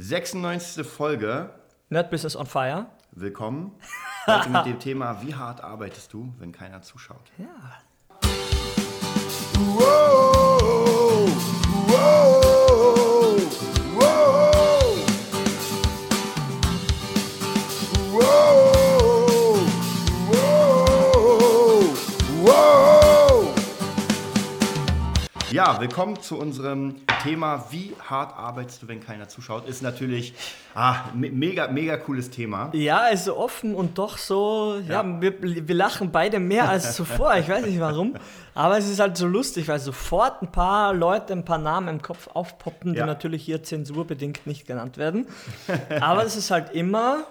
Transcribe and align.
96. 0.00 0.84
Folge. 0.84 1.50
Nerd 1.88 2.10
Business 2.10 2.36
on 2.36 2.46
Fire. 2.46 2.86
Willkommen. 3.10 3.72
Heute 4.28 4.48
mit 4.48 4.64
dem 4.66 4.78
Thema, 4.78 5.20
wie 5.22 5.34
hart 5.34 5.64
arbeitest 5.64 6.12
du, 6.12 6.32
wenn 6.38 6.52
keiner 6.52 6.82
zuschaut? 6.82 7.32
Ja. 7.36 7.48
Wow, 9.58 10.07
Ja, 25.58 25.80
willkommen 25.80 26.20
zu 26.22 26.38
unserem 26.38 26.94
Thema, 27.24 27.66
wie 27.70 27.92
hart 28.08 28.36
arbeitest 28.38 28.82
du, 28.82 28.86
wenn 28.88 29.00
keiner 29.00 29.28
zuschaut? 29.28 29.66
Ist 29.66 29.82
natürlich 29.82 30.32
ah, 30.76 31.06
me- 31.14 31.30
mega, 31.32 31.66
mega 31.66 31.96
cooles 31.96 32.30
Thema. 32.30 32.70
Ja, 32.74 32.98
also 32.98 33.36
offen 33.36 33.74
und 33.74 33.98
doch 33.98 34.18
so, 34.18 34.78
ja, 34.86 35.02
Ja. 35.02 35.20
wir, 35.20 35.34
wir 35.42 35.74
lachen 35.74 36.12
beide 36.12 36.38
mehr 36.38 36.68
als 36.68 36.94
zuvor. 36.94 37.34
Ich 37.34 37.48
weiß 37.48 37.66
nicht 37.66 37.80
warum, 37.80 38.14
aber 38.54 38.78
es 38.78 38.88
ist 38.88 39.00
halt 39.00 39.16
so 39.16 39.26
lustig, 39.26 39.66
weil 39.66 39.80
sofort 39.80 40.42
ein 40.42 40.52
paar 40.52 40.94
Leute, 40.94 41.32
ein 41.32 41.44
paar 41.44 41.58
Namen 41.58 41.88
im 41.88 42.02
Kopf 42.02 42.28
aufpoppen, 42.34 42.92
die 42.92 43.00
Ja. 43.00 43.06
natürlich 43.06 43.42
hier 43.44 43.60
zensurbedingt 43.64 44.46
nicht 44.46 44.64
genannt 44.64 44.96
werden. 44.96 45.26
Aber 46.00 46.24
es 46.24 46.36
ist 46.36 46.52
halt 46.52 46.70
immer 46.72 47.24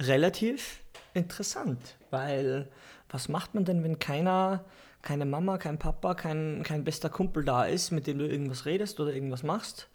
relativ 0.00 0.80
interessant, 1.12 1.78
weil 2.10 2.68
was 3.10 3.28
macht 3.28 3.54
man 3.54 3.64
denn, 3.64 3.84
wenn 3.84 4.00
keiner, 4.00 4.64
keine 5.04 5.26
Mama, 5.26 5.58
kein 5.58 5.78
Papa, 5.78 6.14
kein, 6.14 6.62
kein 6.64 6.82
bester 6.82 7.08
Kumpel 7.10 7.44
da 7.44 7.64
ist, 7.64 7.90
mit 7.92 8.06
dem 8.06 8.18
du 8.18 8.26
irgendwas 8.26 8.64
redest 8.64 8.98
oder 9.00 9.12
irgendwas 9.12 9.42
machst? 9.42 9.88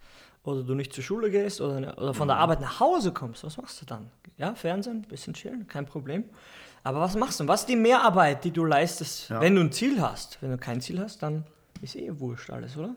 Oder 0.44 0.64
du 0.64 0.74
nicht 0.76 0.94
zur 0.94 1.04
Schule 1.04 1.30
gehst 1.32 1.60
oder, 1.60 1.98
oder 1.98 2.14
von 2.14 2.28
der 2.28 2.38
Mhm. 2.38 2.44
Arbeit 2.44 2.62
nach 2.62 2.80
Hause 2.80 3.12
kommst, 3.12 3.44
was 3.44 3.58
machst 3.58 3.82
du 3.82 3.86
dann? 3.86 4.10
Ja, 4.38 4.56
Fernsehen, 4.56 5.02
bisschen 5.02 5.34
chillen, 5.34 5.68
kein 5.68 5.86
Problem. 5.86 6.24
Aber 6.84 7.02
was 7.02 7.16
machst 7.18 7.40
du? 7.42 7.48
Was 7.48 7.62
ist 7.62 7.70
die 7.70 7.76
Mehrarbeit, 7.76 8.44
die 8.46 8.52
du 8.52 8.64
leistest, 8.64 9.30
Ja. 9.30 9.42
wenn 9.42 9.56
du 9.56 9.62
ein 9.62 9.72
Ziel 9.74 10.00
hast? 10.02 10.38
Wenn 10.42 10.52
du 10.52 10.58
kein 10.58 10.80
Ziel 10.80 11.00
hast, 11.02 11.22
dann 11.24 11.44
ist 11.82 11.96
eh 11.98 12.10
wurscht 12.20 12.50
alles, 12.52 12.78
oder? 12.78 12.96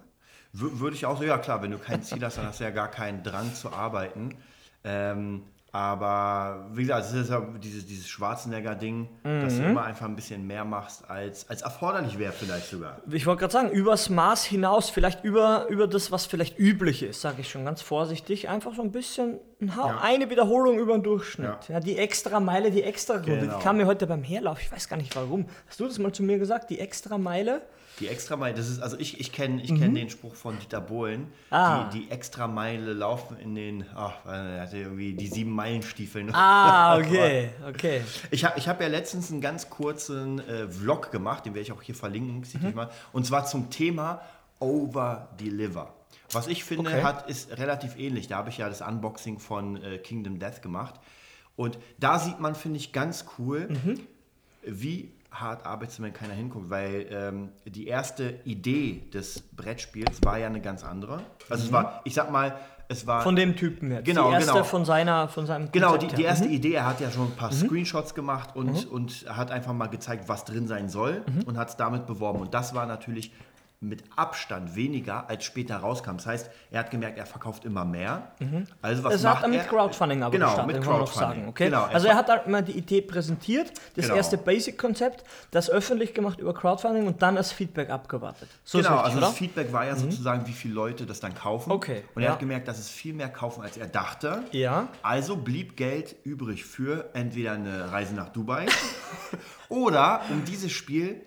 W 0.53 0.79
würde 0.81 0.95
ich 0.95 1.05
auch 1.07 1.19
so, 1.19 1.25
ja 1.25 1.39
klar, 1.39 1.63
wenn 1.63 1.71
du 1.73 1.79
kein 1.79 2.03
Ziel 2.03 2.23
hast, 2.25 2.37
dann 2.37 2.47
hast 2.47 2.61
du 2.61 2.65
ja 2.65 2.71
gar 2.71 2.89
keinen 2.89 3.23
Drang 3.25 3.53
zu 3.55 3.73
arbeiten. 3.73 4.37
Ähm, 4.85 5.43
aber 5.73 6.67
wie 6.75 6.83
gesagt, 6.83 7.07
es 7.07 7.13
ist 7.15 7.31
ja 7.31 7.41
dieses, 7.63 7.87
dieses 7.87 8.07
Schwarzenegger-Ding, 8.09 9.09
dass 9.25 9.55
Mhm. 9.55 9.59
du 9.63 9.65
immer 9.71 9.85
einfach 9.85 10.05
ein 10.07 10.15
bisschen 10.15 10.47
mehr 10.47 10.65
machst, 10.67 11.09
als, 11.11 11.49
als 11.49 11.63
erforderlich 11.63 12.19
wäre 12.19 12.33
vielleicht 12.33 12.69
sogar. 12.69 12.99
Ich 13.11 13.25
wollte 13.27 13.41
gerade 13.41 13.53
sagen, 13.55 13.71
übers 13.71 14.11
Maß 14.11 14.45
hinaus, 14.45 14.91
vielleicht 14.91 15.25
über, 15.25 15.67
über 15.69 15.87
das, 15.89 16.13
was 16.13 16.27
vielleicht 16.27 16.59
üblich 16.59 17.03
ist, 17.03 17.23
sage 17.23 17.41
ich 17.41 17.51
schon 17.51 17.65
ganz 17.65 17.81
vorsichtig. 17.81 18.51
Einfach 18.51 18.75
so 18.75 18.83
ein 18.83 18.93
bisschen 18.93 19.39
ein 19.63 19.73
Ja. 19.75 19.99
eine 20.03 20.29
Wiederholung 20.29 20.79
über 20.79 20.93
den 20.93 21.03
Durchschnitt. 21.05 21.69
Ja. 21.69 21.75
Ja. 21.77 21.81
die 21.81 21.97
extra 21.97 22.39
Meile, 22.39 22.71
die 22.71 22.83
extra 22.83 23.15
Runde. 23.15 23.39
Genau. 23.41 23.57
Die 23.57 23.63
kam 23.65 23.79
mir 23.79 23.87
heute 23.87 24.07
beim 24.07 24.23
Herlauf, 24.23 24.61
ich 24.61 24.71
weiß 24.71 24.89
gar 24.91 24.99
nicht 24.99 25.17
warum. 25.17 25.47
Hast 25.69 25.81
du 25.81 25.87
das 25.87 25.99
mal 25.99 26.13
zu 26.13 26.23
mir 26.23 26.39
gesagt, 26.39 26.69
die 26.69 26.81
extra 26.81 27.17
Meile? 27.17 27.63
Die 28.01 28.09
Extrameile, 28.09 28.55
das 28.55 28.69
ist, 28.69 28.81
also 28.81 28.99
ich, 28.99 29.21
ich 29.21 29.33
kenne 29.33 29.63
ich 29.63 29.69
kenn 29.75 29.95
den 29.95 30.09
Spruch 30.11 30.35
von 30.35 30.59
Dieter 30.59 30.81
Bohlen, 30.81 31.21
Mhm. 31.21 31.27
Ah. 31.51 31.91
die, 31.93 32.01
die 32.01 32.11
Extrameile 32.11 32.95
laufen 32.95 33.37
in 33.39 33.55
den, 33.55 33.85
ach, 33.95 34.25
er 34.27 34.63
hatte 34.63 34.79
irgendwie 34.79 35.13
die 35.13 35.27
sieben 35.29 35.51
Meilenstiefeln. 35.53 36.35
Ah, 36.35 36.97
okay, 36.97 37.51
okay. 37.69 38.01
Ich 38.31 38.45
habe 38.45 38.59
ich 38.59 38.67
hab 38.69 38.81
ja 38.81 38.89
letztens 38.89 39.31
einen 39.31 39.41
ganz 39.43 39.69
kurzen 39.71 40.41
äh, 40.49 40.69
Vlog 40.69 41.11
gemacht, 41.13 41.45
den 41.45 41.55
werde 41.55 41.63
ich 41.63 41.73
auch 41.73 41.83
hier 41.83 41.95
verlinken, 41.95 42.43
dich 42.43 42.75
mal, 42.75 42.91
und 43.13 43.27
zwar 43.27 43.45
zum 43.45 43.69
Thema 43.71 44.23
Over 44.59 45.29
Deliver. 45.39 45.93
Was 46.33 46.47
ich 46.47 46.65
finde, 46.65 46.89
Okay. 46.91 47.03
hat, 47.03 47.29
ist 47.29 47.59
relativ 47.59 47.99
ähnlich. 47.99 48.27
Da 48.27 48.39
habe 48.39 48.49
ich 48.49 48.57
ja 48.59 48.69
das 48.69 48.81
Unboxing 48.81 49.39
von 49.39 49.83
äh, 49.83 49.99
Kingdom 49.99 50.39
Death 50.39 50.63
gemacht. 50.63 50.95
Und 51.57 51.79
da 51.99 52.19
sieht 52.19 52.41
man, 52.41 52.55
finde 52.55 52.79
ich, 52.79 52.93
ganz 52.93 53.27
cool, 53.39 53.69
wie 54.65 55.11
hart 55.33 55.67
arbeitest 55.67 56.03
wenn 56.03 56.13
keiner 56.13 56.35
hinguckt. 56.35 56.71
Weil 56.71 57.07
ähm, 57.11 57.49
die 57.65 57.87
erste 57.87 58.41
Idee 58.45 59.09
des 59.13 59.43
Brettspiels 59.57 60.21
war 60.25 60.39
ja 60.39 60.47
eine 60.47 60.61
ganz 60.61 60.85
andere. 60.85 61.21
Also 61.49 61.65
es 61.65 61.73
war, 61.73 62.01
ich 62.05 62.15
sag 62.15 62.31
mal, 62.31 62.55
es 62.89 63.07
war... 63.07 63.23
Von 63.23 63.37
dem 63.37 63.57
Typen 63.57 63.91
jetzt. 63.91 64.05
Genau, 64.05 64.29
die 64.29 64.35
erste 64.35 64.53
genau. 64.53 64.65
von, 64.65 64.85
seiner, 64.85 65.29
von 65.29 65.47
seinem 65.47 65.73
Genau, 65.73 65.93
die, 65.93 66.01
Konzept 66.01 66.19
die 66.19 66.25
erste 66.25 66.49
Mhm. 66.49 66.55
Idee, 66.55 66.73
er 66.75 66.87
hat 66.87 67.01
ja 67.01 67.11
schon 67.11 67.29
ein 67.29 67.37
paar 67.37 67.53
Screenshots 67.53 68.15
gemacht 68.15 68.55
und, 68.55 68.87
und 68.91 69.25
hat 69.29 69.51
einfach 69.51 69.73
mal 69.73 69.87
gezeigt, 69.87 70.29
was 70.29 70.45
drin 70.45 70.67
sein 70.67 70.89
soll 70.89 71.23
Mhm. 71.27 71.43
und 71.45 71.57
hat 71.57 71.71
es 71.71 71.77
damit 71.77 72.07
beworben. 72.07 72.41
Und 72.41 72.55
das 72.55 72.75
war 72.75 72.87
natürlich 72.87 73.33
mit 73.83 74.05
Abstand 74.17 74.77
weniger, 74.77 75.29
als 75.29 75.45
später 75.45 75.77
rauskam. 75.79 76.13
Das 76.17 76.27
heißt, 76.27 76.51
er 76.71 76.81
hat 76.81 76.91
gemerkt, 76.91 77.19
er 77.19 77.27
verkauft 77.27 77.65
immer 77.65 77.85
mehr. 77.85 78.33
Also 78.81 79.03
was 79.05 79.15
Es 79.15 79.23
macht 79.25 79.43
hat 79.43 79.51
mit 79.51 79.59
er? 79.61 79.65
Crowdfunding 79.67 80.23
aber 80.23 80.31
genau, 80.33 80.47
gestartet, 80.47 80.75
mit 80.77 80.83
kann 80.85 80.93
man 80.93 81.01
Crowdfunding. 81.05 81.29
sagen. 81.41 81.49
Okay? 81.49 81.65
Genau, 81.67 81.83
also 81.85 82.07
er 82.09 82.15
hat 82.17 82.29
halt 82.29 82.47
mal 82.49 82.63
die 82.63 82.73
Idee 82.79 83.01
präsentiert, 83.03 83.73
das 83.97 84.05
Genau. 84.07 84.17
erste 84.17 84.39
Basic-Konzept, 84.39 85.25
das 85.51 85.69
öffentlich 85.69 86.15
gemacht 86.15 86.39
über 86.39 86.55
Crowdfunding 86.55 87.07
und 87.07 87.21
dann 87.23 87.35
das 87.35 87.51
Feedback 87.53 87.91
abgewartet. 87.91 88.49
So 88.65 88.79
Genau, 88.79 88.91
richtig, 88.91 89.05
also 89.07 89.19
oder? 89.19 89.27
das 89.27 89.37
Feedback 89.37 89.73
war 89.73 89.85
ja 89.87 89.97
sozusagen, 89.97 90.47
wie 90.47 90.53
viele 90.53 90.75
Leute 90.75 91.05
das 91.05 91.21
dann 91.21 91.35
kaufen. 91.35 91.73
Okay, 91.73 92.05
Und 92.15 92.23
er 92.23 92.27
ja. 92.29 92.33
hat 92.35 92.39
gemerkt, 92.41 92.69
dass 92.69 92.79
es 92.79 92.89
viel 92.89 93.13
mehr 93.15 93.29
kaufen, 93.29 93.63
als 93.63 93.77
er 93.77 93.89
dachte. 93.89 94.45
Ja. 94.53 94.89
Also 95.03 95.37
blieb 95.37 95.77
Geld 95.77 96.15
übrig 96.25 96.65
für 96.65 97.11
entweder 97.15 97.53
eine 97.53 97.91
Reise 97.91 98.15
nach 98.15 98.29
Dubai 98.29 98.67
oder 99.69 100.21
um 100.31 100.45
dieses 100.45 100.71
Spiel 100.73 101.21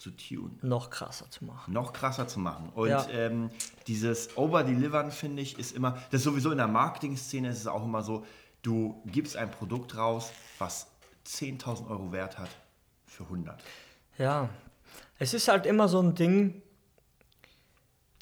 zu 0.00 0.10
tunen. 0.12 0.58
Noch 0.62 0.88
krasser 0.90 1.30
zu 1.30 1.44
machen. 1.44 1.72
noch 1.72 1.92
krasser 1.92 2.26
zu 2.26 2.40
machen. 2.40 2.70
Und 2.70 2.88
Ja. 2.88 3.06
ähm, 3.10 3.50
dieses 3.86 4.36
Over-Delivern, 4.36 5.10
finde 5.12 5.42
ich, 5.42 5.58
ist 5.58 5.72
immer, 5.76 5.92
das 6.10 6.20
ist 6.20 6.24
sowieso 6.24 6.50
in 6.50 6.56
der 6.58 6.68
Marketing-Szene 6.68 7.50
ist 7.50 7.58
es 7.58 7.66
auch 7.66 7.84
immer 7.84 8.02
so, 8.02 8.24
du 8.62 9.00
gibst 9.06 9.36
ein 9.36 9.50
Produkt 9.50 9.96
raus, 9.96 10.32
was 10.58 10.86
10.000 11.26 11.88
Euro 11.90 12.12
wert 12.12 12.38
hat, 12.38 12.48
für 13.06 13.24
100. 13.24 13.62
Ja, 14.18 14.48
es 15.18 15.34
ist 15.34 15.48
halt 15.48 15.66
immer 15.66 15.86
so 15.88 16.00
ein 16.00 16.14
Ding. 16.14 16.62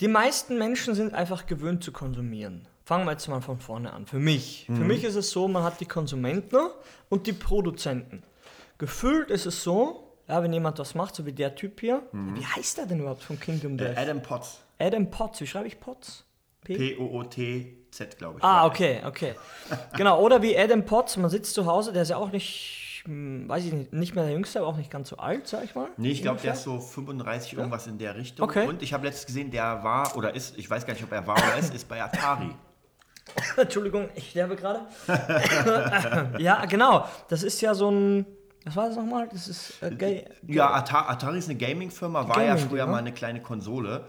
Die 0.01 0.09
meisten 0.09 0.59
Menschen 0.59 0.95
sind 0.95 1.15
einfach 1.15 1.47
gewöhnt 1.47 1.83
zu 1.85 1.93
konsumieren. 1.93 2.67
Fangen 2.85 3.05
wir 3.05 3.13
jetzt 3.13 3.29
mal 3.29 3.41
von 3.41 3.61
vorne 3.61 3.93
an. 3.93 4.07
Für 4.07 4.19
mich. 4.19 4.65
Für 4.67 4.73
mich 4.85 5.05
ist 5.05 5.15
es 5.15 5.31
so, 5.31 5.47
man 5.47 5.63
hat 5.63 5.79
die 5.81 5.87
Konsumenten 5.87 6.59
und 7.09 7.27
die 7.27 7.33
Produzenten. 7.33 8.23
Gefühlt 8.79 9.31
ist 9.31 9.45
es 9.47 9.63
so, 9.63 10.08
ja, 10.29 10.43
wenn 10.43 10.53
jemand 10.53 10.79
was 10.79 10.95
macht, 10.95 11.15
so 11.15 11.25
wie 11.27 11.33
der 11.33 11.55
Typ 11.55 11.81
hier. 11.81 12.03
Wie 12.13 12.45
heißt 12.45 12.79
der 12.79 12.87
denn 12.87 13.01
überhaupt 13.01 13.23
von 13.23 13.41
Kingdom 13.41 13.75
Äh, 13.75 13.77
Death? 13.79 13.99
Adam 13.99 14.23
Potts. 14.23 14.61
Adam 14.79 15.11
Potts. 15.11 15.41
Wie 15.41 15.47
schreibe 15.47 15.67
ich 15.67 15.81
Potts? 15.81 16.25
P-O-O-T-Z, 16.65 18.19
glaube 18.19 18.39
ich. 18.39 18.45
Ah, 18.45 18.59
Ja. 18.63 18.67
okay, 18.67 19.01
okay. 19.07 19.35
Genau, 19.97 20.21
oder 20.21 20.43
wie 20.43 20.57
Adam 20.59 20.85
Potts, 20.85 21.17
man 21.17 21.31
sitzt 21.31 21.55
zu 21.55 21.67
Hause, 21.67 21.93
der 21.93 22.03
ist 22.03 22.11
ja 22.11 22.17
auch 22.17 22.31
nicht, 22.31 23.03
hm, 23.07 23.49
weiß 23.49 23.65
ich 23.65 23.73
nicht, 23.73 23.93
nicht 23.93 24.15
mehr 24.15 24.25
der 24.25 24.33
Jüngste, 24.35 24.59
aber 24.61 24.69
auch 24.69 24.77
nicht 24.77 24.91
ganz 24.91 25.09
so 25.09 25.17
alt, 25.17 25.47
sag 25.49 25.65
ich 25.65 25.75
mal. 25.75 25.89
Nee, 25.97 26.11
ich 26.11 26.23
glaube, 26.23 26.41
der 26.41 26.53
ist 26.53 26.63
so 26.63 26.79
35, 26.79 27.55
irgendwas 27.55 27.87
in 27.87 27.99
der 27.99 28.17
Richtung. 28.17 28.45
Okay. 28.49 28.67
Und 28.67 28.83
ich 28.83 28.93
habe 28.93 29.07
letztens 29.07 29.27
gesehen, 29.27 29.51
der 29.51 29.83
war 29.83 30.17
oder 30.17 30.35
ist, 30.35 30.59
ich 30.59 30.69
weiß 30.69 30.85
gar 30.87 30.93
nicht, 30.93 31.05
ob 31.05 31.13
er 31.13 31.27
war 31.27 31.37
oder 31.37 31.57
ist, 31.59 31.75
ist 31.75 31.89
bei 31.89 32.03
Atari. 32.03 32.51
Entschuldigung, 33.57 34.09
ich 34.15 34.31
sterbe 34.31 34.57
gerade. 34.57 34.81
ja, 36.39 36.65
genau. 36.67 37.07
Das 37.29 37.43
ist 37.43 37.61
ja 37.61 37.75
so 37.75 37.91
ein. 37.91 38.27
Was 38.69 38.77
war 38.77 38.87
das 38.89 38.97
nochmal? 38.97 39.29
Das 39.33 39.49
ist 39.49 39.83
äh, 39.83 39.91
Ga- 39.95 40.25
Ja, 40.47 40.71
Atari, 40.75 41.11
Atari 41.13 41.39
ist 41.39 41.49
eine 41.49 41.59
Gaming-Firma, 41.59 42.29
war 42.29 42.43
ja 42.43 42.55
Gaming, 42.55 42.69
früher 42.69 42.79
ja. 42.79 42.87
mal 42.87 42.99
eine 42.99 43.13
kleine 43.13 43.41
Konsole. 43.43 44.05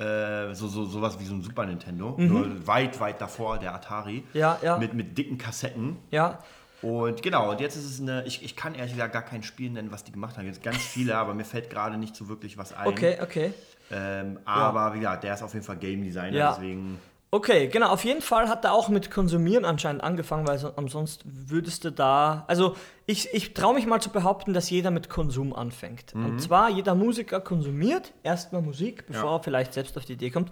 Äh, 0.00 0.54
so, 0.54 0.68
so, 0.68 0.84
sowas 0.84 1.18
wie 1.18 1.24
so 1.24 1.34
ein 1.34 1.42
Super 1.42 1.66
Nintendo. 1.66 2.14
Mhm. 2.16 2.28
Nur 2.28 2.66
weit, 2.66 2.98
weit 3.00 3.20
davor, 3.20 3.58
der 3.58 3.74
Atari. 3.74 4.24
Ja, 4.32 4.58
ja. 4.62 4.78
Mit, 4.78 4.94
mit 4.94 5.16
dicken 5.18 5.38
Kassetten. 5.38 5.96
Ja, 6.10 6.38
Und 6.82 7.22
genau, 7.22 7.50
und 7.50 7.60
jetzt 7.60 7.74
ist 7.76 7.84
es 7.84 8.00
eine. 8.00 8.24
Ich, 8.24 8.44
ich 8.44 8.54
kann 8.54 8.74
ehrlich 8.76 8.92
gesagt 8.92 9.12
gar 9.12 9.22
kein 9.22 9.42
Spiel 9.42 9.70
nennen, 9.70 9.90
was 9.90 10.04
die 10.04 10.12
gemacht 10.12 10.38
haben. 10.38 10.46
Jetzt 10.46 10.62
ganz 10.62 10.78
viele, 10.78 11.16
aber 11.16 11.34
mir 11.34 11.44
fällt 11.44 11.68
gerade 11.70 11.96
nicht 11.98 12.14
so 12.14 12.28
wirklich 12.28 12.56
was 12.56 12.72
ein. 12.72 12.86
okay, 12.86 13.18
okay. 13.20 13.52
Ähm, 13.90 14.38
aber 14.44 14.94
wie 14.94 14.98
gesagt, 15.00 15.24
der 15.24 15.34
ist 15.34 15.42
auf 15.42 15.52
jeden 15.54 15.64
Fall 15.66 15.76
Game 15.78 16.02
Designer, 16.04 16.36
Ja. 16.36 16.52
deswegen. 16.52 17.00
Okay, 17.30 17.68
genau. 17.68 17.90
Auf 17.90 18.04
jeden 18.04 18.22
Fall 18.22 18.48
hat 18.48 18.64
er 18.64 18.72
auch 18.72 18.88
mit 18.88 19.10
Konsumieren 19.10 19.66
anscheinend 19.66 20.02
angefangen, 20.02 20.46
weil 20.46 20.58
so, 20.58 20.72
ansonsten 20.76 21.30
würdest 21.50 21.84
du 21.84 21.92
da. 21.92 22.44
Also, 22.48 22.74
ich, 23.04 23.32
ich 23.34 23.52
traue 23.52 23.74
mich 23.74 23.86
mal 23.86 24.00
zu 24.00 24.08
behaupten, 24.10 24.54
dass 24.54 24.70
jeder 24.70 24.90
mit 24.90 25.10
Konsum 25.10 25.54
anfängt. 25.54 26.14
Und 26.14 26.40
zwar, 26.40 26.70
jeder 26.70 26.94
Musiker 26.94 27.40
konsumiert 27.40 28.14
erstmal 28.22 28.62
Musik, 28.62 29.06
bevor 29.06 29.30
Ja. 29.30 29.36
er 29.36 29.42
vielleicht 29.42 29.74
selbst 29.74 29.96
auf 29.98 30.06
die 30.06 30.14
Idee 30.14 30.30
kommt, 30.30 30.50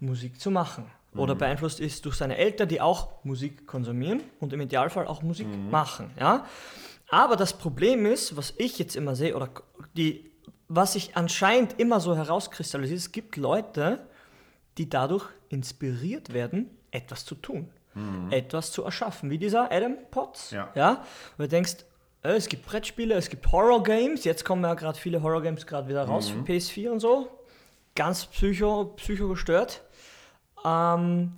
Musik 0.00 0.40
zu 0.40 0.50
machen. 0.50 0.90
Oder 1.14 1.34
beeinflusst 1.34 1.80
ist 1.80 2.04
durch 2.04 2.14
seine 2.16 2.36
Eltern, 2.36 2.68
die 2.68 2.80
auch 2.80 3.24
Musik 3.24 3.66
konsumieren 3.66 4.22
und 4.40 4.52
im 4.52 4.60
Idealfall 4.60 5.06
auch 5.06 5.22
Musik 5.22 5.48
machen. 5.70 6.10
Ja? 6.20 6.44
Aber 7.10 7.36
das 7.36 7.54
Problem 7.54 8.06
ist, 8.06 8.36
was 8.36 8.54
ich 8.58 8.78
jetzt 8.78 8.94
immer 8.94 9.16
sehe, 9.16 9.34
oder 9.34 9.48
die, 9.96 10.30
was 10.68 10.92
sich 10.92 11.16
anscheinend 11.16 11.80
immer 11.80 12.00
so 12.00 12.14
herauskristallisiert, 12.14 12.98
es 12.98 13.10
gibt 13.12 13.36
Leute, 13.36 14.06
die 14.78 14.88
dadurch 14.88 15.28
inspiriert 15.48 16.32
werden, 16.32 16.70
etwas 16.90 17.24
zu 17.24 17.34
tun, 17.34 17.68
etwas 18.30 18.70
zu 18.70 18.84
erschaffen, 18.84 19.28
wie 19.28 19.38
dieser 19.38 19.72
Adam 19.72 19.96
Potts. 20.10 20.52
Ja. 20.52 20.70
Ja? 20.74 21.04
Und 21.36 21.44
du 21.44 21.48
denkst, 21.48 21.84
äh, 22.22 22.30
es 22.30 22.48
gibt 22.48 22.66
Brettspiele, 22.66 23.14
es 23.14 23.28
gibt 23.28 23.50
Horror-Games, 23.50 24.24
jetzt 24.24 24.44
kommen 24.44 24.62
ja 24.62 24.74
gerade 24.74 24.98
viele 24.98 25.22
Horror-Games 25.22 25.66
gerade 25.66 25.88
wieder 25.88 26.04
raus 26.04 26.28
für 26.28 26.38
PS4 26.38 26.90
und 26.90 27.00
so. 27.00 27.28
Ganz 27.94 28.26
psycho, 28.26 28.92
psycho 28.96 29.28
gestört. 29.28 29.82
Ähm, 30.64 31.32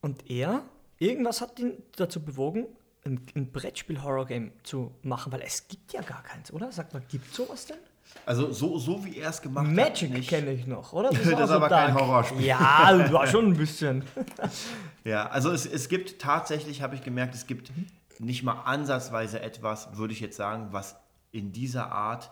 und 0.00 0.30
er 0.30 0.62
irgendwas 0.98 1.40
hat 1.40 1.58
ihn 1.58 1.82
dazu 1.96 2.24
bewogen, 2.24 2.66
ein, 3.04 3.20
ein 3.34 3.50
Brettspiel-Horror-Game 3.52 4.52
zu 4.62 4.92
machen, 5.02 5.32
weil 5.32 5.42
es 5.42 5.68
gibt 5.68 5.92
ja 5.92 6.02
gar 6.02 6.22
keins, 6.22 6.52
oder? 6.52 6.72
Sagt 6.72 6.92
man, 6.94 7.02
gibt 7.08 7.34
sowas 7.34 7.66
denn? 7.66 7.78
Also 8.26 8.52
so, 8.52 8.78
so 8.78 9.04
wie 9.04 9.16
er 9.18 9.30
es 9.30 9.40
gemacht 9.40 9.66
hat. 9.66 9.74
Magic 9.74 10.28
kenne 10.28 10.52
ich 10.52 10.66
noch, 10.66 10.92
oder? 10.92 11.10
Das 11.12 11.20
ist 11.20 11.32
auch 11.34 11.50
aber 11.50 11.68
kein 11.68 11.94
dark. 11.94 12.00
Horrorspiel. 12.00 12.44
Ja, 12.44 13.08
war 13.12 13.26
schon 13.26 13.46
ein 13.46 13.56
bisschen. 13.56 14.04
Ja, 15.04 15.26
also 15.28 15.50
es, 15.52 15.64
es 15.64 15.88
gibt 15.88 16.18
tatsächlich, 16.20 16.82
habe 16.82 16.94
ich 16.94 17.02
gemerkt, 17.02 17.34
es 17.34 17.46
gibt 17.46 17.70
Mhm. 17.74 17.86
nicht 18.18 18.42
mal 18.42 18.60
ansatzweise 18.64 19.40
etwas, 19.40 19.96
würde 19.96 20.12
ich 20.12 20.20
jetzt 20.20 20.36
sagen, 20.36 20.68
was 20.72 20.96
in 21.30 21.52
dieser 21.52 21.92
Art 21.92 22.30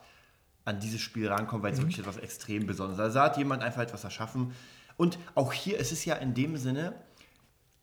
an 0.67 0.81
dieses 0.81 1.01
Spiel 1.01 1.29
rankommt, 1.29 1.63
Mhm. 1.63 1.67
weil 1.67 1.73
es 1.73 1.79
wirklich 1.81 2.01
etwas 2.01 2.19
extrem 2.19 2.67
Besonderes 2.67 2.99
ist. 2.99 3.05
Also 3.05 3.19
da 3.21 3.25
hat 3.27 3.39
jemand 3.39 3.63
einfach 3.63 3.81
etwas 3.83 4.05
erschaffen. 4.05 4.53
Und 4.99 5.19
auch 5.35 5.53
hier 5.55 5.79
ist 5.79 5.93
es 5.93 6.05
ja 6.05 6.17
in 6.17 6.35
dem 6.35 6.57
Sinne, 6.59 6.93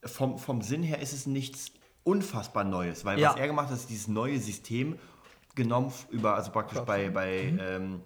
vom, 0.03 0.37
vom 0.37 0.61
Sinn 0.61 0.83
her 0.83 0.99
ist 0.99 1.13
es 1.13 1.25
nichts 1.25 1.71
unfassbar 2.03 2.63
Neues, 2.65 3.05
weil 3.05 3.17
Ja. 3.19 3.29
was 3.31 3.37
er 3.37 3.47
gemacht 3.47 3.69
hat, 3.69 3.75
ist 3.77 3.89
dieses 3.89 4.07
neue 4.09 4.37
System 4.39 4.99
genommen 5.55 5.91
über, 6.09 6.35
also 6.35 6.51
praktisch 6.51 6.79
bei, 6.81 7.09
bei 7.09 7.51
Mhm. 7.51 7.59
ähm, 7.61 8.01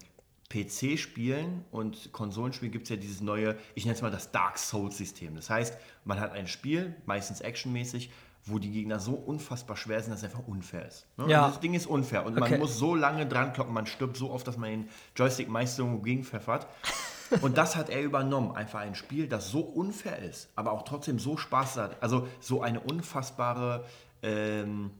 PC-Spielen 0.50 1.64
und 1.70 2.12
Konsolenspielen 2.12 2.72
gibt 2.72 2.84
es 2.84 2.90
ja 2.90 2.96
dieses 2.96 3.20
neue, 3.20 3.56
ich 3.74 3.84
nenne 3.84 3.96
es 3.96 4.02
mal 4.02 4.10
das 4.10 4.30
Dark 4.32 4.58
Souls-System. 4.58 5.34
Das 5.36 5.50
heißt, 5.50 5.76
man 6.04 6.20
hat 6.20 6.32
ein 6.32 6.46
Spiel, 6.46 6.94
meistens 7.06 7.40
actionmäßig, 7.40 8.10
wo 8.44 8.58
die 8.58 8.70
Gegner 8.70 8.98
so 8.98 9.12
unfassbar 9.12 9.76
schwer 9.76 10.00
sind, 10.00 10.10
dass 10.12 10.20
es 10.20 10.24
einfach 10.24 10.46
unfair 10.46 10.86
ist. 10.86 11.06
Ne? 11.18 11.28
Ja. 11.28 11.44
Und 11.46 11.52
Das 11.54 11.60
Ding 11.60 11.74
ist 11.74 11.86
unfair 11.86 12.24
und 12.24 12.38
Okay. 12.40 12.52
man 12.52 12.60
muss 12.60 12.78
so 12.78 12.94
lange 12.94 13.26
dran 13.26 13.52
kloppen, 13.52 13.74
man 13.74 13.86
stirbt 13.86 14.16
so 14.16 14.30
oft, 14.30 14.46
dass 14.48 14.56
man 14.56 14.70
den 14.70 14.88
Joystick 15.16 15.48
meist 15.48 15.78
irgendwo 15.78 15.98
gegenpfeffert. 16.00 16.66
Und 17.42 17.58
das 17.58 17.76
hat 17.76 17.90
er 17.90 18.00
übernommen. 18.02 18.56
Einfach 18.56 18.78
ein 18.80 18.94
Spiel, 18.94 19.28
das 19.28 19.50
so 19.50 19.60
unfair 19.60 20.18
ist, 20.20 20.48
aber 20.56 20.72
auch 20.72 20.80
trotzdem 20.84 21.18
so 21.18 21.36
Spaß 21.36 21.76
hat. 21.76 22.02
Also 22.02 22.26
so 22.40 22.62
eine 22.62 22.80
unfassbare 22.80 23.84
ähm, 24.22 24.92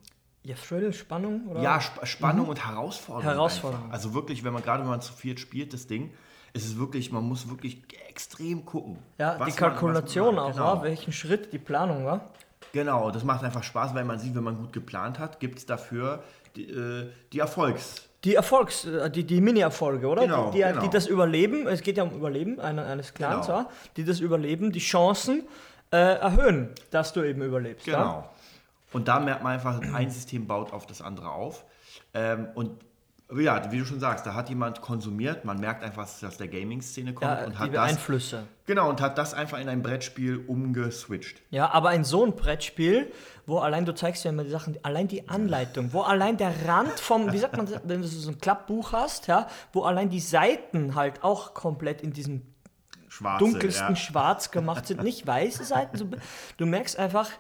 Ja, 0.49 0.55
Thrill, 0.57 0.93
Spannung, 0.95 1.47
oder? 1.49 1.61
ja, 1.61 1.77
Sp 1.77 2.01
Spannung 2.05 2.49
und 2.49 2.67
Herausforderung. 2.67 3.23
Mhm. 3.25 3.29
Herausforderung. 3.37 3.85
Einfach. 3.85 3.95
Also 3.95 4.15
wirklich, 4.15 4.43
wenn 4.45 4.53
man 4.55 4.63
gerade 4.63 4.83
wenn 4.83 4.89
man 4.91 5.03
zu 5.03 5.13
viert 5.13 5.39
spielt, 5.41 5.75
das 5.75 5.87
Ding, 5.87 6.11
ist 6.55 6.65
es 6.65 6.79
wirklich, 6.79 7.13
man 7.13 7.23
muss 7.25 7.51
wirklich 7.51 7.83
extrem 8.09 8.65
gucken. 8.65 8.99
Ja, 9.19 9.35
die 9.35 9.41
man- 9.41 9.55
Kalkulation 9.57 10.37
was 10.37 10.57
man 10.57 10.65
auch, 10.65 10.75
macht. 10.75 10.79
wa? 10.81 10.83
welchen 10.85 11.13
Schritt, 11.13 11.53
die 11.53 11.59
Planung, 11.59 12.07
war. 12.07 12.31
Genau, 12.73 13.11
das 13.11 13.25
macht 13.25 13.45
einfach 13.45 13.63
Spaß, 13.63 13.95
weil 13.95 14.05
man 14.05 14.19
sieht, 14.19 14.35
wenn 14.35 14.43
man 14.45 14.57
gut 14.57 14.73
geplant 14.73 15.19
hat, 15.19 15.39
gibt 15.39 15.59
es 15.59 15.67
dafür 15.67 16.23
die, 16.57 16.71
äh, 16.71 17.11
die 17.33 17.41
Erfolgs. 17.41 18.09
Die 18.25 18.35
Erfolgs-, 18.35 18.87
äh, 18.87 19.11
die, 19.11 19.25
die 19.25 19.41
Mini-Erfolge, 19.43 20.07
oder? 20.09 20.23
Genau, 20.23 20.51
die, 20.51 20.59
die, 20.59 20.65
genau. 20.65 20.81
die 20.81 20.89
das 20.91 21.07
Überleben, 21.07 21.67
es 21.67 21.83
geht 21.83 21.99
ja 21.99 22.03
um 22.05 22.11
Überleben 22.13 22.59
eine, 22.59 22.85
eines 22.87 23.13
Clans, 23.13 23.47
Genau. 23.47 23.59
wa? 23.59 23.71
die 23.97 24.05
das 24.05 24.21
Überleben, 24.21 24.73
die 24.73 24.81
Chancen 24.81 25.45
äh, 25.93 25.97
erhöhen, 26.19 26.71
dass 26.91 27.13
du 27.13 27.23
eben 27.23 27.43
überlebst. 27.43 27.87
Ja? 27.87 28.29
Und 28.93 29.09
da 29.09 29.21
merkt 29.21 29.43
man 29.43 29.53
einfach, 29.53 29.81
ein 29.81 30.11
System 30.11 30.47
baut 30.47 30.73
auf 30.73 30.87
das 30.87 31.03
andere 31.03 31.31
auf. 31.31 31.65
Ähm, 32.15 32.49
und 32.55 32.71
ja, 33.37 33.71
wie 33.71 33.79
du 33.79 33.85
schon 33.85 34.01
sagst, 34.01 34.25
da 34.25 34.33
hat 34.33 34.49
jemand 34.49 34.81
konsumiert, 34.81 35.45
man 35.45 35.61
merkt 35.61 35.85
einfach, 35.85 36.05
dass 36.05 36.17
es 36.17 36.25
aus 36.25 36.37
der 36.39 36.49
Gaming-Szene 36.49 37.13
kommt 37.13 37.31
Ja, 37.31 37.45
und 37.45 37.59
hat 37.59 37.75
das, 37.75 37.91
Einflüsse. 37.91 38.45
genau, 38.65 38.89
und 38.89 39.03
hat 39.03 39.19
das 39.19 39.35
einfach 39.35 39.59
in 39.59 39.69
ein 39.69 39.83
Brettspiel 39.83 40.43
umgeswitcht. 40.47 41.43
Ja, 41.51 41.71
aber 41.71 41.93
in 41.93 42.05
so 42.05 42.25
ein 42.25 42.35
Brettspiel, 42.35 43.13
wo 43.45 43.59
allein, 43.59 43.85
du 43.85 43.95
zeigst 43.95 44.25
ja 44.25 44.31
immer 44.31 44.45
die 44.45 44.51
Sachen, 44.51 44.79
allein 44.83 45.09
die 45.09 45.29
Anleitung, 45.29 45.93
wo 45.93 46.01
allein 46.01 46.39
der 46.39 46.55
Rand 46.67 46.99
vom, 46.99 47.31
wie 47.31 47.39
sagt 47.39 47.55
man, 47.59 47.67
das, 47.67 47.83
wenn 47.85 48.01
du 48.01 48.09
so 48.09 48.31
ein 48.31 48.39
Klappbuch 48.39 48.93
hast, 48.93 49.27
ja, 49.27 49.47
wo 49.75 49.83
allein 49.83 50.09
die 50.09 50.21
Seiten 50.21 50.95
halt 50.95 51.23
auch 51.23 51.53
komplett 51.53 52.01
in 52.01 52.15
diesem 52.15 52.43
Schwarze, 53.09 53.45
dunkelsten 53.45 53.91
ja. 53.91 53.97
Schwarz 53.97 54.51
gemacht 54.51 54.87
sind, 54.87 55.03
nicht 55.03 55.27
weiße 55.27 55.65
Seiten. 55.65 56.17
Du 56.57 56.67
merkst 56.67 56.99
einfach, 56.99 57.31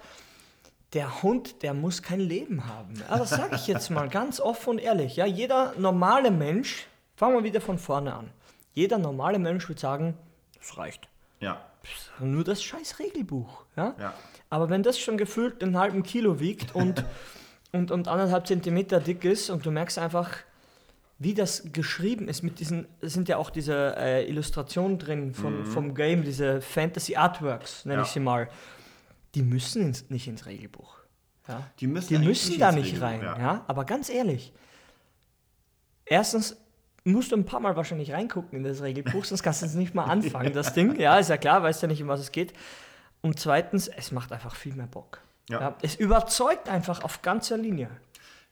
der 0.95 1.23
Hund, 1.23 1.63
der 1.63 1.75
muss 1.75 2.03
kein 2.03 2.21
Leben 2.21 2.67
haben. 2.67 2.95
Ja, 3.09 3.19
das 3.19 3.31
sage 3.31 3.57
ich 3.57 3.67
jetzt 3.67 3.91
mal 3.91 4.09
ganz 4.09 4.41
offen 4.41 4.71
und 4.71 4.79
ehrlich. 4.79 5.17
Ja, 5.17 5.27
jeder 5.27 5.75
normale 5.77 6.31
Mensch, 6.31 6.87
fangen 7.15 7.35
wir 7.37 7.45
wieder 7.45 7.61
von 7.61 7.79
vorne 7.79 8.15
an. 8.15 8.31
Jeder 8.73 8.97
normale 8.99 9.39
Mensch 9.39 9.69
würde 9.69 9.81
sagen, 9.81 10.15
das 10.59 10.79
reicht. 10.79 11.09
Ja, 11.41 11.61
Nur 12.21 12.43
das 12.45 12.63
scheiß 12.63 12.99
Regelbuch. 12.99 13.65
Ja? 13.77 13.95
ja. 13.99 14.15
Aber 14.51 14.71
wenn 14.71 14.83
das 14.83 14.99
schon 14.99 15.19
gefühlt 15.19 15.63
einen 15.63 15.79
halben 15.79 16.03
Kilo 16.03 16.41
wiegt 16.41 16.75
und, 16.75 17.05
und, 17.73 17.91
und 17.91 18.09
anderthalb 18.09 18.47
Zentimeter 18.47 18.99
dick 19.01 19.25
ist 19.25 19.51
und 19.51 19.65
du 19.67 19.71
merkst 19.71 19.99
einfach, 19.99 20.31
wie 21.19 21.35
das 21.35 21.65
geschrieben 21.73 22.29
ist 22.29 22.43
mit 22.43 22.61
diesen, 22.61 22.87
es 23.01 23.13
sind 23.13 23.29
ja 23.29 23.37
auch 23.37 23.51
diese 23.51 23.95
äh, 23.97 24.29
Illustrationen 24.29 24.99
drin 24.99 25.35
von, 25.35 25.65
vom 25.65 25.95
Game, 25.95 26.23
diese 26.23 26.61
Fantasy 26.61 27.17
Artworks, 27.17 27.85
nenne 27.85 28.01
Ja. 28.01 28.05
ich 28.05 28.11
sie 28.13 28.21
mal, 28.21 28.49
die 29.35 29.43
müssen 29.43 29.83
ins, 29.83 30.09
nicht 30.11 30.27
ins 30.29 30.47
Regelbuch. 30.47 30.97
Ja? 31.47 31.67
Die 31.81 31.87
müssen, 31.87 32.09
Die 32.09 32.19
müssen 32.19 32.59
da 32.59 32.69
ins 32.71 32.77
nicht 32.79 32.87
Regelbuch, 33.01 33.07
rein. 33.07 33.21
Ja. 33.23 33.39
Ja. 33.39 33.65
Aber 33.67 33.85
ganz 33.85 34.09
ehrlich, 34.09 34.53
erstens 36.05 36.57
musst 37.05 37.33
du 37.33 37.37
ein 37.37 37.45
paar 37.45 37.61
Mal 37.61 37.77
wahrscheinlich 37.77 38.13
reingucken 38.13 38.59
in 38.59 38.65
das 38.65 38.83
Regelbuch, 38.83 39.25
sonst 39.25 39.43
kannst 39.43 39.63
du 39.63 39.67
es 39.67 39.75
nicht 39.75 39.95
mal 39.95 40.05
anfangen, 40.11 40.53
das 40.53 40.75
Ding. 40.75 40.97
Ja, 40.99 41.19
ist 41.19 41.31
ja 41.31 41.37
klar, 41.39 41.63
weißt 41.63 41.83
ja 41.83 41.89
nicht, 41.89 42.03
um 42.03 42.09
was 42.09 42.21
es 42.21 42.33
geht. 42.33 42.53
Und 43.21 43.39
zweitens, 43.41 43.89
es 43.89 44.13
macht 44.13 44.33
einfach 44.33 44.55
viel 44.55 44.75
mehr 44.75 44.87
Bock. 44.87 45.21
Ja. 45.49 45.61
Ja. 45.61 45.77
es 45.83 45.95
überzeugt 45.95 46.69
einfach 46.69 47.03
auf 47.03 47.23
ganzer 47.23 47.57
Linie. 47.57 47.89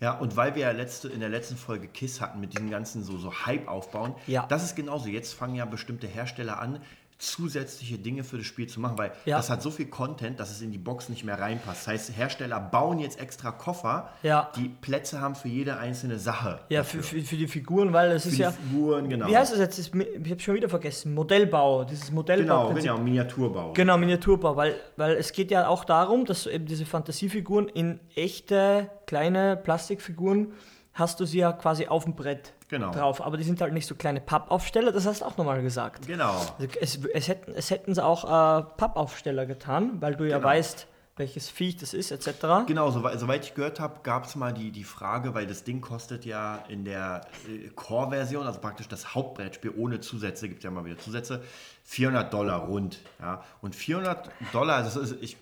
Ja, 0.00 0.12
und 0.18 0.36
weil 0.36 0.54
wir 0.54 0.62
ja 0.62 0.70
letzte, 0.72 1.08
in 1.08 1.20
der 1.20 1.28
letzten 1.28 1.56
Folge 1.56 1.88
KISS 1.88 2.20
hatten 2.20 2.40
mit 2.40 2.52
diesem 2.54 2.70
ganzen 2.70 3.02
so, 3.02 3.16
so 3.18 3.32
Hype 3.46 3.66
aufbauen, 3.68 4.14
Ja. 4.26 4.46
das 4.46 4.62
ist 4.64 4.76
genauso. 4.76 5.08
Jetzt 5.08 5.32
fangen 5.34 5.54
ja 5.54 5.64
bestimmte 5.64 6.06
Hersteller 6.06 6.58
an, 6.60 6.82
zusätzliche 7.18 7.98
Dinge 7.98 8.24
für 8.24 8.36
das 8.38 8.46
Spiel 8.46 8.66
zu 8.68 8.78
machen, 8.80 8.98
weil 8.98 9.12
Ja. 9.24 9.36
das 9.38 9.48
hat 9.50 9.62
so 9.62 9.70
viel 9.70 9.86
Content, 9.86 10.38
dass 10.38 10.50
es 10.50 10.60
in 10.60 10.70
die 10.70 10.78
Box 10.78 11.08
nicht 11.08 11.24
mehr 11.24 11.38
reinpasst. 11.40 11.82
Das 11.82 11.88
heißt, 11.88 12.16
Hersteller 12.16 12.60
bauen 12.60 12.98
jetzt 12.98 13.18
extra 13.20 13.52
Koffer, 13.52 14.10
Ja. 14.22 14.50
die 14.56 14.68
Plätze 14.68 15.20
haben 15.20 15.34
für 15.34 15.48
jede 15.48 15.78
einzelne 15.78 16.18
Sache. 16.18 16.60
Ja, 16.68 16.84
für, 16.84 17.02
für, 17.02 17.20
für 17.22 17.36
die 17.36 17.48
Figuren, 17.48 17.92
weil 17.92 18.10
es 18.12 18.24
Für 18.24 18.28
ist 18.28 18.38
die 18.38 18.42
ja. 18.42 18.52
Figuren, 18.52 19.08
genau. 19.08 19.28
Wie 19.28 19.36
heißt 19.36 19.52
das 19.52 19.58
jetzt? 19.58 19.78
Ich 19.78 20.30
habe 20.30 20.40
schon 20.40 20.54
wieder 20.54 20.68
vergessen. 20.68 21.14
Modellbau, 21.14 21.84
dieses 21.84 22.10
Modellbau. 22.12 22.68
Genau, 22.68 22.80
genau, 22.80 22.98
Miniaturbau. 22.98 23.72
Genau, 23.72 23.96
Miniaturbau, 23.96 24.56
weil, 24.56 24.74
weil 24.96 25.16
es 25.16 25.32
geht 25.32 25.50
ja 25.50 25.68
auch 25.68 25.84
darum, 25.84 26.24
dass 26.26 26.46
eben 26.46 26.66
diese 26.66 26.84
Fantasiefiguren 26.84 27.68
in 27.68 27.98
echte 28.14 28.90
kleine 29.06 29.56
Plastikfiguren 29.56 30.52
hast 30.96 31.20
du 31.20 31.24
sie 31.24 31.38
ja 31.38 31.52
quasi 31.52 31.86
auf 31.86 32.04
dem 32.04 32.14
Brett 32.14 32.52
Genau. 32.68 32.90
drauf. 32.90 33.24
Aber 33.24 33.36
die 33.36 33.44
sind 33.44 33.60
halt 33.60 33.72
nicht 33.72 33.86
so 33.86 33.94
kleine 33.94 34.20
Pappaufsteller, 34.20 34.90
das 34.90 35.06
hast 35.06 35.20
du 35.20 35.24
auch 35.26 35.36
nochmal 35.36 35.62
gesagt. 35.62 36.06
Genau. 36.08 36.32
Also 36.58 36.68
es, 36.80 36.98
es, 37.14 37.28
hätten, 37.28 37.52
es 37.54 37.70
hätten 37.70 37.94
sie 37.94 38.04
auch 38.04 38.24
äh, 38.24 38.62
Pappaufsteller 38.76 39.46
getan, 39.46 40.00
weil 40.02 40.16
du 40.16 40.24
ja 40.24 40.38
Genau. 40.38 40.48
weißt, 40.48 40.88
welches 41.18 41.48
Viech 41.48 41.76
das 41.76 41.94
ist, 41.94 42.10
etc. 42.10 42.66
Genau, 42.66 42.90
soweit, 42.90 43.18
soweit 43.20 43.44
ich 43.44 43.54
gehört 43.54 43.78
habe, 43.78 44.00
gab 44.02 44.24
es 44.26 44.34
mal 44.36 44.52
die, 44.52 44.70
die 44.72 44.84
Frage, 44.84 45.32
weil 45.32 45.46
das 45.46 45.62
Ding 45.64 45.80
kostet 45.80 46.24
ja 46.26 46.56
in 46.68 46.84
der 46.84 47.22
äh, 47.48 47.68
Core-Version, 47.68 48.44
also 48.46 48.58
praktisch 48.60 48.88
das 48.88 49.14
Hauptbrettspiel 49.14 49.72
ohne 49.76 50.00
Zusätze, 50.00 50.48
gibt 50.48 50.58
es 50.58 50.64
ja 50.64 50.70
mal 50.72 50.84
wieder 50.84 50.98
Zusätze, 50.98 51.42
400 51.84 52.32
Dollar 52.34 52.58
rund. 52.66 52.98
Ja? 53.20 53.44
Und 53.62 53.74
400 53.76 54.28
Dollar, 54.52 54.82
das 54.82 54.96
ist, 54.96 55.14
ich, 55.22 55.36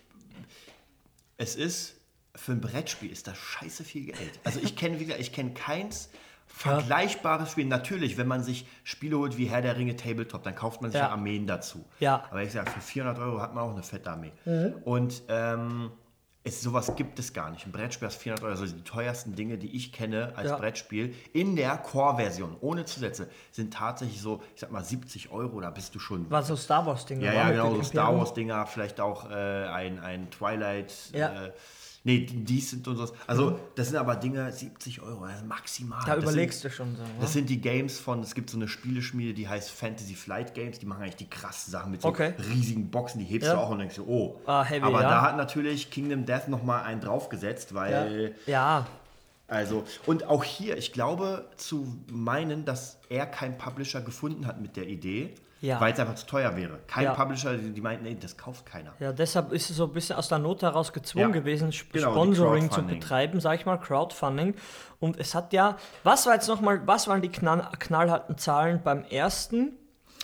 es 1.38 1.56
ist, 1.56 1.93
für 2.36 2.52
ein 2.52 2.60
Brettspiel 2.60 3.10
ist 3.10 3.26
das 3.26 3.38
scheiße 3.38 3.84
viel 3.84 4.06
Geld. 4.06 4.40
Also 4.44 4.60
ich 4.62 4.76
kenne 4.76 4.98
wieder, 5.00 5.18
ich 5.18 5.32
kenne 5.32 5.52
keins 5.54 6.10
vergleichbares 6.46 7.50
Spiel. 7.50 7.66
Natürlich, 7.66 8.16
wenn 8.16 8.28
man 8.28 8.42
sich 8.42 8.66
Spiele 8.84 9.18
holt 9.18 9.36
wie 9.38 9.46
Herr 9.46 9.62
der 9.62 9.76
Ringe 9.76 9.96
Tabletop, 9.96 10.42
dann 10.42 10.54
kauft 10.54 10.82
man 10.82 10.90
sich 10.90 11.00
ja, 11.00 11.06
Ja. 11.06 11.12
Armeen 11.12 11.46
dazu. 11.46 11.84
Ja. 12.00 12.24
Aber 12.30 12.42
ich 12.42 12.52
sage, 12.52 12.70
für 12.70 12.80
400 12.80 13.18
Euro 13.18 13.40
hat 13.40 13.54
man 13.54 13.64
auch 13.64 13.72
eine 13.72 13.82
fette 13.82 14.10
Armee. 14.10 14.32
Mhm. 14.44 14.74
Und 14.84 15.22
ähm, 15.28 15.90
es, 16.46 16.60
sowas 16.60 16.94
gibt 16.96 17.18
es 17.18 17.32
gar 17.32 17.50
nicht. 17.50 17.66
Ein 17.66 17.72
Brettspiel 17.72 18.06
ist 18.08 18.16
400 18.16 18.44
Euro. 18.44 18.52
Also 18.60 18.66
die 18.66 18.82
teuersten 18.82 19.34
Dinge, 19.34 19.56
die 19.58 19.74
ich 19.74 19.92
kenne 19.92 20.32
als 20.36 20.50
Ja. 20.50 20.56
Brettspiel 20.56 21.14
in 21.32 21.56
der 21.56 21.76
Core-Version, 21.78 22.56
ohne 22.60 22.84
Zusätze, 22.84 23.28
sind 23.50 23.72
tatsächlich 23.74 24.20
so, 24.20 24.42
ich 24.54 24.60
sag 24.60 24.70
mal, 24.70 24.84
70 24.84 25.30
Euro. 25.30 25.60
Da 25.60 25.70
bist 25.70 25.94
du 25.94 25.98
schon. 25.98 26.30
War 26.30 26.42
so 26.42 26.54
Star 26.56 26.84
Wars-Dinge. 26.86 27.24
Ja, 27.24 27.32
ja, 27.32 27.50
genau, 27.50 27.74
so 27.74 27.82
Star. 27.82 28.16
Wars-Dinger, 28.16 28.66
vielleicht 28.66 29.00
auch 29.00 29.30
äh, 29.30 29.34
ein, 29.34 29.98
ein 29.98 30.30
Twilight. 30.30 30.92
Ja. 31.12 31.46
Äh, 31.46 31.52
nee, 32.04 32.20
die- 32.20 32.44
die 32.44 32.60
sind 32.60 32.86
und 32.86 32.96
so. 32.96 33.08
Also, 33.26 33.58
das 33.74 33.88
sind 33.88 33.96
aber 33.96 34.14
Dinge, 34.16 34.52
70 34.52 35.02
Euro, 35.02 35.26
ist 35.26 35.44
maximal. 35.46 36.00
Da 36.06 36.14
das 36.14 36.24
überlegst 36.24 36.60
sind, 36.60 36.70
du 36.72 36.76
schon 36.76 36.96
so. 36.96 37.02
ne? 37.02 37.08
Das 37.20 37.32
sind 37.32 37.48
die 37.50 37.60
Games 37.60 37.98
von, 37.98 38.20
es 38.20 38.34
gibt 38.34 38.50
so 38.50 38.56
eine 38.56 38.68
Spieleschmiede, 38.68 39.34
die 39.34 39.48
heißt 39.48 39.70
Fantasy 39.70 40.14
Flight 40.14 40.54
Games, 40.54 40.78
die 40.78 40.86
machen 40.86 41.02
eigentlich 41.02 41.16
die 41.16 41.28
krassen 41.28 41.72
Sachen 41.72 41.90
mit 41.90 42.02
so 42.02 42.08
Okay. 42.08 42.34
riesigen 42.50 42.90
Boxen, 42.90 43.18
die 43.18 43.24
hebst 43.24 43.48
Ja. 43.48 43.54
du 43.54 43.60
auch 43.60 43.70
und 43.70 43.78
denkst 43.78 43.96
du, 43.96 44.04
oh. 44.06 44.40
Ah, 44.46 44.62
heavy, 44.64 44.84
aber 44.84 45.02
ja. 45.02 45.08
da 45.08 45.22
hat 45.22 45.36
natürlich 45.36 45.90
Kingdom 45.90 46.24
Death 46.26 46.48
nochmal 46.48 46.84
einen 46.84 47.00
draufgesetzt, 47.00 47.70
ja. 47.70 47.76
weil, 47.76 48.34
ja, 48.46 48.86
also, 49.46 49.84
und 50.06 50.24
auch 50.24 50.42
hier, 50.42 50.76
ich 50.78 50.92
glaube 50.92 51.46
zu 51.56 51.86
meinen, 52.10 52.64
dass 52.64 52.96
er 53.10 53.26
keinen 53.26 53.58
Publisher 53.58 54.00
gefunden 54.00 54.46
hat 54.46 54.60
mit 54.60 54.76
der 54.76 54.88
Idee, 54.88 55.34
Ja. 55.64 55.80
weil 55.80 55.92
es 55.94 55.98
einfach 55.98 56.14
zu 56.14 56.26
teuer 56.26 56.54
wäre. 56.56 56.78
Kein 56.86 57.04
Ja. 57.04 57.14
Publisher, 57.14 57.56
die, 57.56 57.70
die 57.72 57.80
meinten, 57.80 58.04
nee, 58.04 58.16
das 58.20 58.36
kauft 58.36 58.66
keiner. 58.66 58.92
Ja, 59.00 59.12
deshalb 59.12 59.50
ist 59.52 59.70
es 59.70 59.76
so 59.76 59.84
ein 59.86 59.92
bisschen 59.92 60.16
aus 60.16 60.28
der 60.28 60.38
Not 60.38 60.62
heraus 60.62 60.92
gezwungen 60.92 61.32
Ja. 61.32 61.40
gewesen, 61.40 61.70
Sp 61.72 61.88
Genau, 61.94 62.10
Sponsoring 62.12 62.70
zu 62.70 62.82
betreiben, 62.82 63.40
sag 63.40 63.58
ich 63.60 63.66
mal, 63.66 63.78
Crowdfunding. 63.78 64.54
Und 65.00 65.18
es 65.18 65.34
hat 65.34 65.52
ja, 65.52 65.76
was 66.02 66.26
war 66.26 66.34
jetzt 66.34 66.48
nochmal, 66.48 66.86
was 66.86 67.08
waren 67.08 67.22
die 67.22 67.30
knall, 67.30 67.66
knallharten 67.78 68.36
Zahlen 68.36 68.82
beim 68.82 69.04
ersten? 69.04 69.72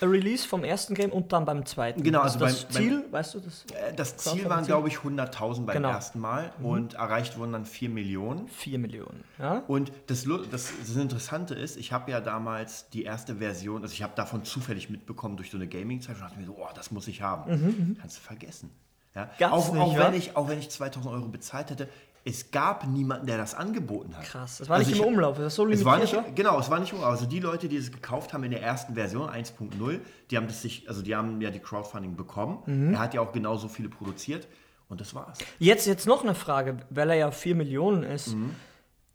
Release 0.06 0.46
vom 0.46 0.64
ersten 0.64 0.94
Game 0.94 1.10
und 1.10 1.32
dann 1.32 1.44
beim 1.44 1.64
zweiten. 1.66 2.02
Genau, 2.02 2.20
also 2.20 2.38
also 2.44 2.56
das 2.64 2.64
beim- 2.74 2.82
Ziel, 2.82 3.04
weißt 3.10 3.34
du 3.34 3.40
das? 3.40 3.64
Äh, 3.72 3.94
Das 3.94 4.16
Ziel 4.16 4.48
waren, 4.48 4.64
glaube 4.64 4.88
ich, 4.88 4.98
100.000 4.98 5.66
beim 5.66 5.76
Genau. 5.76 5.90
ersten 5.90 6.18
Mal 6.20 6.52
und 6.62 6.94
erreicht 6.94 7.38
wurden 7.38 7.52
dann 7.52 7.64
4 7.66 7.88
Millionen. 7.88 8.48
4 8.48 8.78
Millionen. 8.78 9.24
Ja? 9.38 9.62
Und 9.68 9.92
das, 10.06 10.24
das, 10.50 10.72
das 10.80 10.96
Interessante 10.96 11.54
ist, 11.54 11.76
ich 11.76 11.92
habe 11.92 12.10
ja 12.10 12.20
damals 12.20 12.88
die 12.90 13.02
erste 13.04 13.36
Version, 13.36 13.82
also 13.82 13.92
ich 13.92 14.02
habe 14.02 14.12
davon 14.16 14.44
zufällig 14.44 14.90
mitbekommen 14.90 15.36
durch 15.36 15.50
so 15.50 15.56
eine 15.56 15.66
Gaming-Zeit 15.66 16.16
und 16.16 16.22
dachte 16.22 16.38
mir 16.38 16.46
so, 16.46 16.56
oh, 16.58 16.68
das 16.74 16.90
muss 16.90 17.06
ich 17.08 17.22
haben. 17.22 17.96
Kannst 18.00 18.16
du 18.18 18.20
vergessen. 18.22 18.70
Ja? 19.14 19.28
Auch, 19.50 19.72
nicht, 19.72 19.82
auch, 19.82 19.98
wenn 19.98 20.14
ich, 20.14 20.36
auch 20.36 20.48
wenn 20.48 20.58
ich 20.60 20.70
2000 20.70 21.12
Euro 21.12 21.26
bezahlt 21.28 21.70
hätte, 21.70 21.88
es 22.24 22.50
gab 22.50 22.86
niemanden, 22.86 23.26
der 23.26 23.38
das 23.38 23.54
angeboten 23.54 24.16
hat. 24.16 24.24
Krass. 24.24 24.58
Das 24.58 24.68
war 24.68 24.76
Also 24.76 24.88
nicht 24.90 24.98
ich- 25.00 25.06
im 25.06 25.12
Umlauf, 25.14 25.36
das 25.38 25.46
ist 25.48 25.54
so 25.56 25.66
Es 25.68 25.84
war 25.84 25.96
limitiert, 25.96 26.24
nicht, 26.26 26.36
genau, 26.36 26.58
es 26.60 26.70
war 26.70 26.78
nicht, 26.80 26.92
also 26.94 27.24
die 27.26 27.40
Leute, 27.40 27.68
die 27.68 27.76
es 27.76 27.90
gekauft 27.90 28.32
haben 28.34 28.44
in 28.44 28.50
der 28.50 28.62
ersten 28.62 28.94
Version 28.94 29.28
1.0, 29.30 30.00
die 30.30 30.36
haben 30.36 30.46
das 30.46 30.60
sich, 30.62 30.86
also 30.88 31.02
die 31.02 31.16
haben 31.16 31.40
ja 31.40 31.50
die 31.50 31.60
Crowdfunding 31.60 32.16
bekommen. 32.16 32.62
Mhm. 32.66 32.94
Er 32.94 33.00
hat 33.00 33.14
ja 33.14 33.20
auch 33.22 33.32
genauso 33.32 33.68
viele 33.68 33.88
produziert 33.88 34.46
und 34.88 35.00
das 35.00 35.14
war's. 35.14 35.38
Jetzt, 35.58 35.86
jetzt 35.86 36.06
noch 36.06 36.22
eine 36.22 36.34
Frage, 36.34 36.76
weil 36.90 37.08
er 37.10 37.16
ja 37.16 37.30
4 37.30 37.54
Millionen 37.54 38.02
ist. 38.02 38.34
Mhm. 38.34 38.54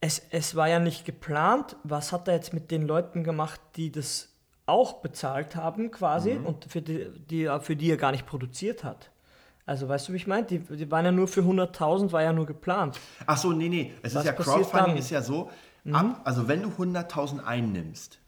Es, 0.02 0.22
es 0.32 0.56
war 0.56 0.68
ja 0.68 0.80
nicht 0.80 1.06
geplant. 1.06 1.76
Was 1.84 2.12
hat 2.12 2.28
er 2.28 2.34
jetzt 2.36 2.54
mit 2.54 2.70
den 2.72 2.86
Leuten 2.88 3.24
gemacht, 3.24 3.60
die 3.76 3.92
das 3.92 4.30
auch 4.68 5.02
bezahlt 5.02 5.56
haben, 5.56 5.92
quasi, 5.92 6.34
Mhm. 6.34 6.46
und 6.48 6.66
für 6.66 6.82
die, 6.82 7.08
die, 7.30 7.50
für 7.62 7.76
die 7.76 7.92
er 7.92 7.98
gar 7.98 8.12
nicht 8.12 8.26
produziert 8.26 8.84
hat? 8.84 9.12
Also, 9.68 9.90
weißt 9.90 10.08
du, 10.10 10.14
wie 10.14 10.18
ich 10.18 10.28
meine? 10.28 10.46
Die, 10.46 10.60
die 10.60 10.92
waren 10.92 11.06
ja 11.06 11.12
nur 11.12 11.28
für 11.28 11.42
100.000, 11.42 12.12
war 12.12 12.22
ja 12.22 12.32
nur 12.34 12.46
geplant. 12.46 13.00
Ach 13.26 13.38
so, 13.38 13.52
nee, 13.52 13.68
nee. 13.70 13.94
Es 14.04 14.14
Was 14.14 14.22
ist 14.22 14.28
ja 14.28 14.34
Crowdfunding 14.34 14.72
dann? 14.72 14.92
Mhm. 14.92 14.98
ist 14.98 15.10
ja 15.10 15.22
so, 15.22 15.50
ab, 15.92 16.22
also 16.24 16.48
wenn 16.48 16.62
du 16.62 16.70
100.000 16.70 17.44
einnimmst, 17.44 18.20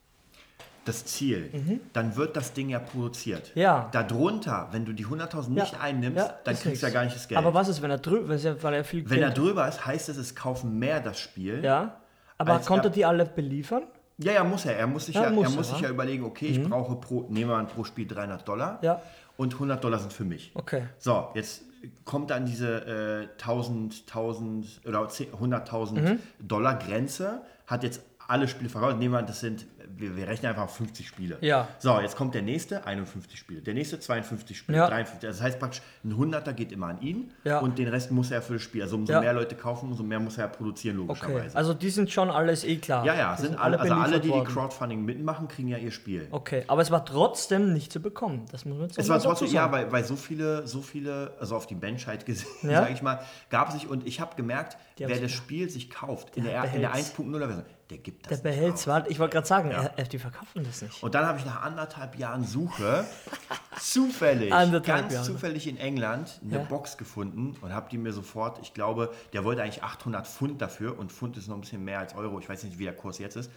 das 0.84 1.04
Ziel, 1.04 1.80
dann 1.92 2.16
wird 2.16 2.34
das 2.34 2.54
Ding 2.54 2.70
ja 2.70 2.78
produziert. 2.78 3.52
Mhm. 3.54 3.60
Ja. 3.60 3.88
Darunter, 3.92 4.68
wenn 4.72 4.84
du 4.84 4.92
die 4.92 5.04
100.000 5.06 5.50
nicht 5.50 5.72
Ja, 5.74 5.80
einnimmst, 5.80 6.16
ja, 6.16 6.34
dann 6.44 6.56
kriegst 6.56 6.82
du 6.82 6.86
ja 6.86 6.92
gar 6.92 7.04
nicht 7.04 7.14
das 7.14 7.28
Geld. 7.28 7.38
Aber 7.38 7.52
was 7.54 7.68
ist, 7.68 7.82
wenn 7.82 7.90
er 7.90 7.98
drüber 7.98 8.34
ist, 8.34 8.62
weil 8.62 8.74
er 8.74 8.84
viel 8.84 9.08
wenn 9.08 9.22
er 9.22 9.30
drüber 9.30 9.68
ist, 9.68 9.84
heißt 9.84 10.08
es, 10.08 10.16
es 10.16 10.34
kaufen 10.34 10.78
mehr 10.78 11.00
das 11.00 11.20
Spiel. 11.20 11.62
Ja. 11.62 12.00
Aber 12.38 12.58
konnte 12.60 12.88
er- 12.88 12.90
die 12.90 13.04
alle 13.04 13.26
beliefern? 13.26 13.82
Ja, 14.16 14.32
ja, 14.32 14.42
muss 14.44 14.64
er. 14.64 14.76
Er 14.76 14.86
muss 14.88 15.06
sich 15.06 15.14
Ja, 15.14 15.24
ja, 15.24 15.30
muss 15.30 15.44
er 15.50 15.56
muss 15.56 15.68
sich 15.70 15.80
ja. 15.80 15.90
überlegen, 15.90 16.24
okay, 16.24 16.46
ich 16.46 16.62
brauche 16.68 16.96
pro, 16.96 17.26
nehmen 17.28 17.50
wir 17.50 17.56
an 17.56 17.68
pro 17.68 17.84
Spiel 17.84 18.06
300 18.06 18.48
Dollar 18.48 18.78
Ja. 18.82 19.00
Und 19.38 19.54
100 19.54 19.82
Dollar 19.82 19.98
sind 20.00 20.12
für 20.12 20.24
mich. 20.24 20.50
Okay. 20.54 20.82
So, 20.98 21.28
jetzt 21.34 21.62
kommt 22.04 22.30
dann 22.30 22.44
diese 22.44 23.28
äh, 23.38 23.42
1000, 23.42 24.02
1000 24.08 24.80
oder 24.84 25.08
10 25.08 25.32
100.000 25.32 25.92
Mhm. 26.00 26.18
Dollar 26.40 26.78
Grenze, 26.78 27.40
hat 27.66 27.84
jetzt 27.84 28.02
alle 28.26 28.48
Spiele 28.48 28.68
verkauft. 28.68 28.98
Nehmen 28.98 29.14
wir 29.14 29.18
an, 29.20 29.26
das 29.26 29.40
sind, 29.40 29.64
wir, 29.96 30.16
wir 30.16 30.26
rechnen 30.28 30.50
einfach 30.50 30.64
auf 30.64 30.76
50 30.76 31.06
Spiele. 31.06 31.38
Ja. 31.40 31.68
So, 31.78 31.98
jetzt 32.00 32.16
kommt 32.16 32.34
der 32.34 32.42
nächste, 32.42 32.84
51 32.86 33.38
Spiele. 33.38 33.60
Der 33.62 33.74
nächste 33.74 33.98
52 34.00 34.56
Spiele, 34.58 34.78
Ja. 34.78 34.88
53. 34.88 35.28
Das 35.28 35.40
heißt 35.42 35.58
praktisch, 35.58 35.82
ein 36.04 36.12
100er 36.14 36.52
geht 36.52 36.72
immer 36.72 36.86
an 36.88 37.00
ihn 37.00 37.32
Ja. 37.44 37.58
und 37.60 37.78
den 37.78 37.88
Rest 37.88 38.10
muss 38.10 38.30
er 38.30 38.42
für 38.42 38.54
das 38.54 38.62
Spiel. 38.62 38.82
Also 38.82 38.96
umso 38.96 39.12
Ja. 39.12 39.20
mehr 39.20 39.32
Leute 39.32 39.54
kaufen, 39.54 39.88
umso 39.90 40.02
mehr 40.02 40.20
muss 40.20 40.38
er 40.38 40.48
produzieren, 40.48 40.98
Okay. 40.98 41.06
logischerweise. 41.08 41.56
Also 41.56 41.74
die 41.74 41.90
sind 41.90 42.10
schon 42.10 42.30
alles 42.30 42.64
eh 42.64 42.76
klar. 42.76 43.04
ja, 43.04 43.14
ja, 43.16 43.34
Die 43.36 43.42
sind 43.42 43.58
alle, 43.58 43.78
also 43.80 43.94
alle, 43.94 44.20
die 44.20 44.30
die. 44.30 44.44
Crowdfunding 44.44 45.04
mitmachen, 45.04 45.48
kriegen 45.48 45.68
ja 45.68 45.78
ihr 45.78 45.90
Spiel. 45.90 46.28
Okay, 46.30 46.64
aber 46.68 46.82
es 46.82 46.90
war 46.90 47.04
trotzdem 47.04 47.72
nicht 47.72 47.92
zu 47.92 48.00
bekommen. 48.00 48.46
Das 48.52 48.64
muss 48.64 48.76
man 48.78 48.86
jetzt 48.88 48.98
Es 48.98 49.08
war 49.08 49.20
trotzdem, 49.20 49.48
ja, 49.48 49.70
weil, 49.72 49.90
weil 49.92 50.04
so 50.04 50.16
viele, 50.16 50.66
so 50.66 50.80
viele, 50.82 51.32
also 51.40 51.56
auf 51.56 51.66
die 51.66 51.74
Menschheit 51.74 52.26
gesehen, 52.26 52.48
Ja. 52.70 52.82
sage 52.82 52.92
ich 52.94 53.02
mal, 53.02 53.20
gab 53.50 53.68
es 53.68 53.74
sich 53.74 53.88
und 53.88 54.06
ich 54.06 54.20
habe 54.20 54.34
gemerkt, 54.36 54.76
wer 54.96 55.18
das 55.20 55.30
Spiel 55.32 55.68
sich 55.70 55.90
kauft 55.90 56.36
in 56.36 56.44
Der 56.44 56.62
der, 56.62 56.74
in 56.74 56.80
der 56.80 56.88
behält's. 56.90 57.12
1.0er 57.18 57.38
Version, 57.46 57.64
der 57.90 57.98
gibt 57.98 58.24
Der 58.26 58.30
das 58.30 58.44
nicht 58.44 58.54
behält 58.54 58.78
zwar, 58.78 59.08
ich 59.10 59.18
wollte 59.18 59.34
gerade 59.34 59.46
sagen, 59.46 59.70
Ja. 59.82 59.90
äh, 59.96 60.04
die 60.08 60.18
verkaufen 60.18 60.64
das 60.64 60.82
nicht. 60.82 61.02
Und 61.02 61.14
dann 61.14 61.26
habe 61.26 61.38
ich 61.38 61.44
nach 61.46 61.62
anderthalb 61.62 62.16
Jahren 62.18 62.44
Suche 62.44 63.04
zufällig, 63.80 64.52
Anderthalb 64.52 65.02
ganz 65.02 65.12
Jahre. 65.14 65.26
zufällig 65.26 65.66
in 65.66 65.76
England 65.76 66.40
eine 66.44 66.58
Ja. 66.58 66.62
Box 66.64 66.96
gefunden 66.96 67.56
und 67.60 67.72
habe 67.72 67.88
die 67.90 67.98
mir 67.98 68.12
sofort, 68.12 68.58
ich 68.60 68.74
glaube, 68.74 69.12
der 69.32 69.44
wollte 69.44 69.62
eigentlich 69.62 69.82
800 69.82 70.26
Pfund 70.26 70.60
dafür 70.60 70.98
und 70.98 71.12
Pfund 71.12 71.36
ist 71.36 71.48
noch 71.48 71.56
ein 71.56 71.60
bisschen 71.60 71.84
mehr 71.84 71.98
als 71.98 72.14
Euro, 72.14 72.38
ich 72.38 72.48
weiß 72.48 72.62
nicht, 72.64 72.78
wie 72.78 72.84
der 72.84 72.96
Kurs 72.96 73.18
jetzt 73.18 73.36
ist. 73.36 73.50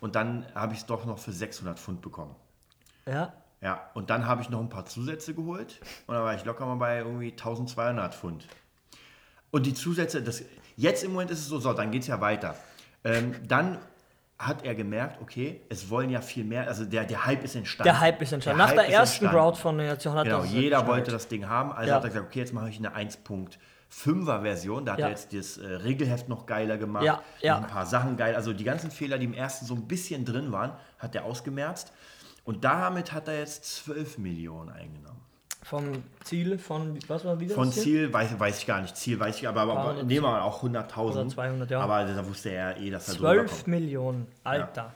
Und 0.00 0.14
dann 0.14 0.46
habe 0.54 0.74
ich 0.74 0.80
es 0.80 0.86
doch 0.86 1.04
noch 1.06 1.18
für 1.18 1.32
600 1.32 1.78
Pfund 1.78 2.00
bekommen. 2.02 2.34
Ja, 3.06 3.32
Ja, 3.60 3.90
und 3.94 4.10
dann 4.10 4.26
habe 4.26 4.42
ich 4.42 4.50
noch 4.50 4.60
ein 4.60 4.68
paar 4.68 4.84
Zusätze 4.86 5.34
geholt 5.34 5.80
und 6.06 6.14
dann 6.14 6.22
war 6.24 6.34
ich 6.34 6.44
locker 6.44 6.64
mal 6.66 6.76
bei 6.76 6.98
irgendwie 6.98 7.30
1200 7.32 8.14
Pfund. 8.14 8.46
Und 9.50 9.66
die 9.66 9.74
Zusätze, 9.74 10.22
das, 10.22 10.42
jetzt 10.76 11.02
im 11.02 11.12
Moment 11.12 11.30
ist 11.30 11.40
es 11.40 11.46
so, 11.46 11.58
so 11.58 11.72
dann 11.72 11.90
geht 11.90 12.02
es 12.02 12.08
ja 12.08 12.20
weiter. 12.20 12.54
Ähm, 13.02 13.34
dann 13.48 13.78
hat 14.38 14.64
er 14.64 14.74
gemerkt, 14.76 15.20
okay, 15.20 15.60
es 15.68 15.90
wollen 15.90 16.10
ja 16.10 16.20
viel 16.20 16.44
mehr, 16.44 16.68
also 16.68 16.84
der, 16.84 17.04
der 17.04 17.26
Hype 17.26 17.42
ist 17.42 17.56
entstanden. 17.56 17.88
der 17.92 18.00
Hype 18.00 18.22
ist 18.22 18.32
entstanden. 18.32 18.58
Der 18.58 18.66
Nach 18.66 18.72
Hype 18.72 18.86
der 18.86 18.94
ersten 18.94 19.24
entstanden. 19.24 19.34
Crowdfunding-Aktion 19.36 20.14
hat 20.14 20.24
Genau, 20.26 20.40
das 20.42 20.50
jeder 20.52 20.62
geschnallt. 20.78 20.86
wollte 20.86 21.10
das 21.10 21.26
Ding 21.28 21.48
haben, 21.48 21.72
also 21.72 21.88
Ja. 21.90 21.96
hat 21.96 22.04
er 22.04 22.08
gesagt, 22.10 22.26
okay, 22.28 22.38
jetzt 22.38 22.52
mache 22.52 22.68
ich 22.68 22.78
eine 22.78 22.94
1.5er 22.94 24.42
Version, 24.42 24.84
da 24.84 24.92
hat 24.92 24.98
Ja. 25.00 25.06
er 25.06 25.10
jetzt 25.10 25.32
das 25.34 25.58
äh, 25.58 25.66
Regelheft 25.66 26.28
noch 26.28 26.46
geiler 26.46 26.78
gemacht, 26.78 27.04
Ja, 27.04 27.20
ja. 27.40 27.56
ein 27.58 27.66
paar 27.66 27.84
Sachen 27.86 28.16
geil, 28.16 28.36
also 28.36 28.52
die 28.52 28.64
ganzen 28.64 28.90
Fehler, 28.92 29.18
die 29.18 29.24
im 29.24 29.34
ersten 29.34 29.66
so 29.66 29.74
ein 29.74 29.88
bisschen 29.88 30.24
drin 30.24 30.52
waren, 30.52 30.72
hat 30.98 31.14
er 31.16 31.24
ausgemerzt 31.24 31.92
und 32.44 32.64
damit 32.64 33.12
hat 33.12 33.26
er 33.28 33.38
jetzt 33.40 33.64
12 33.84 34.18
Millionen 34.18 34.70
eingenommen. 34.70 35.20
Vom 35.62 36.02
Ziel 36.24 36.58
von, 36.58 36.98
was 37.08 37.24
war 37.24 37.40
wieder 37.40 37.54
Von 37.54 37.72
Ziel 37.72 38.12
weiß, 38.12 38.38
weiß 38.38 38.60
ich 38.60 38.66
gar 38.66 38.80
nicht, 38.80 38.96
Ziel 38.96 39.18
weiß 39.18 39.38
ich, 39.38 39.48
aber, 39.48 39.62
aber, 39.62 39.80
100 39.80 40.06
nehmen 40.06 40.24
wir 40.24 40.30
mal 40.30 40.40
auch 40.40 40.62
100.000. 40.62 40.98
Oder 41.00 41.28
200, 41.28 41.70
ja. 41.70 41.80
Aber 41.80 42.04
da 42.04 42.26
wusste 42.26 42.50
er 42.50 42.76
eh, 42.78 42.90
dass 42.90 43.08
er 43.08 43.14
drüber 43.14 43.34
12 43.34 43.50
kommt. 43.50 43.66
Millionen, 43.66 44.26
Alter. 44.44 44.92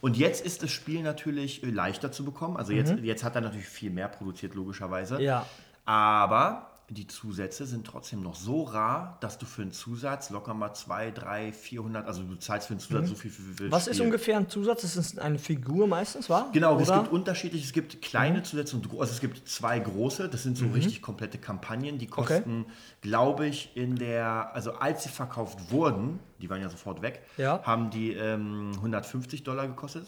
Und 0.00 0.16
jetzt 0.16 0.44
ist 0.44 0.62
das 0.62 0.70
Spiel 0.70 1.02
natürlich 1.02 1.62
äh, 1.62 1.70
leichter 1.70 2.10
zu 2.10 2.24
bekommen. 2.24 2.56
Also 2.56 2.72
jetzt, 2.72 2.94
jetzt 3.02 3.22
hat 3.22 3.34
er 3.34 3.42
natürlich 3.42 3.68
viel 3.68 3.90
mehr 3.90 4.08
produziert, 4.08 4.54
logischerweise. 4.54 5.16
Mhm. 5.16 5.20
Ja. 5.20 5.46
Aber 5.84 6.69
die 6.90 7.06
Zusätze 7.06 7.66
sind 7.66 7.86
trotzdem 7.86 8.20
noch 8.20 8.34
so 8.34 8.64
rar, 8.64 9.16
dass 9.20 9.38
du 9.38 9.46
für 9.46 9.62
einen 9.62 9.70
Zusatz 9.70 10.30
locker 10.30 10.54
mal 10.54 10.74
2, 10.74 11.12
3, 11.12 11.52
400, 11.52 12.04
also 12.04 12.24
du 12.24 12.34
zahlst 12.34 12.66
für 12.66 12.72
einen 12.72 12.80
Zusatz 12.80 13.08
so 13.08 13.14
viel 13.14 13.30
für, 13.30 13.42
für 13.42 13.62
Mhm. 13.64 13.70
Was 13.70 13.84
das 13.84 13.92
ist 13.92 13.96
Spiel. 13.98 14.06
ungefähr 14.06 14.36
ein 14.36 14.48
Zusatz? 14.48 14.82
Das 14.82 14.96
ist 14.96 15.18
eine 15.20 15.38
Figur 15.38 15.86
meistens, 15.86 16.28
war? 16.28 16.50
Genau, 16.52 16.78
es 16.80 16.88
Oder? 16.88 17.00
gibt 17.02 17.12
unterschiedliche, 17.12 17.64
es 17.64 17.72
gibt 17.72 18.02
kleine 18.02 18.38
Mhm. 18.38 18.44
Zusätze 18.44 18.74
und 18.76 18.90
also 18.90 19.04
es 19.12 19.20
gibt 19.20 19.48
zwei 19.48 19.78
große, 19.78 20.28
das 20.28 20.42
sind 20.42 20.58
so 20.58 20.66
richtig 20.66 21.00
komplette 21.00 21.38
Kampagnen, 21.38 21.98
die 21.98 22.08
kosten, 22.08 22.66
glaube 23.02 23.46
ich, 23.46 23.70
in 23.76 23.94
der, 23.94 24.52
also 24.54 24.72
als 24.72 25.04
sie 25.04 25.10
verkauft 25.10 25.70
wurden, 25.70 26.18
die 26.42 26.50
waren 26.50 26.60
ja 26.60 26.70
sofort 26.70 27.02
weg, 27.02 27.22
Ja. 27.36 27.58
Mhm. 27.58 27.66
haben 27.66 27.90
die 27.90 28.14
ähm, 28.14 28.72
150 28.76 29.44
Dollar 29.44 29.68
gekostet 29.68 30.06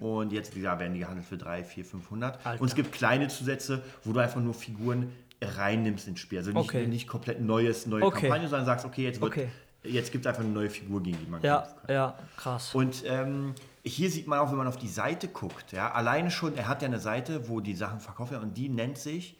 und 0.00 0.32
jetzt 0.32 0.54
ja, 0.54 0.78
werden 0.78 0.94
die 0.94 1.00
gehandelt 1.00 1.26
für 1.26 1.38
3, 1.38 1.64
4, 1.64 1.84
500 1.84 2.46
Alter. 2.46 2.62
und 2.62 2.68
es 2.68 2.74
gibt 2.76 2.92
kleine 2.92 3.26
Zusätze, 3.28 3.82
wo 4.04 4.12
du 4.12 4.20
einfach 4.20 4.40
nur 4.40 4.54
Figuren 4.54 5.10
reinnimmst 5.42 6.06
ins 6.08 6.20
Spiel, 6.20 6.38
also 6.38 6.50
nicht, 6.52 6.68
Okay. 6.68 6.86
nicht 6.86 7.08
komplett 7.08 7.40
neues, 7.40 7.86
neue 7.86 8.04
Okay. 8.04 8.22
Kampagne, 8.28 8.48
sondern 8.48 8.66
sagst, 8.66 8.84
okay, 8.84 9.04
jetzt 9.04 9.20
wird, 9.20 9.32
Okay. 9.32 9.48
jetzt 9.84 10.12
gibt 10.12 10.24
es 10.26 10.28
einfach 10.28 10.42
eine 10.44 10.52
neue 10.52 10.68
Figur, 10.70 11.02
gegen 11.02 11.18
die 11.18 11.26
man 11.30 11.42
Ja, 11.42 11.62
kämpfen 11.62 11.86
kann. 11.86 11.94
ja, 11.94 12.18
krass. 12.36 12.74
Und 12.74 13.02
ähm, 13.06 13.54
hier 13.82 14.10
sieht 14.10 14.26
man 14.26 14.38
auch, 14.38 14.50
wenn 14.50 14.58
man 14.58 14.66
auf 14.68 14.76
die 14.76 14.88
Seite 14.88 15.28
guckt, 15.28 15.72
ja, 15.72 15.90
alleine 15.92 16.30
schon, 16.30 16.56
er 16.56 16.68
hat 16.68 16.82
ja 16.82 16.88
eine 16.88 17.00
Seite, 17.00 17.48
wo 17.48 17.60
die 17.60 17.74
Sachen 17.74 18.00
verkauft 18.00 18.32
werden 18.32 18.44
und 18.50 18.56
die 18.56 18.68
nennt 18.68 18.98
sich 18.98 19.38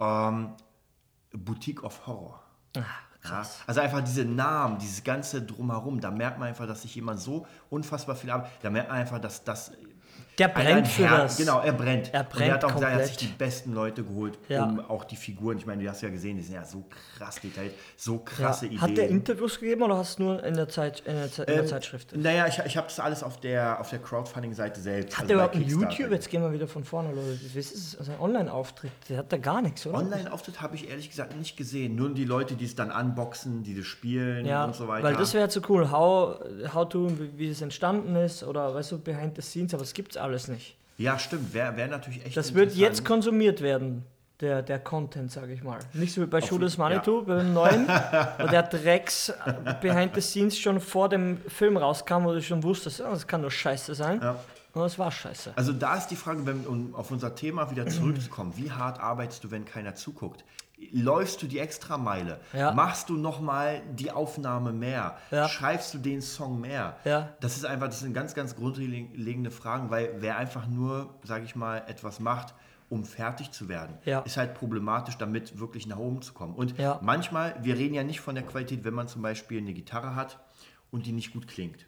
ähm, 0.00 0.50
Boutique 1.32 1.82
of 1.82 2.06
Horror. 2.06 2.42
Ja, 3.24 3.46
also 3.68 3.80
einfach 3.80 4.02
diese 4.02 4.24
Namen, 4.24 4.78
dieses 4.78 5.04
ganze 5.04 5.40
Drumherum, 5.42 6.00
da 6.00 6.10
merkt 6.10 6.40
man 6.40 6.48
einfach, 6.48 6.66
dass 6.66 6.82
sich 6.82 6.94
jemand 6.96 7.20
so 7.20 7.46
unfassbar 7.70 8.16
viel 8.16 8.30
arbeitet. 8.30 8.52
Da 8.62 8.70
merkt 8.70 8.88
man 8.90 8.98
einfach, 8.98 9.20
dass 9.20 9.44
das. 9.44 9.70
Der 10.48 10.56
ein- 10.56 10.64
brennt 10.64 10.78
ein 10.78 10.86
für 10.86 11.02
das. 11.04 11.36
Genau, 11.36 11.60
er 11.60 11.72
brennt. 11.72 12.12
Er 12.12 12.20
und 12.20 12.28
brennt 12.30 12.48
er 12.48 12.54
hat 12.54 12.64
auch 12.64 12.74
gesagt, 12.74 12.92
er 12.92 12.98
hat 12.98 13.06
sich 13.06 13.16
die 13.16 13.26
besten 13.26 13.72
Leute 13.74 14.02
geholt, 14.04 14.38
Ja. 14.48 14.64
um 14.64 14.80
auch 14.80 15.04
die 15.04 15.16
Figuren. 15.16 15.58
Ich 15.58 15.66
meine, 15.66 15.82
du 15.82 15.88
hast 15.88 16.02
ja 16.02 16.08
gesehen, 16.08 16.36
die 16.36 16.42
sind 16.42 16.54
ja 16.54 16.64
so 16.64 16.84
krass 17.16 17.40
detailliert, 17.40 17.74
so 17.96 18.14
Ja. 18.14 18.18
krasse 18.24 18.66
Ideen. 18.66 18.80
Hat 18.80 18.96
der 18.96 19.08
Interviews 19.08 19.58
gegeben 19.60 19.82
oder 19.82 19.96
hast 19.98 20.18
du 20.18 20.24
nur 20.24 20.44
in 20.44 20.54
der, 20.54 20.68
Zeit, 20.68 21.00
in 21.06 21.14
der, 21.14 21.30
Ze- 21.30 21.42
in 21.42 21.46
der 21.54 21.60
Ähm, 21.62 21.66
Zeitschrift? 21.66 22.16
Naja, 22.16 22.46
ich, 22.46 22.58
ich 22.64 22.76
habe 22.76 22.86
das 22.88 22.98
alles 23.00 23.22
auf 23.22 23.40
der, 23.40 23.80
auf 23.80 23.90
der 23.90 23.98
Crowdfunding-Seite 24.00 24.80
selbst. 24.80 25.14
Hat 25.14 25.22
also 25.22 25.28
der 25.28 25.34
überhaupt 25.36 25.54
Kickstarter. 25.54 25.90
YouTube? 25.96 26.12
Jetzt 26.12 26.30
gehen 26.30 26.42
wir 26.42 26.52
wieder 26.52 26.66
von 26.68 26.84
vorne, 26.84 27.10
Leute. 27.12 27.38
Das 27.54 27.54
ist 27.54 27.96
also 27.98 28.12
ein 28.12 28.20
Online-Auftritt. 28.20 28.90
Der 29.08 29.18
hat 29.18 29.32
da 29.32 29.36
gar 29.36 29.62
nichts, 29.62 29.86
oder? 29.86 29.98
Online-Auftritt 29.98 30.60
habe 30.60 30.74
ich 30.76 30.88
ehrlich 30.90 31.08
gesagt 31.10 31.36
nicht 31.36 31.56
gesehen. 31.56 31.94
Nur 31.94 32.12
die 32.14 32.24
Leute, 32.24 32.54
die 32.54 32.64
es 32.64 32.74
dann 32.74 32.90
unboxen, 32.90 33.62
die 33.62 33.76
das 33.76 33.86
spielen 33.86 34.46
Ja, 34.46 34.64
und 34.64 34.74
so 34.74 34.88
weiter. 34.88 35.04
weil 35.04 35.16
das 35.16 35.34
wäre 35.34 35.44
jetzt 35.44 35.54
so 35.54 35.60
cool. 35.68 35.90
How, 35.90 36.38
how 36.74 36.88
to, 36.88 37.10
wie, 37.36 37.48
es 37.50 37.60
entstanden 37.62 38.16
ist 38.16 38.42
oder 38.42 38.74
weißt 38.74 38.92
du, 38.92 38.98
behind 38.98 39.36
the 39.36 39.42
scenes, 39.42 39.74
aber 39.74 39.82
das 39.82 39.92
gibt's 39.94 40.16
alles 40.16 40.31
nicht. 40.48 40.76
ja, 40.98 41.18
stimmt. 41.18 41.54
Wäre 41.54 41.76
wär 41.76 41.88
natürlich 41.88 42.24
echt 42.24 42.36
Das 42.36 42.54
wird 42.54 42.74
jetzt 42.74 43.04
konsumiert 43.04 43.60
werden, 43.60 44.04
der, 44.40 44.62
der 44.62 44.78
Content, 44.80 45.30
sage 45.30 45.52
ich 45.52 45.62
mal. 45.62 45.78
Nicht 45.92 46.12
so 46.14 46.20
wie 46.22 46.26
bei 46.26 46.38
Auf- 46.38 46.48
Shooters 46.48 46.76
ja. 46.76 46.80
Manitou, 46.80 47.22
beim 47.22 47.52
neuen, 47.52 47.86
wo 47.86 48.46
der 48.48 48.62
Drecks 48.64 49.28
äh, 49.28 49.34
Behind 49.80 50.14
the 50.14 50.20
Scenes 50.20 50.58
schon 50.58 50.80
vor 50.80 51.08
dem 51.08 51.38
Film 51.48 51.76
rauskam, 51.76 52.24
wo 52.24 52.32
du 52.32 52.42
schon 52.42 52.62
wusstest, 52.62 53.00
oh, 53.00 53.10
das 53.10 53.26
kann 53.26 53.40
nur 53.40 53.50
scheiße 53.50 53.94
sein. 53.94 54.20
Ja. 54.20 54.36
Und 54.74 54.82
es 54.84 54.98
war 54.98 55.10
scheiße. 55.12 55.52
Also 55.54 55.72
da 55.74 55.96
ist 55.96 56.08
die 56.08 56.16
Frage, 56.16 56.46
wenn, 56.46 56.66
um 56.66 56.94
auf 56.94 57.10
unser 57.10 57.34
Thema 57.34 57.70
wieder 57.70 57.86
zurückzukommen, 57.86 58.54
wie 58.56 58.70
hart 58.70 58.98
arbeitest 59.00 59.44
du, 59.44 59.50
wenn 59.50 59.64
keiner 59.66 59.94
zuguckt? 59.94 60.44
Läufst 60.92 61.42
du 61.42 61.46
die 61.46 61.58
Extrameile? 61.58 62.40
Ja. 62.52 62.72
Machst 62.72 63.08
du 63.08 63.16
nochmal 63.16 63.82
die 63.92 64.10
Aufnahme 64.10 64.72
mehr? 64.72 65.18
Ja. 65.30 65.48
Schreibst 65.48 65.94
du 65.94 65.98
den 65.98 66.22
Song 66.22 66.60
mehr? 66.60 66.96
Ja. 67.04 67.34
Das 67.40 67.56
ist 67.56 67.64
einfach, 67.64 67.86
das 67.86 68.00
sind 68.00 68.14
ganz, 68.14 68.34
ganz 68.34 68.56
grundlegende 68.56 69.50
Fragen, 69.50 69.90
weil 69.90 70.16
wer 70.18 70.36
einfach 70.36 70.66
nur, 70.66 71.14
sage 71.22 71.44
ich 71.44 71.54
mal, 71.56 71.84
etwas 71.86 72.20
macht, 72.20 72.54
um 72.88 73.06
fertig 73.06 73.52
zu 73.52 73.70
werden, 73.70 73.96
ist 74.26 74.36
halt 74.36 74.52
problematisch, 74.52 75.16
damit 75.16 75.58
wirklich 75.58 75.86
nach 75.86 75.96
oben 75.96 76.20
zu 76.20 76.34
kommen. 76.34 76.54
Und 76.54 76.74
manchmal, 77.00 77.56
wir 77.62 77.76
reden 77.76 77.94
ja 77.94 78.04
nicht 78.04 78.20
von 78.20 78.34
der 78.34 78.44
Qualität, 78.44 78.84
wenn 78.84 78.94
man 78.94 79.08
zum 79.08 79.22
Beispiel 79.22 79.58
eine 79.58 79.72
Gitarre 79.72 80.14
hat 80.14 80.40
und 80.90 81.06
die 81.06 81.12
nicht 81.12 81.32
gut 81.32 81.48
klingt. 81.48 81.86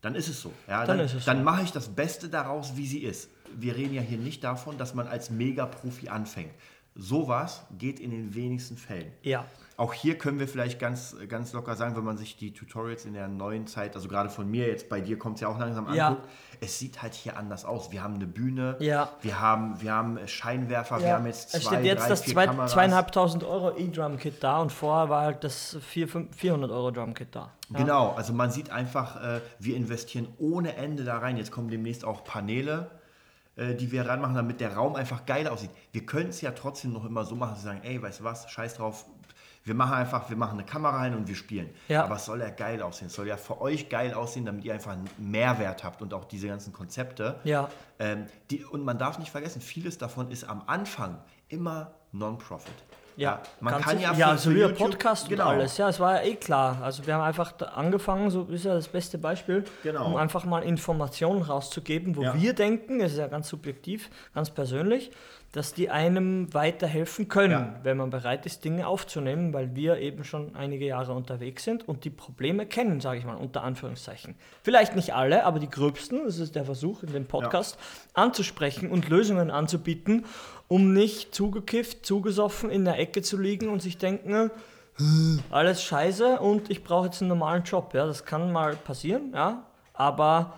Dann 0.00 0.16
ist 0.16 0.28
es 0.28 0.40
so. 0.40 0.52
Dann 0.66 0.86
dann 0.88 0.98
es 0.98 1.24
dann 1.24 1.38
so. 1.38 1.44
mache 1.44 1.62
ich 1.62 1.70
das 1.70 1.88
Beste 1.90 2.28
daraus, 2.28 2.76
wie 2.76 2.88
sie 2.88 2.98
ist. 3.04 3.30
Wir 3.54 3.76
reden 3.76 3.94
ja 3.94 4.02
hier 4.02 4.18
nicht 4.18 4.42
davon, 4.42 4.76
dass 4.76 4.94
man 4.94 5.06
als 5.06 5.30
Mega-Profi 5.30 6.08
anfängt. 6.08 6.50
Sowas 6.94 7.64
geht 7.78 8.00
in 8.00 8.10
den 8.10 8.34
wenigsten 8.34 8.76
Fällen. 8.76 9.12
Ja. 9.22 9.44
Auch 9.78 9.94
hier 9.94 10.18
können 10.18 10.38
wir 10.38 10.46
vielleicht 10.46 10.78
ganz, 10.78 11.16
ganz 11.28 11.54
locker 11.54 11.74
sagen, 11.74 11.96
wenn 11.96 12.04
man 12.04 12.18
sich 12.18 12.36
die 12.36 12.52
Tutorials 12.52 13.06
in 13.06 13.14
der 13.14 13.26
neuen 13.26 13.66
Zeit, 13.66 13.96
also 13.96 14.06
gerade 14.06 14.28
von 14.28 14.48
mir 14.48 14.66
jetzt, 14.68 14.90
bei 14.90 15.00
dir 15.00 15.18
kommt 15.18 15.36
es 15.36 15.40
ja 15.40 15.48
auch 15.48 15.58
langsam 15.58 15.92
Ja. 15.94 16.08
anguckt, 16.08 16.28
es 16.60 16.78
sieht 16.78 17.00
halt 17.02 17.14
hier 17.14 17.38
anders 17.38 17.64
aus. 17.64 17.90
Wir 17.90 18.02
haben 18.04 18.14
eine 18.16 18.26
Bühne, 18.26 18.76
Ja. 18.80 19.08
wir, 19.22 19.40
haben, 19.40 19.80
wir 19.80 19.92
haben 19.94 20.18
Scheinwerfer, 20.28 21.00
wir 21.00 21.06
Ja. 21.08 21.14
haben 21.14 21.26
jetzt 21.26 21.48
zwei, 21.50 21.58
es 21.58 21.64
steht 21.64 21.84
jetzt 21.84 22.02
drei, 22.04 22.08
das 22.10 22.22
zwei, 22.24 22.66
zweieinhalbtausend 22.66 23.42
Euro 23.44 23.76
E-Drum-Kit 23.76 24.42
da 24.44 24.58
und 24.58 24.70
vorher 24.70 25.08
war 25.08 25.22
halt 25.22 25.42
das 25.42 25.78
vier, 25.80 26.06
fünf- 26.06 26.36
400 26.36 26.70
Euro 26.70 26.90
Drum-Kit 26.90 27.28
da. 27.34 27.50
Ja. 27.70 27.78
Genau, 27.78 28.10
also 28.12 28.34
man 28.34 28.50
sieht 28.50 28.70
einfach, 28.70 29.16
äh, 29.24 29.40
wir 29.58 29.74
investieren 29.76 30.28
ohne 30.38 30.76
Ende 30.76 31.04
da 31.04 31.18
rein. 31.18 31.38
Jetzt 31.38 31.50
kommen 31.50 31.70
demnächst 31.70 32.04
auch 32.04 32.22
Paneele, 32.22 32.90
die 33.56 33.92
wir 33.92 34.08
ranmachen, 34.08 34.34
damit 34.34 34.60
der 34.60 34.74
Raum 34.74 34.94
einfach 34.94 35.26
geil 35.26 35.46
aussieht. 35.46 35.70
Wir 35.92 36.06
können 36.06 36.30
es 36.30 36.40
ja 36.40 36.52
trotzdem 36.52 36.92
noch 36.92 37.04
immer 37.04 37.24
so 37.24 37.34
machen, 37.34 37.54
dass 37.54 37.64
wir 37.64 37.72
sagen, 37.72 37.80
ey, 37.82 38.00
weißt 38.00 38.20
du 38.20 38.24
was, 38.24 38.50
scheiß 38.50 38.74
drauf, 38.74 39.04
wir 39.64 39.74
machen 39.74 39.94
einfach, 39.94 40.28
wir 40.28 40.36
machen 40.36 40.58
eine 40.58 40.66
Kamera 40.66 40.96
rein 40.96 41.14
und 41.14 41.28
wir 41.28 41.36
spielen. 41.36 41.70
Ja. 41.88 42.04
Aber 42.04 42.16
es 42.16 42.24
soll 42.24 42.40
ja 42.40 42.50
geil 42.50 42.82
aussehen. 42.82 43.06
Es 43.06 43.14
soll 43.14 43.28
ja 43.28 43.36
für 43.36 43.60
euch 43.60 43.88
geil 43.88 44.12
aussehen, 44.14 44.44
damit 44.44 44.64
ihr 44.64 44.74
einfach 44.74 44.92
einen 44.92 45.08
Mehrwert 45.18 45.84
habt 45.84 46.02
und 46.02 46.14
auch 46.14 46.24
diese 46.24 46.48
ganzen 46.48 46.72
Konzepte. 46.72 47.38
Ja. 47.44 47.68
Ähm, 47.98 48.26
die, 48.50 48.64
und 48.64 48.84
man 48.84 48.98
darf 48.98 49.18
nicht 49.18 49.30
vergessen, 49.30 49.60
vieles 49.60 49.98
davon 49.98 50.30
ist 50.30 50.44
am 50.44 50.62
Anfang 50.66 51.18
immer 51.48 51.94
Non-Profit. 52.12 52.72
Ja, 53.16 53.40
man 53.60 53.80
kann 53.80 54.00
ja, 54.00 54.14
ja, 54.14 54.32
für- 54.32 54.38
so 54.38 54.50
für 54.50 54.68
Podcast 54.70 55.28
genau. 55.28 55.44
und 55.50 55.54
alles. 55.56 55.76
Ja, 55.76 55.88
es 55.88 56.00
war 56.00 56.16
ja 56.22 56.28
eh 56.30 56.34
klar. 56.36 56.78
Also 56.82 57.06
wir 57.06 57.14
haben 57.14 57.22
einfach 57.22 57.52
angefangen, 57.74 58.30
so 58.30 58.44
ist 58.44 58.64
ja 58.64 58.74
das 58.74 58.88
beste 58.88 59.18
Beispiel, 59.18 59.64
Genau. 59.82 60.06
um 60.06 60.16
einfach 60.16 60.44
mal 60.44 60.62
Informationen 60.62 61.42
rauszugeben, 61.42 62.16
wo 62.16 62.22
Ja. 62.22 62.34
wir 62.40 62.54
denken, 62.54 63.00
es 63.00 63.12
ist 63.12 63.18
ja 63.18 63.26
ganz 63.28 63.48
subjektiv, 63.48 64.08
ganz 64.34 64.50
persönlich, 64.50 65.10
dass 65.52 65.74
die 65.74 65.90
einem 65.90 66.54
weiterhelfen 66.54 67.28
können, 67.28 67.50
Ja. 67.52 67.74
wenn 67.82 67.98
man 67.98 68.08
bereit 68.08 68.46
ist, 68.46 68.64
Dinge 68.64 68.86
aufzunehmen, 68.86 69.52
weil 69.52 69.74
wir 69.76 69.98
eben 69.98 70.24
schon 70.24 70.56
einige 70.56 70.86
Jahre 70.86 71.12
unterwegs 71.12 71.64
sind 71.64 71.86
und 71.86 72.04
die 72.06 72.10
Probleme 72.10 72.64
kennen, 72.64 73.02
sage 73.02 73.18
ich 73.18 73.26
mal, 73.26 73.36
unter 73.36 73.62
Anführungszeichen. 73.62 74.34
Vielleicht 74.62 74.96
nicht 74.96 75.14
alle, 75.14 75.44
aber 75.44 75.58
die 75.58 75.68
gröbsten, 75.68 76.24
das 76.24 76.38
ist 76.38 76.54
der 76.56 76.64
Versuch 76.64 77.02
in 77.02 77.12
dem 77.12 77.26
Podcast, 77.26 77.76
anzusprechen 78.14 78.90
und 78.90 79.10
Lösungen 79.10 79.50
anzubieten, 79.50 80.24
um 80.72 80.94
nicht 80.94 81.34
zugekifft, 81.34 82.06
zugesoffen 82.06 82.70
in 82.70 82.86
der 82.86 82.98
Ecke 82.98 83.20
zu 83.20 83.36
liegen 83.36 83.68
und 83.68 83.82
sich 83.82 83.98
denken, 83.98 84.50
alles 85.50 85.82
scheiße 85.82 86.38
und 86.40 86.70
ich 86.70 86.82
brauche 86.82 87.06
jetzt 87.06 87.20
einen 87.20 87.28
normalen 87.28 87.62
Job. 87.64 87.92
Ja, 87.94 88.06
das 88.06 88.24
kann 88.24 88.52
mal 88.52 88.76
passieren, 88.76 89.32
ja, 89.34 89.66
aber 89.92 90.54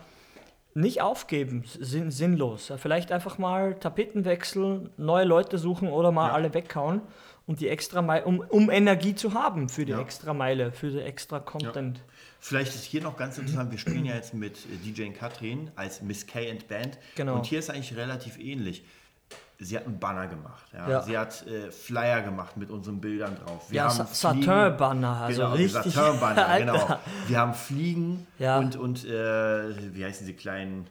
nicht 0.74 1.02
aufgeben, 1.02 1.64
sinn, 1.66 2.10
sinnlos. 2.12 2.68
Ja, 2.68 2.76
vielleicht 2.76 3.10
einfach 3.10 3.38
mal 3.38 3.74
Tapeten 3.74 4.24
wechseln, 4.24 4.90
neue 4.96 5.24
Leute 5.24 5.58
suchen 5.58 5.88
oder 5.88 6.12
mal 6.12 6.28
Ja. 6.28 6.34
alle 6.34 6.52
weghauen 6.54 7.00
und 7.46 7.60
die 7.60 7.68
extra 7.68 8.00
Meile, 8.02 8.24
um, 8.24 8.38
um 8.40 8.70
Energie 8.70 9.14
zu 9.16 9.34
haben 9.34 9.68
für 9.68 9.84
die 9.84 9.92
Ja. 9.92 10.00
extra 10.00 10.32
Meile, 10.34 10.70
für 10.72 10.90
die 10.90 11.00
extra 11.00 11.38
Content. 11.40 12.02
Vielleicht 12.40 12.74
ist 12.74 12.84
hier 12.84 13.02
noch 13.02 13.16
ganz 13.16 13.38
interessant, 13.38 13.70
wir 13.72 13.78
spielen 13.78 14.04
ja 14.04 14.14
jetzt 14.14 14.34
mit 14.34 14.58
äh, 14.66 14.76
DJ 14.84 15.10
Katrin 15.10 15.70
als 15.76 16.02
Miss 16.02 16.26
K 16.26 16.50
and 16.50 16.68
Band. 16.68 16.98
Genau. 17.16 17.36
Und 17.36 17.46
hier 17.46 17.58
ist 17.60 17.70
eigentlich 17.70 17.96
relativ 17.96 18.38
ähnlich. 18.38 18.84
Sie 19.60 19.76
hat 19.76 19.86
einen 19.86 19.98
Banner 20.00 20.26
gemacht. 20.26 20.64
Ja. 20.74 20.88
Ja. 20.90 21.02
Sie 21.02 21.16
hat 21.16 21.46
äh, 21.46 21.70
Flyer 21.70 22.22
gemacht 22.22 22.56
mit 22.56 22.70
unseren 22.70 23.00
Bildern 23.00 23.36
drauf. 23.36 23.70
Wir 23.70 23.76
Ja, 23.76 23.84
haben 23.84 23.96
Sa- 24.14 24.32
Fliegen- 24.32 24.44
Satin-Banner, 24.46 25.16
also 25.22 25.42
genau, 25.42 25.54
richtig. 25.54 25.92
Satin-Banner, 25.94 26.46
Alter. 26.48 26.72
genau. 26.72 26.98
Wir 27.28 27.38
haben 27.38 27.54
Fliegen 27.54 28.26
Ja. 28.38 28.58
und, 28.58 28.76
und 28.76 29.04
äh, 29.04 29.94
wie 29.94 30.04
heißen 30.04 30.26
sie, 30.26 30.34
kleinen 30.34 30.88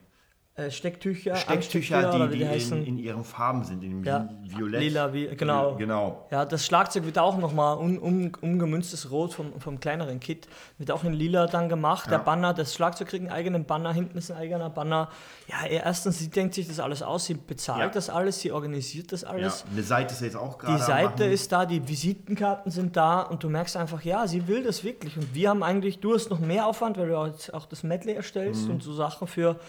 Äh, 0.55 0.69
Stecktücher, 0.69 1.35
Stecktücher, 1.35 2.27
die, 2.27 2.37
die 2.37 2.47
heißen. 2.47 2.77
in, 2.77 2.85
in 2.85 2.97
ihren 2.99 3.23
Farben 3.23 3.63
sind, 3.63 3.83
in 3.83 4.03
Ja, 4.03 4.29
Violett. 4.43 4.81
lila, 4.81 5.11
wie- 5.11 5.35
genau. 5.35 5.73
Genau. 5.77 6.27
Ja, 6.29 6.45
das 6.45 6.63
Schlagzeug 6.63 7.05
wird 7.07 7.17
auch 7.17 7.39
nochmal 7.39 7.75
um, 7.79 7.97
um, 7.97 8.31
umgemünztes 8.39 9.09
Rot 9.09 9.33
vom, 9.33 9.59
vom 9.59 9.79
kleineren 9.79 10.19
Kit. 10.19 10.47
Wird 10.77 10.91
auch 10.91 11.03
in 11.05 11.13
lila 11.13 11.47
dann 11.47 11.69
gemacht. 11.69 12.05
Der 12.11 12.19
Ja. 12.19 12.23
Banner, 12.23 12.53
das 12.53 12.75
Schlagzeug 12.75 13.07
kriegt 13.07 13.23
einen 13.23 13.31
eigenen 13.33 13.65
Banner, 13.65 13.91
hinten 13.93 14.15
ist 14.15 14.29
ein 14.29 14.37
eigener 14.37 14.69
Banner. 14.69 15.09
Ja, 15.47 15.65
erstens, 15.67 16.19
sie 16.19 16.29
denkt 16.29 16.53
sich 16.53 16.67
das 16.67 16.79
alles 16.79 17.01
aus, 17.01 17.25
sie 17.25 17.33
bezahlt 17.33 17.79
Ja. 17.81 17.89
das 17.89 18.11
alles, 18.11 18.39
sie 18.39 18.51
organisiert 18.51 19.11
das 19.11 19.23
alles. 19.23 19.65
Eine 19.71 19.81
Seite 19.81 20.13
ist 20.13 20.21
jetzt 20.21 20.35
auch 20.35 20.59
gerade 20.59 20.75
Die 20.77 20.83
Seite 20.83 21.23
ist 21.23 21.51
da, 21.51 21.65
die 21.65 21.87
Visitenkarten 21.87 22.71
sind 22.71 22.95
da 22.95 23.21
und 23.21 23.41
du 23.43 23.49
merkst 23.49 23.75
einfach, 23.75 24.03
ja, 24.03 24.27
sie 24.27 24.47
will 24.47 24.61
das 24.61 24.83
wirklich. 24.83 25.17
Und 25.17 25.33
wir 25.33 25.49
haben 25.49 25.63
eigentlich, 25.63 25.99
du 25.99 26.13
hast 26.13 26.29
noch 26.29 26.37
mehr 26.37 26.67
Aufwand, 26.67 26.99
weil 26.99 27.07
du 27.07 27.17
auch 27.17 27.65
das 27.65 27.81
Medley 27.81 28.13
erstellst 28.13 28.65
Mhm. 28.67 28.73
und 28.75 28.83
so 28.83 28.93
Sachen 28.93 29.25
für, 29.27 29.59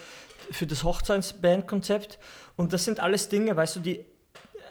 für 0.50 0.66
das 0.66 0.85
Hochzeitsband-Konzept. 0.85 2.18
Und 2.57 2.72
das 2.72 2.85
sind 2.85 3.00
alles 3.00 3.28
Dinge, 3.28 3.57
weißt 3.57 3.76
du, 3.76 3.80
die, 3.80 4.04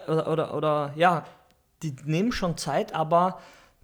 oder, 0.08 0.28
oder, 0.32 0.54
oder 0.56 0.94
ja, 0.96 1.26
die 1.82 1.96
nehmen 2.06 2.32
schon 2.32 2.58
Zeit, 2.58 2.94
aber 2.94 3.40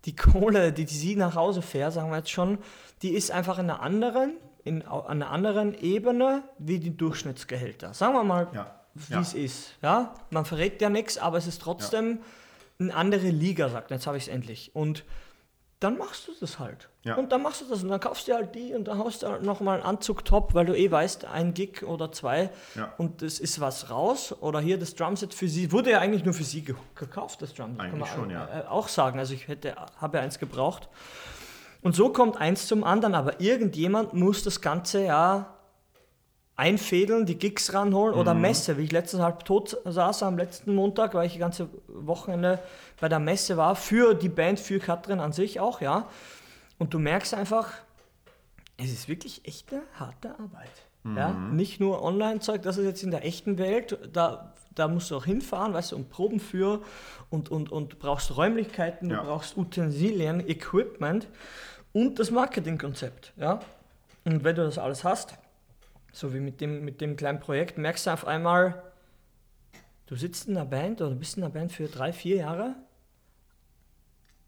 die 0.06 0.16
Kohle, 0.16 0.72
die, 0.72 0.86
die 0.86 0.94
sie 0.96 1.16
nach 1.16 1.36
Hause 1.36 1.62
fährt, 1.62 1.94
sagen 1.94 2.10
wir 2.12 2.18
jetzt 2.18 2.32
schon, 2.32 2.58
die 3.02 3.10
ist 3.12 3.32
einfach 3.32 3.60
in 3.60 3.70
einer 3.70 3.82
anderen, 3.82 4.38
in 4.64 4.84
einer 4.84 5.30
anderen 5.30 5.74
Ebene 5.74 6.44
wie 6.58 6.80
die 6.80 6.96
Durchschnittsgehälter. 6.96 7.94
Sagen 7.94 8.14
wir 8.14 8.24
mal, 8.24 8.48
Ja. 8.54 8.76
wie 8.94 9.14
Ja. 9.14 9.20
es 9.22 9.34
ist. 9.34 9.76
Ja? 9.82 10.14
Man 10.30 10.46
verrät 10.46 10.82
ja 10.82 10.90
nichts, 10.90 11.18
aber 11.18 11.38
es 11.38 11.48
ist 11.48 11.62
trotzdem 11.62 12.20
eine 12.80 12.94
andere 12.96 13.30
Liga, 13.30 13.68
sagt. 13.70 13.92
Jetzt 13.92 14.08
habe 14.08 14.16
ich 14.18 14.24
es 14.24 14.30
endlich. 14.30 14.72
Und 14.74 15.04
dann 15.80 15.98
machst 15.98 16.28
du 16.28 16.34
das 16.40 16.60
halt. 16.60 16.90
Ja. 17.04 17.16
Und 17.16 17.32
dann 17.32 17.42
machst 17.42 17.62
du 17.62 17.66
das 17.66 17.84
und 17.84 17.90
dann 17.90 18.02
kaufst 18.02 18.28
du 18.28 18.34
halt 18.34 18.54
die 18.54 18.74
und 18.74 18.86
dann 18.90 18.98
haust 18.98 19.24
du 19.24 19.28
halt 19.28 19.44
nochmal 19.44 19.76
einen 19.78 19.86
Anzug 19.86 20.26
top, 20.26 20.54
weil 20.54 20.66
du 20.66 20.78
eh 20.78 20.92
weißt, 20.92 21.24
ein 21.26 21.54
Gig 21.54 21.84
oder 21.84 22.12
zwei 22.12 22.50
Ja. 22.76 22.94
und 22.98 23.22
es 23.22 23.40
ist 23.40 23.62
was 23.62 23.90
raus. 23.90 24.36
Oder 24.42 24.60
hier 24.60 24.78
das 24.78 24.96
Drumset 24.96 25.34
für 25.34 25.48
sie, 25.48 25.72
wurde 25.72 25.92
ja 25.92 26.00
eigentlich 26.00 26.26
nur 26.26 26.34
für 26.34 26.44
sie 26.44 26.64
ge 26.64 26.76
gekauft, 26.96 27.42
das 27.42 27.54
Drumset. 27.54 27.80
Eigentlich 27.80 28.10
schon, 28.10 28.30
ja. 28.30 28.48
äh, 28.62 28.68
auch 28.68 28.90
sagen. 28.90 29.20
Also 29.20 29.34
ich 29.34 29.48
hätte, 29.48 29.76
habe 30.02 30.18
ja 30.18 30.24
eins 30.24 30.38
gebraucht. 30.40 30.90
Und 31.82 31.96
so 31.96 32.12
kommt 32.12 32.36
eins 32.36 32.68
zum 32.68 32.84
anderen, 32.84 33.16
aber 33.16 33.40
irgendjemand 33.40 34.14
muss 34.14 34.44
das 34.44 34.60
Ganze 34.60 35.06
ja 35.06 35.56
einfädeln, 36.60 37.26
die 37.26 37.38
Gigs 37.38 37.74
ranholen 37.74 38.14
oder 38.16 38.34
Mhm. 38.34 38.42
Messe, 38.42 38.78
wie 38.78 38.84
ich 38.84 38.92
letztens 38.92 39.24
halb 39.24 39.46
tot 39.46 39.78
saß 39.86 40.24
am 40.24 40.38
letzten 40.38 40.76
Montag, 40.76 41.14
weil 41.14 41.26
ich 41.28 41.34
die 41.34 41.40
ganze 41.40 41.70
Wochenende 41.88 42.60
bei 43.00 43.08
der 43.08 43.20
Messe 43.20 43.56
war, 43.58 43.76
für 43.76 44.14
die 44.14 44.30
Band, 44.30 44.60
für 44.60 44.80
Katrin 44.80 45.20
an 45.22 45.32
sich 45.32 45.60
auch, 45.60 45.80
ja. 45.82 46.08
Und 46.78 46.94
du 46.94 47.00
merkst 47.00 47.34
einfach, 47.34 47.72
es 48.78 48.92
ist 48.92 49.08
wirklich 49.08 49.46
echte 49.46 49.82
harte 49.98 50.32
Arbeit. 50.32 50.70
Ja, 51.16 51.30
Mhm. 51.30 51.56
nicht 51.56 51.80
nur 51.80 52.04
Online-Zeug, 52.04 52.62
das 52.62 52.78
ist 52.78 52.86
jetzt 52.86 53.04
in 53.04 53.12
der 53.12 53.24
echten 53.26 53.58
Welt, 53.58 53.98
da, 54.12 54.54
da 54.76 54.90
musst 54.90 55.10
du 55.12 55.16
auch 55.16 55.24
hinfahren, 55.26 55.74
weißt 55.74 55.94
du, 55.94 55.96
und 55.96 56.10
Proben 56.10 56.42
für 56.42 56.82
und, 57.30 57.50
und, 57.50 57.72
und 57.72 58.00
brauchst 58.00 58.36
Räumlichkeiten, 58.36 59.10
Ja. 59.10 59.18
du 59.22 59.24
brauchst 59.28 59.56
Utensilien, 59.58 60.46
Equipment 60.46 61.28
und 61.94 62.20
das 62.20 62.32
Marketingkonzept, 62.32 63.32
ja. 63.38 63.62
Und 64.26 64.44
wenn 64.44 64.56
du 64.58 64.64
das 64.66 64.78
alles 64.78 65.06
hast, 65.06 65.36
so 66.12 66.34
wie 66.34 66.40
mit 66.40 66.62
dem, 66.62 66.84
mit 66.84 67.02
dem 67.02 67.16
kleinen 67.16 67.40
Projekt, 67.40 67.78
merkst 67.78 68.08
du 68.08 68.12
auf 68.12 68.26
einmal, 68.26 68.82
du 70.06 70.16
sitzt 70.16 70.48
in 70.48 70.58
einer 70.58 70.66
Band 70.66 71.02
oder 71.02 71.16
bist 71.16 71.38
in 71.38 71.44
einer 71.44 71.52
Band 71.52 71.72
für 71.72 71.88
drei, 71.88 72.14
vier 72.14 72.38
Jahre 72.38 72.76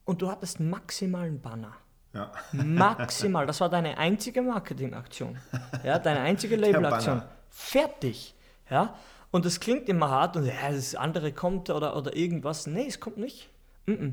und 0.06 0.22
du 0.22 0.30
hattest 0.30 0.60
maximal 0.60 1.28
einen 1.28 1.42
Banner. 1.42 1.74
Ja. 2.14 2.32
Maximal. 2.52 3.46
Das 3.46 3.62
war 3.62 3.70
deine 3.70 3.98
einzige 3.98 4.42
Marketingaktion. 4.42 5.38
Ja, 5.84 6.00
deine 6.00 6.22
einzige 6.22 6.56
Labelaktion. 6.58 7.22
Fertig. 7.50 8.36
Ja. 8.70 8.96
Und 9.32 9.46
das 9.46 9.60
klingt 9.62 9.88
immer 9.88 10.10
hart 10.10 10.36
und 10.36 10.46
ja, 10.46 10.54
das 10.70 10.96
andere 10.96 11.32
kommt 11.32 11.70
oder, 11.70 11.96
oder 11.96 12.16
irgendwas. 12.16 12.68
Nee, 12.68 12.88
es 12.88 13.00
kommt 13.00 13.18
nicht. 13.18 13.50
Mm 13.86 14.10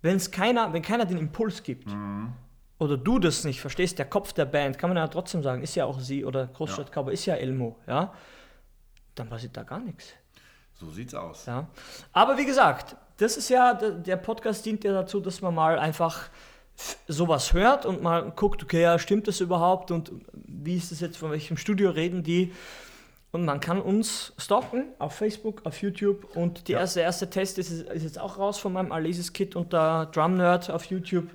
Wenn's 0.00 0.30
keiner, 0.30 0.72
wenn 0.72 0.82
keiner 0.82 1.06
den 1.06 1.18
Impuls 1.18 1.64
gibt 1.64 1.88
oder 2.78 2.96
du 2.96 3.18
das 3.18 3.44
nicht 3.44 3.60
verstehst, 3.60 3.98
der 3.98 4.06
Kopf 4.06 4.32
der 4.32 4.44
Band, 4.44 4.78
kann 4.78 4.90
man 4.90 4.96
ja 4.96 5.08
trotzdem 5.08 5.42
sagen, 5.42 5.62
ist 5.62 5.74
ja 5.74 5.84
auch 5.84 6.00
sie 6.00 6.24
oder 6.24 6.46
Großstadtkauber 6.46 7.12
ist 7.12 7.26
ja 7.26 7.34
Elmo, 7.34 7.76
ja, 7.86 8.12
dann 9.14 9.28
passiert 9.28 9.56
da 9.56 9.62
gar 9.64 9.80
nichts. 9.80 10.12
So 10.74 10.88
sieht's 10.90 11.14
aus. 11.14 11.46
Ja. 11.46 11.66
Aber 12.12 12.38
wie 12.38 12.46
gesagt, 12.46 12.96
das 13.16 13.36
ist 13.36 13.48
ja, 13.48 13.74
der 13.74 14.16
Podcast 14.16 14.64
dient 14.64 14.84
ja 14.84 14.92
dazu, 14.92 15.18
dass 15.18 15.40
man 15.40 15.54
mal 15.54 15.78
einfach 15.78 16.30
sowas 17.08 17.52
hört 17.52 17.84
und 17.84 18.02
mal 18.02 18.30
guckt, 18.30 18.62
okay, 18.62 18.82
ja, 18.82 18.98
stimmt 19.00 19.26
das 19.26 19.40
überhaupt 19.40 19.90
und 19.90 20.12
wie 20.32 20.76
ist 20.76 20.92
das 20.92 21.00
jetzt, 21.00 21.16
von 21.16 21.32
welchem 21.32 21.56
Studio 21.56 21.90
reden 21.90 22.22
die? 22.22 22.52
Und 23.30 23.44
man 23.44 23.60
kann 23.60 23.82
uns 23.82 24.32
stalken 24.38 24.84
auf 24.98 25.14
Facebook, 25.14 25.66
auf 25.66 25.82
YouTube. 25.82 26.34
Und 26.34 26.66
die 26.68 26.72
erste, 26.72 27.00
erste 27.00 27.28
Test 27.28 27.58
ist, 27.58 27.70
ist 27.70 28.02
jetzt 28.02 28.18
auch 28.18 28.38
raus 28.38 28.58
von 28.58 28.72
meinem 28.72 28.90
Alesis-Kit 28.90 29.54
unter 29.54 30.06
Drum 30.06 30.38
Nerd 30.38 30.70
auf 30.70 30.84
YouTube. 30.84 31.28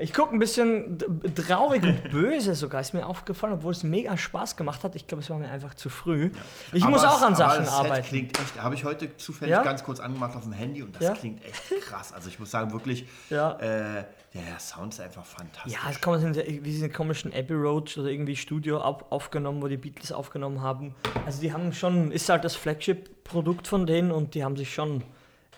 Ich 0.00 0.12
gucke 0.14 0.34
ein 0.34 0.38
bisschen 0.38 0.98
traurig 1.34 1.82
und 1.82 2.02
böse 2.10 2.54
sogar, 2.54 2.80
ist 2.80 2.94
mir 2.94 3.06
aufgefallen, 3.06 3.52
obwohl 3.54 3.72
es 3.72 3.82
mega 3.82 4.16
Spaß 4.16 4.56
gemacht 4.56 4.82
hat. 4.84 4.96
Ich 4.96 5.06
glaube, 5.06 5.22
es 5.22 5.30
war 5.30 5.38
mir 5.38 5.50
einfach 5.50 5.74
zu 5.74 5.88
früh. 5.88 6.30
Ich 6.72 6.82
Aber 6.82 6.92
muss 6.92 7.04
auch 7.04 7.16
es- 7.18 7.22
an 7.22 7.34
aber 7.34 7.36
Sachen 7.36 7.64
das 7.64 7.72
arbeiten. 7.74 8.06
klingt 8.06 8.38
echt, 8.38 8.60
habe 8.62 8.74
ich 8.74 8.84
heute 8.84 9.16
zufällig 9.16 9.52
Ja? 9.52 9.62
ganz 9.62 9.84
kurz 9.84 10.00
angemacht 10.00 10.36
auf 10.36 10.42
dem 10.44 10.52
Handy 10.52 10.82
und 10.82 10.94
das 10.96 11.02
Ja? 11.02 11.12
klingt 11.14 11.44
echt 11.44 11.62
krass. 11.82 12.12
Also 12.12 12.28
ich 12.28 12.38
muss 12.38 12.50
sagen, 12.50 12.72
wirklich, 12.72 13.06
Ja. 13.30 13.52
äh, 13.58 14.04
der 14.32 14.58
Sound 14.60 14.94
ist 14.94 15.00
einfach 15.00 15.24
fantastisch. 15.24 15.72
Ja, 15.72 15.80
es 15.90 16.00
kommen 16.00 16.34
wie 16.36 16.60
diesen 16.60 16.92
komischen 16.92 17.32
Abbey 17.34 17.54
Road 17.54 17.96
oder 17.98 18.08
irgendwie 18.10 18.36
Studio 18.36 18.80
auf, 18.80 19.10
aufgenommen, 19.10 19.60
wo 19.60 19.66
die 19.68 19.76
Beatles 19.76 20.12
aufgenommen 20.12 20.62
haben. 20.62 20.94
Also 21.26 21.40
die 21.40 21.52
haben 21.52 21.72
schon, 21.72 22.12
ist 22.12 22.28
halt 22.28 22.44
das 22.44 22.54
Flagship-Produkt 22.54 23.66
von 23.66 23.86
denen 23.86 24.12
und 24.12 24.34
die 24.34 24.44
haben 24.44 24.56
sich 24.56 24.72
schon, 24.72 25.02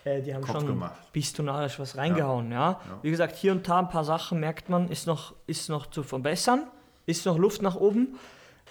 äh, 0.05 0.21
die 0.21 0.33
haben 0.33 0.41
Kopf 0.41 0.57
schon 0.57 0.67
gemacht. 0.67 1.11
pistonarisch 1.11 1.79
was 1.79 1.97
reingehauen, 1.97 2.51
ja. 2.51 2.79
Wie 3.01 3.11
gesagt, 3.11 3.35
hier 3.35 3.51
und 3.51 3.67
da 3.67 3.79
ein 3.79 3.89
paar 3.89 4.03
Sachen 4.03 4.39
merkt 4.39 4.69
man, 4.69 4.89
ist 4.89 5.07
noch, 5.07 5.33
ist 5.47 5.69
noch 5.69 5.87
zu 5.87 6.03
verbessern, 6.03 6.67
ist 7.05 7.25
noch 7.25 7.37
Luft 7.37 7.61
nach 7.61 7.75
oben. 7.75 8.19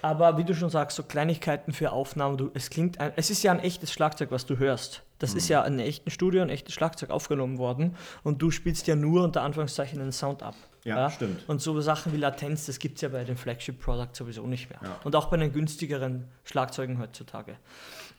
Aber 0.02 0.36
wie 0.36 0.44
du 0.44 0.52
schon 0.52 0.68
sagst, 0.68 0.96
so 0.96 1.04
Kleinigkeiten 1.04 1.72
für 1.72 1.92
Aufnahmen, 1.92 2.36
du, 2.36 2.50
es 2.54 2.70
klingt, 2.70 2.98
ein, 2.98 3.12
es 3.14 3.30
ist 3.30 3.44
ja 3.44 3.52
ein 3.52 3.60
echtes 3.60 3.92
Schlagzeug, 3.92 4.32
was 4.32 4.46
du 4.46 4.58
hörst. 4.58 5.02
Das 5.20 5.34
ist 5.34 5.48
ja 5.48 5.60
in 5.60 5.74
einem 5.74 5.86
echten 5.86 6.10
Studio, 6.10 6.42
ein 6.42 6.48
echtes 6.48 6.74
Schlagzeug 6.74 7.10
aufgenommen 7.10 7.58
worden 7.58 7.94
und 8.24 8.42
du 8.42 8.50
spielst 8.50 8.88
ja 8.88 8.96
nur 8.96 9.22
unter 9.22 9.42
Anführungszeichen 9.42 10.00
den 10.00 10.10
Sound 10.10 10.42
ab. 10.42 10.56
Ja, 10.82 11.08
stimmt. 11.10 11.48
Und 11.48 11.62
so 11.62 11.80
Sachen 11.80 12.12
wie 12.12 12.16
Latenz, 12.16 12.66
das 12.66 12.80
gibt 12.80 12.96
es 12.96 13.02
ja 13.02 13.08
bei 13.08 13.22
den 13.22 13.36
Flagship 13.36 13.78
Products 13.78 14.18
sowieso 14.18 14.44
nicht 14.48 14.68
mehr. 14.68 14.80
Ja. 14.82 14.96
Und 15.04 15.14
auch 15.14 15.26
bei 15.26 15.36
den 15.36 15.52
günstigeren 15.52 16.24
Schlagzeugen 16.42 16.98
heutzutage. 16.98 17.56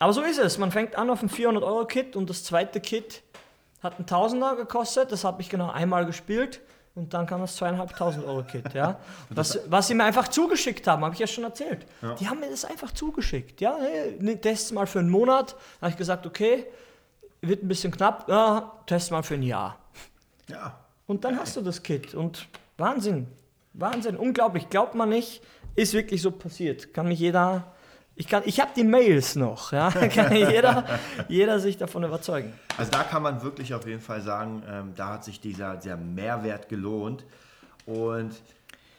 Aber 0.04 0.12
so 0.12 0.22
ist 0.22 0.38
es. 0.38 0.58
Man 0.58 0.70
fängt 0.70 0.98
an 0.98 1.10
auf 1.10 1.24
ein 1.24 1.30
400-Euro-Kit 1.30 2.18
und 2.18 2.30
das 2.30 2.44
zweite 2.44 2.82
Kit 2.82 3.24
hat 3.82 3.98
ein 4.00 4.06
Tausender 4.06 4.58
gekostet. 4.58 5.14
Das 5.14 5.24
habe 5.24 5.42
ich 5.42 5.48
genau 5.48 5.72
einmal 5.72 6.06
gespielt. 6.06 6.60
Und 6.94 7.14
dann 7.14 7.26
kam 7.26 7.40
das 7.40 7.56
zweieinhalbtausend 7.56 8.26
Euro 8.26 8.44
Kit, 8.44 8.74
ja. 8.74 9.00
Was, 9.30 9.62
was 9.68 9.88
sie 9.88 9.94
mir 9.94 10.04
einfach 10.04 10.28
zugeschickt 10.28 10.86
haben, 10.88 11.06
habe 11.06 11.14
ich 11.14 11.22
ja 11.22 11.28
schon 11.28 11.46
erzählt. 11.46 11.86
Die 12.20 12.28
haben 12.28 12.42
mir 12.42 12.50
das 12.50 12.66
einfach 12.66 12.92
zugeschickt, 12.92 13.62
ja. 13.62 13.78
Hey, 13.80 14.18
ne, 14.20 14.42
test 14.42 14.74
mal 14.74 14.88
für 14.88 15.00
einen 15.00 15.10
Monat. 15.10 15.54
Da 15.54 15.84
habe 15.84 15.92
ich 15.92 15.98
gesagt, 15.98 16.26
okay, 16.26 16.66
wird 17.40 17.64
ein 17.64 17.70
bisschen 17.70 17.94
knapp, 17.94 18.28
ja, 18.28 18.74
test 18.86 19.10
mal 19.10 19.24
für 19.24 19.36
ein 19.36 19.44
Jahr. 19.44 19.80
Ja. 20.50 20.82
Und 21.08 21.24
dann 21.24 21.40
hast 21.40 21.56
du 21.56 21.62
das 21.62 21.82
Kit. 21.82 22.14
Und 22.14 22.50
Wahnsinn. 22.76 23.28
Wahnsinn. 23.72 24.18
Unglaublich. 24.18 24.70
Glaubt 24.70 24.96
man 24.96 25.08
nicht. 25.08 25.42
Ist 25.76 25.94
wirklich 25.94 26.22
so 26.22 26.30
passiert. 26.30 26.94
Kann 26.94 27.08
mich 27.08 27.20
jeder. 27.20 27.73
Ich, 28.16 28.28
kann, 28.28 28.44
ich 28.46 28.60
habe 28.60 28.72
die 28.76 28.84
Mails 28.84 29.36
noch. 29.36 29.72
Ja? 29.72 29.90
Kann 30.14 30.36
jeder, 30.36 30.86
jeder 31.28 31.60
sich 31.60 31.78
davon 31.78 32.04
überzeugen. 32.04 32.54
Also 32.78 32.92
da 32.92 33.04
kann 33.04 33.24
man 33.24 33.42
wirklich 33.42 33.74
auf 33.74 33.88
jeden 33.88 34.02
Fall 34.02 34.22
sagen, 34.22 34.62
ähm, 34.70 34.94
da 34.96 35.14
hat 35.14 35.24
sich 35.26 35.40
dieser, 35.40 35.78
dieser 35.78 35.98
Mehrwert 35.98 36.70
gelohnt. 36.70 37.26
Und 37.88 38.32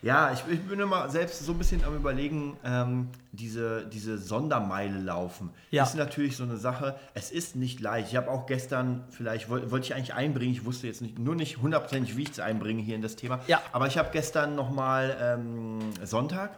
ja, 0.02 0.32
ich, 0.32 0.42
ich 0.52 0.60
bin 0.60 0.80
immer 0.80 1.08
selbst 1.08 1.38
so 1.46 1.52
ein 1.52 1.58
bisschen 1.58 1.82
am 1.84 1.94
überlegen, 1.96 2.58
ähm, 2.64 3.08
diese, 3.32 3.86
diese 3.86 4.18
Sondermeile 4.18 4.98
laufen. 4.98 5.50
Ja. 5.70 5.84
Ist 5.84 5.94
natürlich 5.94 6.36
so 6.36 6.42
eine 6.42 6.56
Sache, 6.58 6.96
es 7.14 7.30
ist 7.30 7.56
nicht 7.56 7.80
leicht. 7.80 8.08
Ich 8.10 8.16
habe 8.16 8.30
auch 8.30 8.44
gestern, 8.46 9.04
vielleicht 9.10 9.48
woll- 9.48 9.70
wollte 9.70 9.86
ich 9.86 9.94
eigentlich 9.94 10.12
einbringen, 10.12 10.52
ich 10.52 10.64
wusste 10.66 10.88
jetzt 10.88 11.00
nicht, 11.00 11.18
nur 11.18 11.34
nicht 11.36 11.58
hundertprozentig, 11.62 12.16
wie 12.18 12.24
ich 12.24 12.32
es 12.32 12.40
einbringe 12.40 12.82
hier 12.82 12.96
in 12.96 13.02
das 13.02 13.16
Thema. 13.16 13.38
Ja. 13.46 13.62
Aber 13.72 13.86
ich 13.86 13.96
habe 13.96 14.10
gestern 14.12 14.54
nochmal 14.56 15.16
ähm, 15.22 15.78
Sonntag. 16.04 16.50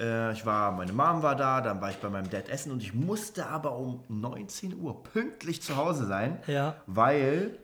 Äh, 0.00 0.32
ich 0.32 0.46
war, 0.46 0.72
meine 0.72 0.92
Mom 0.92 1.22
war 1.22 1.34
da, 1.36 1.60
dann 1.60 1.80
war 1.80 1.90
ich 1.90 1.96
bei 1.96 2.08
meinem 2.08 2.30
Dad 2.30 2.48
essen 2.48 2.70
und 2.72 2.82
ich 2.82 2.94
musste 2.94 3.46
aber 3.46 3.76
um 3.76 4.02
19 4.08 4.78
Uhr 4.80 5.02
pünktlich 5.02 5.60
zu 5.62 5.76
Hause 5.76 6.06
sein, 6.06 6.38
Ja. 6.46 6.74
weil 6.86 7.58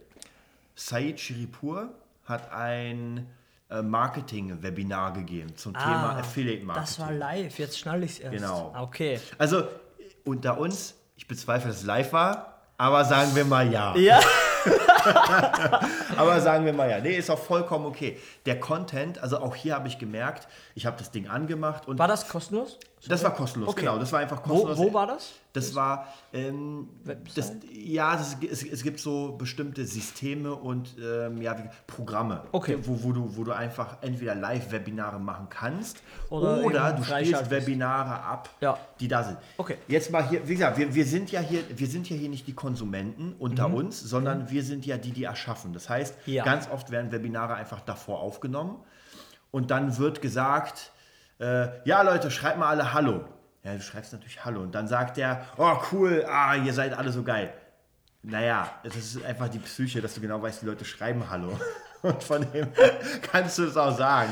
Said 0.75 1.20
Shiripur 1.20 1.90
hat 2.25 2.51
ein 2.53 3.27
äh, 3.70 3.83
Marketing-Webinar 3.83 5.12
gegeben 5.12 5.57
zum 5.57 5.75
Thema 5.75 6.16
Affiliate 6.18 6.64
Marketing. 6.64 6.70
Ah, 6.70 6.81
Das 6.81 6.99
war 7.01 7.12
live. 7.12 7.59
Jetzt 7.59 7.79
schnall 7.79 8.03
ich 8.03 8.12
es 8.12 8.18
erst. 8.18 8.37
Genau. 8.37 8.73
Ah, 8.75 8.83
Okay. 8.83 9.20
Also 9.38 9.64
unter 10.25 10.59
uns, 10.59 10.94
ich 11.16 11.29
bezweifle, 11.29 11.68
dass 11.68 11.79
es 11.81 11.85
live 11.85 12.12
war, 12.12 12.59
aber 12.77 13.05
sagen 13.05 13.35
wir 13.37 13.44
mal 13.44 13.70
ja. 13.70 13.94
Ja. 13.97 14.20
Aber 16.17 16.41
sagen 16.41 16.65
wir 16.65 16.73
mal 16.73 16.91
ja. 16.91 17.01
Nee, 17.01 17.17
ist 17.17 17.31
auch 17.31 17.39
vollkommen 17.39 17.87
okay. 17.87 18.19
Der 18.47 18.61
Content, 18.61 19.19
also 19.19 19.39
auch 19.39 19.55
hier 19.55 19.75
habe 19.75 19.89
ich 19.89 19.99
gemerkt, 19.99 20.49
ich 20.75 20.87
habe 20.87 20.97
das 20.99 21.11
Ding 21.11 21.29
angemacht 21.29 21.89
und 21.89 21.99
War 21.99 22.09
das 22.09 22.29
kostenlos? 22.29 22.79
Das 23.09 23.23
war 23.25 23.35
kostenlos, 23.35 23.69
Okay. 23.71 23.81
genau. 23.83 23.99
Das 23.99 24.12
war 24.12 24.21
einfach 24.21 24.43
Wo, 24.45 24.64
kostenlos. 24.64 24.79
wo 24.79 24.95
war 24.95 25.07
das? 25.07 25.33
Das 25.53 25.75
war, 25.77 26.09
ähm, 26.33 26.88
das, 27.37 27.53
ja, 27.73 28.17
das, 28.17 28.37
es, 28.51 28.64
es 28.64 28.83
gibt 28.83 28.99
so 28.99 29.33
bestimmte 29.38 29.87
Systeme 29.87 30.53
und 30.53 30.97
ähm, 31.01 31.40
ja, 31.40 31.55
Programme, 31.87 32.43
Okay. 32.51 32.77
wo, 32.83 33.05
wo, 33.05 33.12
du, 33.12 33.37
wo 33.37 33.45
du 33.45 33.53
einfach 33.53 33.99
entweder 34.01 34.35
Live-Webinare 34.35 35.21
machen 35.21 35.47
kannst 35.49 35.99
Oder 36.31 36.64
oder, 36.64 36.93
du 36.93 37.05
spielst. 37.05 37.51
Webinare 37.51 38.21
ab, 38.21 38.51
Ja. 38.61 38.77
die 38.99 39.07
da 39.07 39.23
sind. 39.23 39.38
Okay. 39.59 39.77
Jetzt 39.87 40.11
mal 40.11 40.29
hier, 40.29 40.47
wie 40.49 40.55
gesagt, 40.55 40.77
wir, 40.77 40.93
wir, 40.93 41.07
sind 41.07 41.31
ja 41.31 41.40
hier, 41.40 41.62
wir 41.77 41.87
sind 41.87 42.11
ja 42.11 42.17
hier 42.17 42.29
nicht 42.29 42.49
die 42.49 42.55
Konsumenten 42.55 43.35
unter 43.38 43.69
uns, 43.73 44.01
sondern 44.01 44.51
wir 44.51 44.64
sind 44.64 44.85
ja 44.87 44.97
die, 44.97 45.12
die 45.12 45.25
erschaffen. 45.25 45.73
Das 45.73 45.88
heißt, 45.88 46.17
Mhm. 46.27 46.33
Ja. 46.33 46.45
ganz 46.45 46.69
oft 46.69 46.90
werden 46.90 47.12
Webinare 47.12 47.55
einfach 47.55 47.81
davor 47.81 48.21
aufgenommen 48.21 48.77
und 49.53 49.71
dann 49.71 49.99
wird 49.99 50.21
gesagt, 50.21 50.90
äh, 51.45 51.69
ja 51.85 52.03
Leute, 52.03 52.31
schreibt 52.31 52.59
mal 52.59 52.69
alle 52.69 52.93
Hallo. 52.93 53.25
Ja, 53.63 53.75
du 53.75 53.81
schreibst 53.81 54.13
natürlich 54.13 54.45
Hallo 54.45 54.61
und 54.61 54.75
dann 54.75 54.89
sagt 54.89 55.17
der, 55.17 55.47
oh 55.57 55.77
cool, 55.93 56.25
ah, 56.29 56.55
ihr 56.55 56.73
seid 56.73 56.93
alle 56.95 57.13
so 57.13 57.23
geil. 57.23 57.53
Naja, 58.23 58.71
es 58.83 58.97
ist 58.97 59.25
einfach 59.25 59.49
die 59.49 59.59
Psyche, 59.59 60.01
dass 60.01 60.15
du 60.15 60.21
genau 60.21 60.41
weißt, 60.41 60.63
die 60.63 60.67
Leute 60.67 60.85
schreiben 60.85 61.29
Hallo. 61.29 61.59
Und 62.05 62.23
von 62.23 62.47
dem 62.53 62.69
kannst 63.33 63.59
du 63.59 63.64
es 63.64 63.77
auch 63.77 63.97
sagen. 63.97 64.31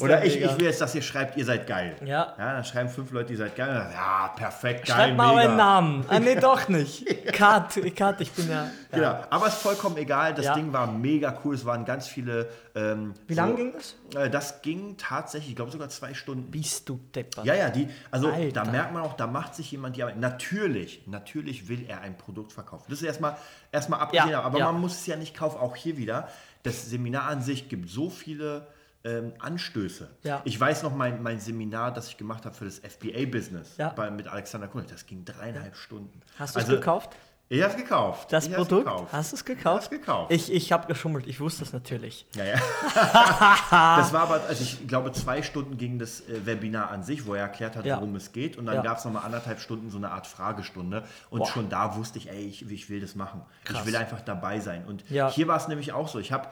Oder 0.00 0.16
der 0.18 0.24
ich, 0.24 0.40
ich 0.40 0.56
will 0.58 0.66
jetzt, 0.66 0.80
dass 0.80 0.94
ihr 0.94 1.02
schreibt, 1.02 1.36
ihr 1.36 1.44
seid 1.44 1.66
geil. 1.66 1.96
Ja. 2.04 2.34
Ja, 2.38 2.52
dann 2.54 2.64
schreiben 2.64 2.88
fünf 2.90 3.10
Leute, 3.10 3.32
ihr 3.32 3.38
seid 3.38 3.56
geil. 3.56 3.72
Dann, 3.74 3.90
Ja, 3.92 4.28
perfekt, 4.36 4.86
geil, 4.86 4.96
Schreib 5.08 5.16
mal 5.16 5.28
mega. 5.34 5.40
euren 5.46 5.56
Namen. 5.56 6.04
Ah, 6.08 6.18
nee, 6.20 6.34
doch 6.36 6.68
nicht. 6.68 7.06
Kat, 7.32 7.78
Kat, 7.96 8.20
ich 8.20 8.30
bin 8.32 8.48
ja. 8.48 8.64
ja. 8.64 8.70
Genau, 8.92 9.18
aber 9.30 9.46
es 9.46 9.54
ist 9.54 9.62
vollkommen 9.62 9.96
egal. 9.96 10.34
Das 10.34 10.44
Ja. 10.44 10.54
Ding 10.54 10.72
war 10.72 10.86
mega 10.86 11.36
cool. 11.44 11.54
Es 11.54 11.64
waren 11.64 11.84
ganz 11.84 12.06
viele. 12.06 12.48
Ähm, 12.74 13.14
Wie 13.26 13.34
so- 13.34 13.40
lange 13.40 13.54
ging 13.56 13.72
das? 13.72 13.94
Äh, 14.14 14.28
das 14.30 14.60
ging 14.62 14.96
tatsächlich, 14.98 15.50
ich 15.50 15.56
glaube 15.56 15.70
sogar 15.70 15.88
zwei 15.88 16.12
Stunden. 16.14 16.50
Bist 16.50 16.88
du 16.88 17.00
deppert. 17.14 17.44
Ja, 17.46 17.54
ja, 17.54 17.70
die, 17.70 17.88
also 18.10 18.28
Alter. 18.30 18.64
da 18.64 18.70
merkt 18.70 18.92
man 18.92 19.02
auch, 19.02 19.14
da 19.14 19.26
macht 19.26 19.54
sich 19.54 19.70
jemand 19.72 19.96
die 19.96 20.02
Arbeit. 20.02 20.18
Natürlich, 20.18 21.02
natürlich 21.06 21.68
will 21.68 21.86
er 21.88 22.02
ein 22.02 22.16
Produkt 22.18 22.52
verkaufen. 22.52 22.84
Das 22.90 22.98
ist 23.00 23.04
erstmal 23.06 23.36
erstmal 23.72 24.00
abgesehen, 24.00 24.28
Ja, 24.30 24.42
aber 24.42 24.58
ja. 24.58 24.66
man 24.70 24.80
muss 24.80 24.92
es 24.94 25.06
ja 25.06 25.16
nicht 25.16 25.34
kaufen. 25.34 25.58
Auch 25.58 25.74
hier 25.74 25.96
wieder, 25.96 26.28
das 26.66 26.90
Seminar 26.90 27.24
an 27.28 27.40
sich 27.42 27.68
gibt 27.68 27.88
so 27.88 28.10
viele 28.10 28.66
ähm, 29.04 29.32
Anstöße. 29.38 30.08
Ja. 30.24 30.42
Ich 30.44 30.58
weiß 30.58 30.82
noch 30.82 30.94
mein, 30.94 31.22
mein 31.22 31.38
Seminar, 31.38 31.92
das 31.92 32.08
ich 32.08 32.16
gemacht 32.16 32.44
habe 32.44 32.54
für 32.56 32.64
das 32.64 32.78
FBA-Business 32.80 33.76
Ja. 33.76 33.94
mit 34.10 34.26
Alexander 34.26 34.66
Kunik, 34.68 34.88
das 34.88 35.06
ging 35.06 35.24
dreieinhalb 35.24 35.76
Stunden. 35.76 36.20
Hast 36.38 36.56
du 36.56 36.58
es 36.60 36.64
Also, 36.66 36.76
gekauft? 36.76 37.14
Ich 37.48 37.62
habe 37.62 37.70
es 37.74 37.76
gekauft. 37.78 38.32
Das 38.32 38.48
ich 38.48 38.54
Produkt? 38.54 38.84
gekauft. 38.86 39.12
Hast 39.12 39.30
du 39.30 39.36
es 39.36 39.40
Ich 39.42 39.46
gekauft? 39.46 39.76
hab's 39.84 39.90
gekauft. 39.90 40.32
Ich, 40.32 40.52
ich 40.52 40.72
habe 40.72 40.88
geschummelt, 40.88 41.28
ich 41.28 41.38
wusste 41.38 41.62
es 41.62 41.72
natürlich. 41.72 42.26
Ja, 42.34 42.44
ja. 42.44 42.54
das 43.96 44.12
war 44.12 44.22
aber, 44.22 44.40
also 44.48 44.62
ich 44.64 44.86
glaube, 44.88 45.12
zwei 45.12 45.42
Stunden 45.42 45.76
ging 45.78 45.98
das 46.00 46.22
äh, 46.22 46.44
Webinar 46.44 46.90
an 46.90 47.04
sich, 47.04 47.24
wo 47.24 47.34
er 47.34 47.42
erklärt 47.42 47.76
hat, 47.76 47.84
Ja. 47.84 47.96
worum 47.98 48.16
es 48.16 48.32
geht. 48.32 48.56
Und 48.56 48.66
dann 48.66 48.76
Ja. 48.76 48.82
gab 48.82 48.98
es 48.98 49.04
nochmal 49.04 49.24
anderthalb 49.24 49.60
Stunden 49.60 49.90
so 49.90 49.96
eine 49.96 50.10
Art 50.10 50.26
Fragestunde. 50.26 51.04
Und 51.30 51.38
Boah. 51.40 51.46
schon 51.46 51.68
da 51.68 51.94
wusste 51.96 52.18
ich, 52.18 52.28
ey, 52.28 52.44
ich, 52.46 52.68
ich 52.68 52.90
will 52.90 53.00
das 53.00 53.14
machen. 53.14 53.42
Krass. 53.64 53.80
Ich 53.80 53.86
will 53.86 53.94
einfach 53.96 54.20
dabei 54.22 54.58
sein. 54.58 54.84
Und 54.84 55.08
Ja. 55.08 55.30
hier 55.30 55.46
war 55.46 55.56
es 55.56 55.68
nämlich 55.68 55.92
auch 55.92 56.08
so. 56.08 56.18
Ich 56.18 56.32
habe, 56.32 56.48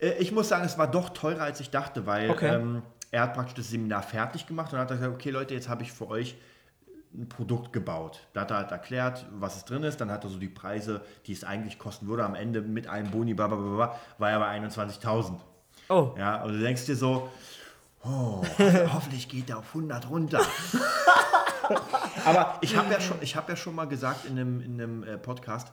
äh, 0.00 0.10
ich 0.18 0.32
muss 0.32 0.48
sagen, 0.48 0.64
es 0.64 0.76
war 0.76 0.90
doch 0.90 1.10
teurer, 1.10 1.42
als 1.42 1.60
ich 1.60 1.70
dachte, 1.70 2.04
weil 2.06 2.30
Okay. 2.30 2.48
ähm, 2.56 2.82
er 3.12 3.22
hat 3.22 3.34
praktisch 3.34 3.54
das 3.54 3.70
Seminar 3.70 4.02
fertig 4.02 4.48
gemacht 4.48 4.72
und 4.72 4.80
hat 4.80 4.88
gesagt, 4.88 5.12
okay 5.14 5.30
Leute, 5.30 5.54
jetzt 5.54 5.68
habe 5.68 5.84
ich 5.84 5.92
für 5.92 6.08
euch 6.08 6.34
ein 7.14 7.28
Produkt 7.28 7.72
gebaut. 7.72 8.20
Da 8.34 8.42
hat 8.42 8.50
er 8.50 8.56
halt 8.58 8.70
erklärt, 8.72 9.26
was 9.32 9.56
es 9.56 9.64
drin 9.64 9.82
ist. 9.82 10.00
Dann 10.00 10.10
hat 10.10 10.24
er 10.24 10.30
so 10.30 10.38
die 10.38 10.48
Preise, 10.48 11.00
die 11.26 11.32
es 11.32 11.44
eigentlich 11.44 11.78
kosten 11.78 12.06
würde. 12.08 12.24
Am 12.24 12.34
Ende 12.34 12.60
mit 12.62 12.88
einem 12.88 13.10
Boni, 13.10 13.34
blablabla, 13.34 13.98
war 14.18 14.30
er 14.30 14.38
bei 14.38 14.58
21.000. 14.60 15.36
Oh, 15.88 16.14
Ja, 16.18 16.42
und 16.42 16.52
du 16.52 16.60
denkst 16.60 16.84
dir 16.86 16.96
so, 16.96 17.28
oh, 18.04 18.42
hoff- 18.58 18.58
hoffentlich 18.94 19.28
geht 19.28 19.48
er 19.50 19.58
auf 19.58 19.68
100 19.68 20.10
runter. 20.10 20.40
Aber 22.24 22.58
ich 22.60 22.76
habe 22.76 22.92
ja, 22.92 23.00
schon- 23.00 23.18
ich 23.20 23.36
hab 23.36 23.48
ja 23.48 23.56
schon 23.56 23.74
mal 23.74 23.86
gesagt 23.86 24.24
in 24.26 24.32
einem, 24.38 24.60
in 24.60 24.80
einem 24.80 25.02
äh, 25.04 25.18
Podcast, 25.18 25.68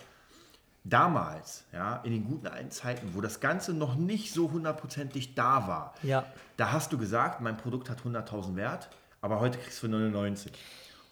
damals, 0.83 1.63
ja, 1.71 1.97
in 2.03 2.11
den 2.11 2.25
guten 2.25 2.47
alten 2.47 2.71
Zeiten, 2.71 3.11
wo 3.13 3.21
das 3.21 3.39
Ganze 3.39 3.73
noch 3.73 3.95
nicht 3.95 4.33
so 4.33 4.51
hundertprozentig 4.51 5.33
da 5.35 5.67
war, 5.67 5.93
Ja. 6.03 6.25
da 6.57 6.71
hast 6.71 6.91
du 6.91 6.97
gesagt, 6.97 7.41
mein 7.41 7.57
Produkt 7.57 7.89
hat 7.89 8.01
100.000 8.01 8.55
Wert, 8.55 8.89
aber 9.21 9.39
heute 9.39 9.57
kriegst 9.59 9.77
du 9.81 9.87
für 9.87 9.91
99. 9.91 10.51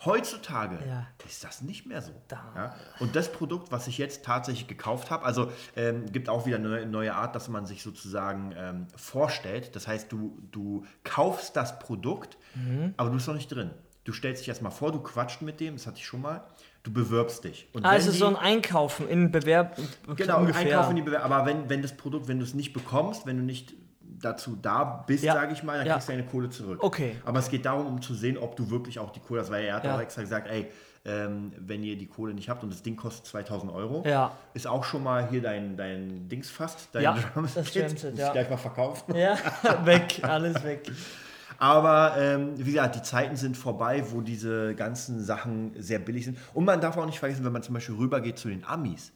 Heutzutage 0.04 0.80
Ja. 0.88 1.06
ist 1.28 1.44
das 1.44 1.62
nicht 1.62 1.86
mehr 1.86 2.02
so. 2.02 2.12
Da. 2.28 2.42
Ja? 2.56 2.76
Und 3.00 3.16
das 3.16 3.32
Produkt, 3.32 3.72
was 3.72 3.88
ich 3.88 3.98
jetzt 4.00 4.26
tatsächlich 4.26 4.68
gekauft 4.68 5.12
habe, 5.12 5.24
also 5.26 5.52
ähm, 5.76 6.12
gibt 6.12 6.28
auch 6.28 6.46
wieder 6.46 6.58
eine 6.58 6.86
neue, 6.88 7.14
Art, 7.14 7.36
dass 7.36 7.50
man 7.50 7.66
sich 7.66 7.84
sozusagen 7.84 8.54
ähm, 8.58 8.88
vorstellt. 8.96 9.76
Das 9.76 9.88
heißt, 9.88 10.12
du, 10.12 10.38
du 10.52 10.86
kaufst 11.04 11.56
das 11.56 11.78
Produkt, 11.80 12.38
Mhm. 12.56 12.94
aber 12.98 13.10
du 13.10 13.16
bist 13.16 13.28
noch 13.28 13.36
nicht 13.36 13.50
drin. 13.52 13.72
du 14.04 14.14
stellst 14.14 14.42
dich 14.42 14.48
erstmal 14.50 14.72
vor, 14.72 14.92
du 14.92 15.00
quatscht 15.00 15.44
mit 15.44 15.60
dem, 15.60 15.76
das 15.76 15.86
hatte 15.86 15.98
ich 16.00 16.08
schon 16.08 16.22
mal, 16.24 16.44
du 16.82 16.92
bewirbst 16.92 17.44
dich. 17.44 17.70
Und 17.72 17.86
Also 17.86 18.12
die- 18.12 18.18
so 18.18 18.26
ein 18.26 18.36
Einkaufen 18.36 19.08
in 19.08 19.32
Bewerb. 19.32 19.78
Genau, 20.16 20.40
ungefähr. 20.40 20.62
einkaufen 20.80 20.96
die 20.96 21.04
Bewerbung. 21.04 21.32
Aber 21.32 21.46
wenn, 21.46 21.70
wenn 21.70 21.84
das 21.84 21.96
Produkt, 21.96 22.28
wenn 22.28 22.40
du 22.40 22.44
es 22.44 22.56
nicht 22.56 22.74
bekommst, 22.74 23.28
wenn 23.28 23.38
du 23.38 23.44
nicht 23.44 23.76
dazu 24.22 24.58
da 24.62 25.04
bist, 25.08 25.24
Ja. 25.24 25.34
sage 25.34 25.54
ich 25.54 25.64
mal, 25.64 25.78
dann 25.78 25.88
Ja. 25.88 25.94
kriegst 25.94 26.08
du 26.10 26.14
deine 26.14 26.26
Kohle 26.26 26.50
zurück. 26.50 26.80
Okay. 26.82 27.16
Aber 27.26 27.40
es 27.40 27.50
geht 27.50 27.66
darum, 27.66 27.86
um 27.88 28.02
zu 28.02 28.14
sehen, 28.14 28.38
ob 28.38 28.56
du 28.56 28.70
wirklich 28.70 29.00
auch 29.00 29.12
die 29.12 29.20
Kohle 29.20 29.42
hast, 29.42 29.52
weil 29.52 29.66
er 29.66 29.76
hat 29.76 29.84
Ja. 29.86 29.96
auch 29.96 30.02
extra 30.02 30.22
gesagt, 30.22 30.48
ey, 30.50 30.68
ähm, 31.04 31.52
wenn 31.58 31.84
ihr 31.84 31.98
die 31.98 32.06
Kohle 32.06 32.34
nicht 32.34 32.48
habt 32.50 32.62
und 32.64 32.72
das 32.72 32.84
Ding 32.84 32.96
kostet 32.96 33.26
2000 33.26 33.72
Euro, 33.74 34.04
Ja. 34.06 34.32
ist 34.54 34.68
auch 34.68 34.84
schon 34.84 35.04
mal 35.04 35.28
hier 35.30 35.42
dein, 35.42 35.76
dein 35.76 36.28
Dings 36.30 36.50
fast, 36.52 36.90
dein 36.94 37.02
Ja, 37.04 37.14
Drumset, 37.34 37.58
das 37.66 37.74
Drumset, 37.74 38.12
muss 38.12 38.20
ja. 38.20 38.28
ich 38.28 38.34
gleich 38.34 38.50
mal 38.52 38.58
verkaufen. 38.58 39.16
Ja, 39.16 39.36
weg, 39.86 40.20
alles 40.24 40.64
weg. 40.64 40.92
Aber 41.58 42.16
ähm, 42.18 42.54
wie 42.58 42.72
gesagt, 42.72 42.96
die 42.96 43.02
Zeiten 43.04 43.36
sind 43.36 43.56
vorbei, 43.56 44.04
wo 44.10 44.22
diese 44.22 44.74
ganzen 44.76 45.24
Sachen 45.24 45.74
sehr 45.78 46.00
billig 46.00 46.26
sind. 46.26 46.38
Und 46.54 46.66
man 46.66 46.82
darf 46.82 46.98
auch 46.98 47.06
nicht 47.06 47.20
vergessen, 47.20 47.46
wenn 47.46 47.54
man 47.54 47.62
zum 47.62 47.74
Beispiel 47.76 47.96
rübergeht 47.96 48.40
zu 48.40 48.48
den 48.48 48.64
Amis, 48.66 49.12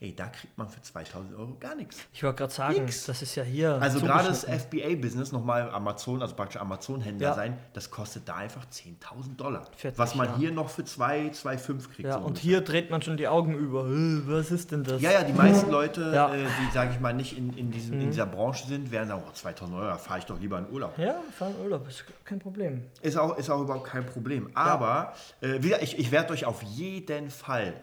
ey, 0.00 0.14
da 0.14 0.26
kriegt 0.26 0.56
man 0.56 0.68
für 0.68 0.80
2000 0.80 1.34
Euro 1.36 1.56
gar 1.58 1.74
nichts. 1.74 1.98
Ich 2.12 2.22
wollte 2.22 2.36
gerade 2.38 2.52
sagen, 2.52 2.84
Nix. 2.84 3.04
das 3.06 3.20
ist 3.22 3.34
ja 3.34 3.42
hier. 3.42 3.80
Also 3.80 4.00
gerade 4.00 4.28
das. 4.28 4.44
FBA-Business, 4.44 5.32
nochmal 5.32 5.70
Amazon, 5.70 6.22
also 6.22 6.34
praktisch 6.34 6.60
Amazon-Händler 6.60 7.28
Ja. 7.28 7.34
sein, 7.34 7.58
das 7.72 7.90
kostet 7.90 8.28
da 8.28 8.36
einfach 8.36 8.64
10.000 8.66 9.36
Dollar. 9.36 9.66
40, 9.76 9.98
was 9.98 10.14
man 10.14 10.28
ja. 10.28 10.36
hier 10.36 10.52
noch 10.52 10.68
für 10.70 10.84
2, 10.84 11.28
2,5 11.32 11.88
kriegt. 11.88 11.98
Ja, 12.00 12.12
so 12.12 12.18
und 12.18 12.24
ungefähr. 12.26 12.42
hier 12.50 12.60
dreht 12.60 12.90
man 12.90 13.02
schon 13.02 13.16
die 13.16 13.28
Augen 13.28 13.54
über. 13.54 13.86
Äh, 13.86 14.20
Was 14.26 14.50
ist 14.50 14.70
denn 14.72 14.84
das? 14.84 15.00
Ja, 15.02 15.10
ja, 15.12 15.22
die 15.24 15.32
meisten 15.32 15.70
Leute, 15.70 16.12
Ja. 16.14 16.28
Mhm. 16.28 16.34
äh, 16.34 16.46
die, 16.46 16.72
sage 16.74 16.90
ich 16.94 17.00
mal, 17.00 17.12
nicht 17.14 17.36
in, 17.36 17.56
in, 17.56 17.70
diesem, 17.70 18.00
in 18.00 18.10
dieser 18.10 18.26
Branche 18.26 18.66
sind, 18.66 18.90
werden 18.92 19.08
sagen, 19.08 19.22
oh, 19.26 19.32
2000 19.32 19.76
Euro, 19.78 19.86
da 19.88 19.96
fahre 19.98 20.20
ich 20.20 20.26
doch 20.26 20.38
lieber 20.38 20.58
in 20.58 20.70
Urlaub. 20.70 20.96
Ja, 20.98 21.16
fahren 21.36 21.54
Urlaub, 21.62 21.88
ist 21.88 22.04
kein 22.24 22.38
Problem. 22.38 22.84
Ist 23.02 23.16
auch, 23.16 23.36
ist 23.36 23.50
auch 23.50 23.60
überhaupt 23.62 23.86
kein 23.88 24.06
Problem. 24.06 24.50
Aber 24.54 25.12
äh, 25.40 25.54
wie 25.60 25.68
gesagt, 25.68 25.82
ich, 25.82 25.98
ich 25.98 26.10
werde 26.12 26.32
euch 26.32 26.44
auf 26.44 26.62
jeden 26.62 27.30
Fall 27.30 27.74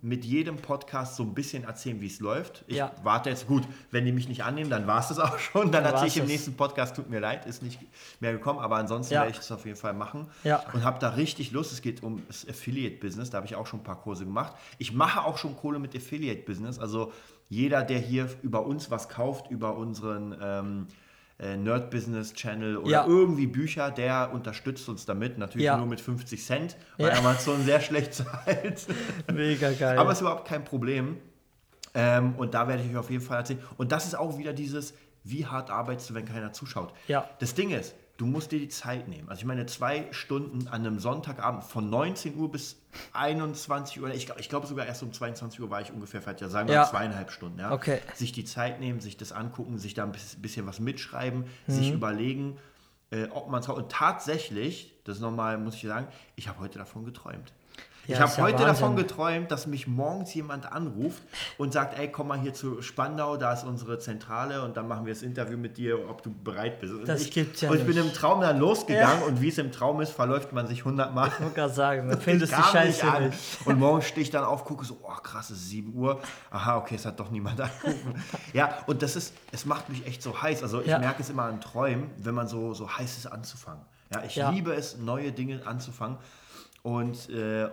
mit 0.00 0.24
jedem 0.24 0.56
Podcast 0.56 1.16
so 1.16 1.22
ein 1.24 1.34
bisschen 1.34 1.64
erzählen, 1.64 2.00
wie 2.00 2.06
es 2.06 2.20
läuft. 2.20 2.64
Ich 2.66 2.74
Mhm. 2.74 2.78
Ja. 2.78 2.92
warte 3.02 3.28
jetzt, 3.30 3.46
gut, 3.46 3.64
wenn 3.90 4.04
die 4.06 4.12
mich 4.12 4.28
nicht 4.28 4.42
annehmen, 4.44 4.70
dann 4.70 4.86
war 4.86 5.00
es 5.00 5.08
das 5.08 5.18
auch 5.18 5.38
schon. 5.38 5.70
Dann 5.72 5.82
Dann 5.84 5.92
erzähle 5.92 6.06
ich 6.08 6.16
im 6.16 6.22
es. 6.24 6.30
nächsten 6.30 6.54
Podcast, 6.56 6.96
tut 6.96 7.10
mir 7.10 7.18
leid, 7.20 7.44
ist 7.46 7.62
nicht 7.62 7.80
mehr 8.20 8.32
gekommen, 8.32 8.60
aber 8.60 8.76
ansonsten 8.76 9.14
Ja. 9.14 9.20
werde 9.20 9.32
ich 9.32 9.36
das 9.38 9.50
auf 9.52 9.66
jeden 9.66 9.76
Fall 9.76 9.92
machen. 9.92 10.28
Ja. 10.44 10.62
Und 10.72 10.84
habe 10.84 10.98
da 11.00 11.10
richtig 11.10 11.50
Lust. 11.50 11.72
Es 11.72 11.82
geht 11.82 12.02
um 12.02 12.22
das 12.28 12.48
Affiliate-Business, 12.48 13.30
da 13.30 13.36
habe 13.38 13.46
ich 13.46 13.56
auch 13.56 13.66
schon 13.66 13.80
ein 13.80 13.84
paar 13.84 14.00
Kurse 14.00 14.24
gemacht. 14.24 14.54
Ich 14.78 14.92
mache 14.92 15.24
auch 15.24 15.36
schon 15.36 15.56
Kohle 15.56 15.78
mit 15.78 15.94
Affiliate-Business. 15.96 16.78
Also 16.78 17.12
jeder, 17.48 17.82
der 17.82 17.98
hier 17.98 18.28
über 18.42 18.64
uns 18.64 18.90
was 18.90 19.08
kauft, 19.08 19.50
über 19.50 19.76
unseren 19.76 20.34
ähm, 20.40 20.86
äh, 21.38 21.56
Nerd-Business-Channel 21.56 22.78
oder 22.78 22.90
Ja. 22.90 23.06
irgendwie 23.06 23.46
Bücher, 23.46 23.90
der 23.90 24.30
unterstützt 24.32 24.88
uns 24.88 25.04
damit. 25.04 25.36
Natürlich 25.38 25.66
Ja. 25.66 25.76
nur 25.76 25.86
mit 25.86 26.00
50 26.00 26.42
Cent, 26.44 26.76
weil 26.96 27.08
Ja. 27.12 27.18
Amazon 27.18 27.62
sehr 27.64 27.80
schlecht 27.80 28.14
zahlt. 28.14 28.86
Mega 29.32 29.72
geil. 29.72 29.98
Aber 29.98 30.12
ist 30.12 30.20
überhaupt 30.20 30.46
kein 30.48 30.64
Problem. 30.64 31.18
Ähm, 31.94 32.34
und 32.36 32.54
da 32.54 32.68
werde 32.68 32.82
ich 32.82 32.90
euch 32.90 32.96
auf 32.96 33.10
jeden 33.10 33.22
Fall 33.24 33.38
erzählen. 33.38 33.60
Und 33.76 33.92
das 33.92 34.06
ist 34.06 34.14
auch 34.18 34.38
wieder 34.38 34.52
dieses, 34.52 34.94
wie 35.24 35.46
hart 35.46 35.70
arbeitest 35.70 36.10
du, 36.10 36.14
wenn 36.14 36.24
keiner 36.26 36.52
zuschaut. 36.52 36.92
Ja. 37.08 37.28
Das 37.38 37.54
Ding 37.54 37.70
ist, 37.70 37.94
du 38.16 38.26
musst 38.26 38.52
dir 38.52 38.58
die 38.58 38.68
Zeit 38.68 39.08
nehmen. 39.08 39.28
Also 39.28 39.40
ich 39.40 39.46
meine, 39.46 39.66
zwei 39.66 40.06
Stunden 40.10 40.68
an 40.68 40.86
einem 40.86 40.98
Sonntagabend 40.98 41.64
von 41.64 41.90
19 41.90 42.36
Uhr 42.36 42.50
bis 42.50 42.76
21 43.12 44.00
Uhr, 44.00 44.10
ich 44.14 44.26
glaube 44.26 44.40
ich 44.40 44.48
glaub 44.48 44.66
sogar 44.66 44.86
erst 44.86 45.02
um 45.02 45.12
22 45.12 45.60
Uhr 45.60 45.70
war 45.70 45.80
ich 45.80 45.92
ungefähr 45.92 46.22
fertig, 46.22 46.42
ja, 46.42 46.48
sagen 46.48 46.68
wir 46.68 46.74
Ja. 46.76 46.84
zweieinhalb 46.84 47.30
Stunden. 47.30 47.58
Ja? 47.58 47.72
Okay. 47.72 48.00
Sich 48.14 48.32
die 48.32 48.44
Zeit 48.44 48.80
nehmen, 48.80 49.00
sich 49.00 49.16
das 49.16 49.32
angucken, 49.32 49.78
sich 49.78 49.94
da 49.94 50.04
ein 50.04 50.12
bisschen, 50.12 50.40
bisschen 50.42 50.66
was 50.66 50.80
mitschreiben, 50.80 51.44
Mhm. 51.66 51.72
sich 51.72 51.92
überlegen, 51.92 52.56
äh, 53.10 53.26
ob 53.30 53.48
man 53.50 53.60
es 53.60 53.68
Und 53.68 53.90
tatsächlich, 53.92 54.94
das 55.04 55.20
nochmal, 55.20 55.58
muss 55.58 55.74
ich 55.76 55.82
sagen, 55.82 56.08
ich 56.36 56.48
habe 56.48 56.58
heute 56.60 56.78
davon 56.78 57.04
geträumt. 57.04 57.52
Ja, 58.06 58.14
ich 58.16 58.20
habe 58.22 58.32
ja 58.36 58.42
heute 58.44 58.64
davon 58.64 58.90
Wahnsinn. 58.90 59.06
geträumt, 59.06 59.50
dass 59.50 59.66
mich 59.66 59.86
morgens 59.86 60.32
jemand 60.34 60.70
anruft 60.72 61.22
und 61.58 61.72
sagt, 61.72 61.98
ey, 61.98 62.10
komm 62.10 62.28
mal 62.28 62.38
hier 62.38 62.54
zu 62.54 62.80
Spandau, 62.82 63.36
da 63.36 63.52
ist 63.52 63.64
unsere 63.64 63.98
Zentrale 63.98 64.62
und 64.62 64.76
dann 64.76 64.86
machen 64.88 65.06
wir 65.06 65.12
das 65.12 65.22
Interview 65.22 65.56
mit 65.58 65.76
dir, 65.76 66.08
ob 66.08 66.22
du 66.22 66.30
bereit 66.32 66.78
bist. 66.80 66.92
Und 66.94 67.08
Das 67.08 67.22
ich, 67.22 67.30
gibt's 67.32 67.60
ja 67.62 67.70
Und 67.70 67.78
ich 67.78 67.84
bin 67.86 67.96
nicht. 67.96 68.06
im 68.06 68.12
Traum 68.12 68.40
dann 68.40 68.58
losgegangen 68.58 69.22
und 69.24 69.40
wie 69.40 69.48
es 69.48 69.58
im 69.58 69.72
Traum 69.72 70.00
ist, 70.00 70.12
verläuft 70.12 70.52
man 70.52 70.66
sich 70.66 70.84
hundertmal. 70.84 71.28
Ich 71.28 71.40
wollte 71.40 71.54
gerade 71.54 71.72
sagen, 71.74 72.08
da 72.08 72.16
findest 72.16 72.52
du 72.52 72.56
Kam 72.56 72.64
Scheiße 72.72 73.06
an. 73.10 73.24
nicht. 73.26 73.38
Und 73.64 73.78
morgen 73.78 74.02
stehe 74.02 74.22
ich 74.22 74.30
dann 74.30 74.44
auf, 74.44 74.64
gucke 74.64 74.84
so, 74.84 74.98
oh 75.02 75.08
krass, 75.22 75.50
es 75.50 75.58
ist 75.58 75.70
7 75.70 75.94
Uhr. 75.94 76.20
Aha, 76.50 76.76
okay, 76.78 76.94
es 76.94 77.04
hat 77.06 77.18
doch 77.18 77.30
niemand 77.30 77.60
angerufen. 77.60 78.14
ja, 78.52 78.78
und 78.86 79.02
das 79.02 79.16
ist, 79.16 79.34
es 79.52 79.64
macht 79.66 79.88
mich 79.88 80.06
echt 80.06 80.22
so 80.22 80.40
heiß. 80.40 80.62
Also 80.62 80.80
ich 80.80 80.86
Ja. 80.86 80.98
merke 80.98 81.22
es 81.22 81.30
immer 81.30 81.44
an 81.44 81.60
Träumen, 81.60 82.10
wenn 82.18 82.34
man 82.34 82.46
so, 82.46 82.72
so 82.74 82.88
heiß 82.88 83.16
ist 83.18 83.26
anzufangen. 83.26 83.82
Ja, 84.12 84.22
ich 84.24 84.36
Ja. 84.36 84.50
liebe 84.50 84.72
es, 84.74 84.96
neue 84.98 85.32
Dinge 85.32 85.60
anzufangen 85.66 86.18
und, 86.82 87.28
äh, 87.30 87.68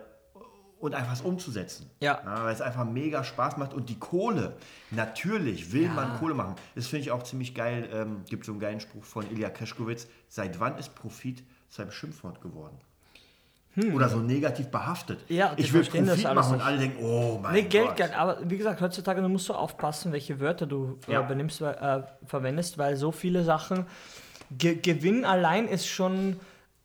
und 0.83 0.93
einfach 0.95 1.13
es 1.13 1.21
umzusetzen. 1.21 1.89
Ja. 2.01 2.19
Weil 2.25 2.53
es 2.53 2.61
einfach 2.61 2.83
mega 2.85 3.23
Spaß 3.23 3.55
macht. 3.57 3.73
Und 3.73 3.87
die 3.89 3.97
Kohle, 3.97 4.53
natürlich 4.91 5.71
will 5.71 5.83
Ja. 5.85 5.93
man 5.93 6.17
Kohle 6.19 6.33
machen. 6.33 6.55
Das 6.75 6.87
finde 6.87 7.03
ich 7.03 7.11
auch 7.11 7.23
ziemlich 7.23 7.55
geil. 7.55 7.87
Ähm, 7.93 8.23
gibt 8.29 8.45
so 8.45 8.51
einen 8.51 8.59
geilen 8.59 8.79
Spruch 8.81 9.03
von 9.05 9.25
Ilya 9.31 9.49
Keschkowitz. 9.49 10.07
Seit 10.27 10.59
wann 10.59 10.77
ist 10.77 10.93
Profit 10.93 11.41
zu 11.69 11.81
einem 11.81 11.91
Schimpfwort 11.91 12.41
geworden? 12.41 12.77
Oder 13.95 14.07
so 14.07 14.17
negativ 14.17 14.67
behaftet. 14.67 15.21
Hm. 15.29 15.35
Ja, 15.35 15.53
ich 15.57 15.73
will 15.73 15.81
Profit 15.83 16.01
alles 16.07 16.23
machen 16.35 16.55
und 16.55 16.61
alle 16.61 16.77
denken, 16.77 17.03
oh 17.03 17.39
mein 17.41 17.53
Nee, 17.53 17.61
Geld, 17.63 17.87
Gott. 17.87 17.95
Geld, 17.97 18.15
aber 18.15 18.37
wie 18.47 18.57
gesagt, 18.57 18.81
heutzutage 18.81 19.21
musst 19.23 19.49
du 19.49 19.53
aufpassen, 19.53 20.11
welche 20.11 20.39
Wörter 20.39 20.67
du 20.67 20.99
Ja. 21.07 21.21
äh, 21.21 21.27
benimmst, 21.27 21.59
weil, 21.61 21.73
äh, 21.75 22.27
verwendest, 22.27 22.77
weil 22.77 22.97
so 22.97 23.11
viele 23.11 23.43
Sachen, 23.43 23.85
Ge 24.51 24.75
Gewinn 24.75 25.25
allein 25.25 25.67
ist 25.67 25.87
schon, 25.87 26.39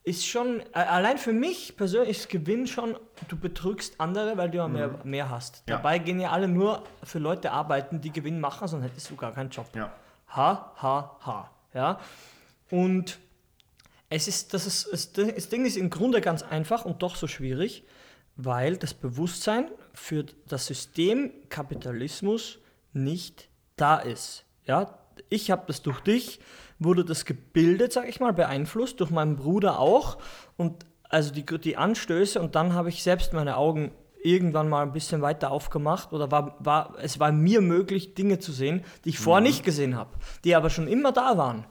ist 0.04 0.26
schon, 0.26 0.62
allein 0.72 1.18
für 1.18 1.32
mich 1.32 1.76
persönlich 1.76 2.11
ist 2.11 2.28
Gewinn 2.30 2.66
schon, 2.66 2.96
du 3.28 3.37
betrügst 3.37 4.00
andere, 4.00 4.37
weil 4.37 4.50
du 4.50 4.58
ja 4.58 4.68
mehr, 4.68 5.00
mehr 5.04 5.28
hast. 5.28 5.66
Mhm. 5.66 5.70
Ja. 5.70 5.76
Dabei 5.76 5.98
gehen 5.98 6.20
ja 6.20 6.30
alle 6.30 6.48
nur 6.48 6.82
für 7.02 7.18
Leute 7.18 7.52
arbeiten, 7.52 8.00
die 8.00 8.11
Gewinn 8.11 8.40
machen, 8.40 8.68
sonst 8.68 8.84
hättest 8.84 9.11
du 9.11 9.16
gar 9.16 9.32
keinen 9.32 9.50
Job. 9.50 9.66
Ja. 9.74 9.92
Ha, 10.34 10.72
ha, 10.80 11.18
ha. 11.24 11.50
Ja? 11.74 12.00
Und 12.70 13.18
es 14.08 14.28
ist, 14.28 14.54
das 14.54 14.66
ist, 14.66 15.18
das 15.18 15.48
Ding 15.48 15.66
ist 15.66 15.76
im 15.76 15.90
Grunde 15.90 16.20
ganz 16.20 16.42
einfach 16.42 16.84
und 16.84 17.02
doch 17.02 17.16
so 17.16 17.26
schwierig, 17.26 17.84
weil 18.37 18.76
das 18.76 18.94
Bewusstsein 18.94 19.70
für 19.92 20.24
das 20.46 20.66
System 20.66 21.32
Kapitalismus 21.50 22.58
nicht 22.92 23.48
da 23.76 23.98
ist. 23.98 24.44
Ja? 24.64 24.98
Ich 25.28 25.50
habe 25.50 25.64
das 25.66 25.82
durch 25.82 26.00
dich, 26.00 26.40
wurde 26.78 27.04
das 27.04 27.24
gebildet, 27.24 27.92
sag 27.92 28.08
ich 28.08 28.20
mal, 28.20 28.32
beeinflusst, 28.32 29.00
durch 29.00 29.10
meinen 29.10 29.36
Bruder 29.36 29.78
auch. 29.78 30.18
Und 30.56 30.86
also 31.08 31.32
die, 31.32 31.44
die 31.44 31.76
Anstöße 31.76 32.40
und 32.40 32.54
dann 32.54 32.74
habe 32.74 32.88
ich 32.88 33.02
selbst 33.02 33.32
meine 33.32 33.56
Augen 33.56 33.92
irgendwann 34.22 34.68
mal 34.68 34.82
ein 34.82 34.92
bisschen 34.92 35.22
weiter 35.22 35.50
aufgemacht 35.50 36.12
oder 36.12 36.30
war, 36.30 36.56
war, 36.58 36.94
es 37.00 37.20
war 37.20 37.32
mir 37.32 37.60
möglich, 37.60 38.14
Dinge 38.14 38.38
zu 38.38 38.52
sehen, 38.52 38.84
die 39.04 39.10
ich 39.10 39.18
vorher 39.18 39.40
nicht 39.42 39.64
gesehen 39.64 39.96
habe, 39.96 40.10
die 40.44 40.54
aber 40.54 40.70
schon 40.70 40.88
immer 40.88 41.12
da 41.12 41.38
waren. 41.38 41.66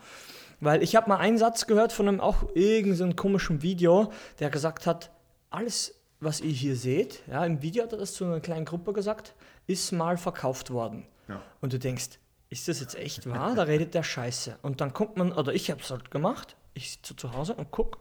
Weil 0.60 0.82
ich 0.82 0.96
habe 0.96 1.10
mal 1.10 1.18
einen 1.18 1.38
Satz 1.38 1.68
gehört 1.68 1.94
von 1.94 2.08
einem 2.08 2.22
auch 2.22 2.56
irgendeinem 2.56 3.16
komischen 3.16 3.62
Video, 3.62 4.12
der 4.40 4.50
gesagt 4.50 4.88
hat, 4.88 5.12
alles, 5.50 6.02
was 6.20 6.42
ihr 6.42 6.52
hier 6.52 6.76
seht, 6.76 7.22
ja, 7.28 7.46
im 7.46 7.62
Video 7.62 7.84
hat 7.84 7.92
er 7.92 8.00
das 8.00 8.14
zu 8.14 8.26
einer 8.26 8.40
kleinen 8.40 8.66
Gruppe 8.66 8.94
gesagt, 8.94 9.36
ist 9.68 9.92
mal 9.92 10.18
verkauft 10.18 10.72
worden. 10.72 11.06
Ja. 11.28 11.42
Und 11.62 11.74
du 11.74 11.80
denkst, 11.80 12.20
ist 12.50 12.68
das 12.68 12.80
jetzt 12.80 12.96
echt 12.96 13.30
wahr? 13.30 13.56
Da 13.56 13.64
redet 13.64 13.94
der 13.94 14.04
Scheiße. 14.04 14.58
Und 14.62 14.82
dann 14.82 14.94
kommt 14.94 15.18
man, 15.18 15.34
oder 15.34 15.54
ich 15.54 15.70
habe 15.70 15.82
es 15.82 15.92
halt 15.92 16.12
gemacht, 16.12 16.56
ich 16.74 16.92
sitze 16.92 17.16
zu 17.16 17.34
Hause 17.34 17.56
und 17.56 17.72
guck, 17.72 18.00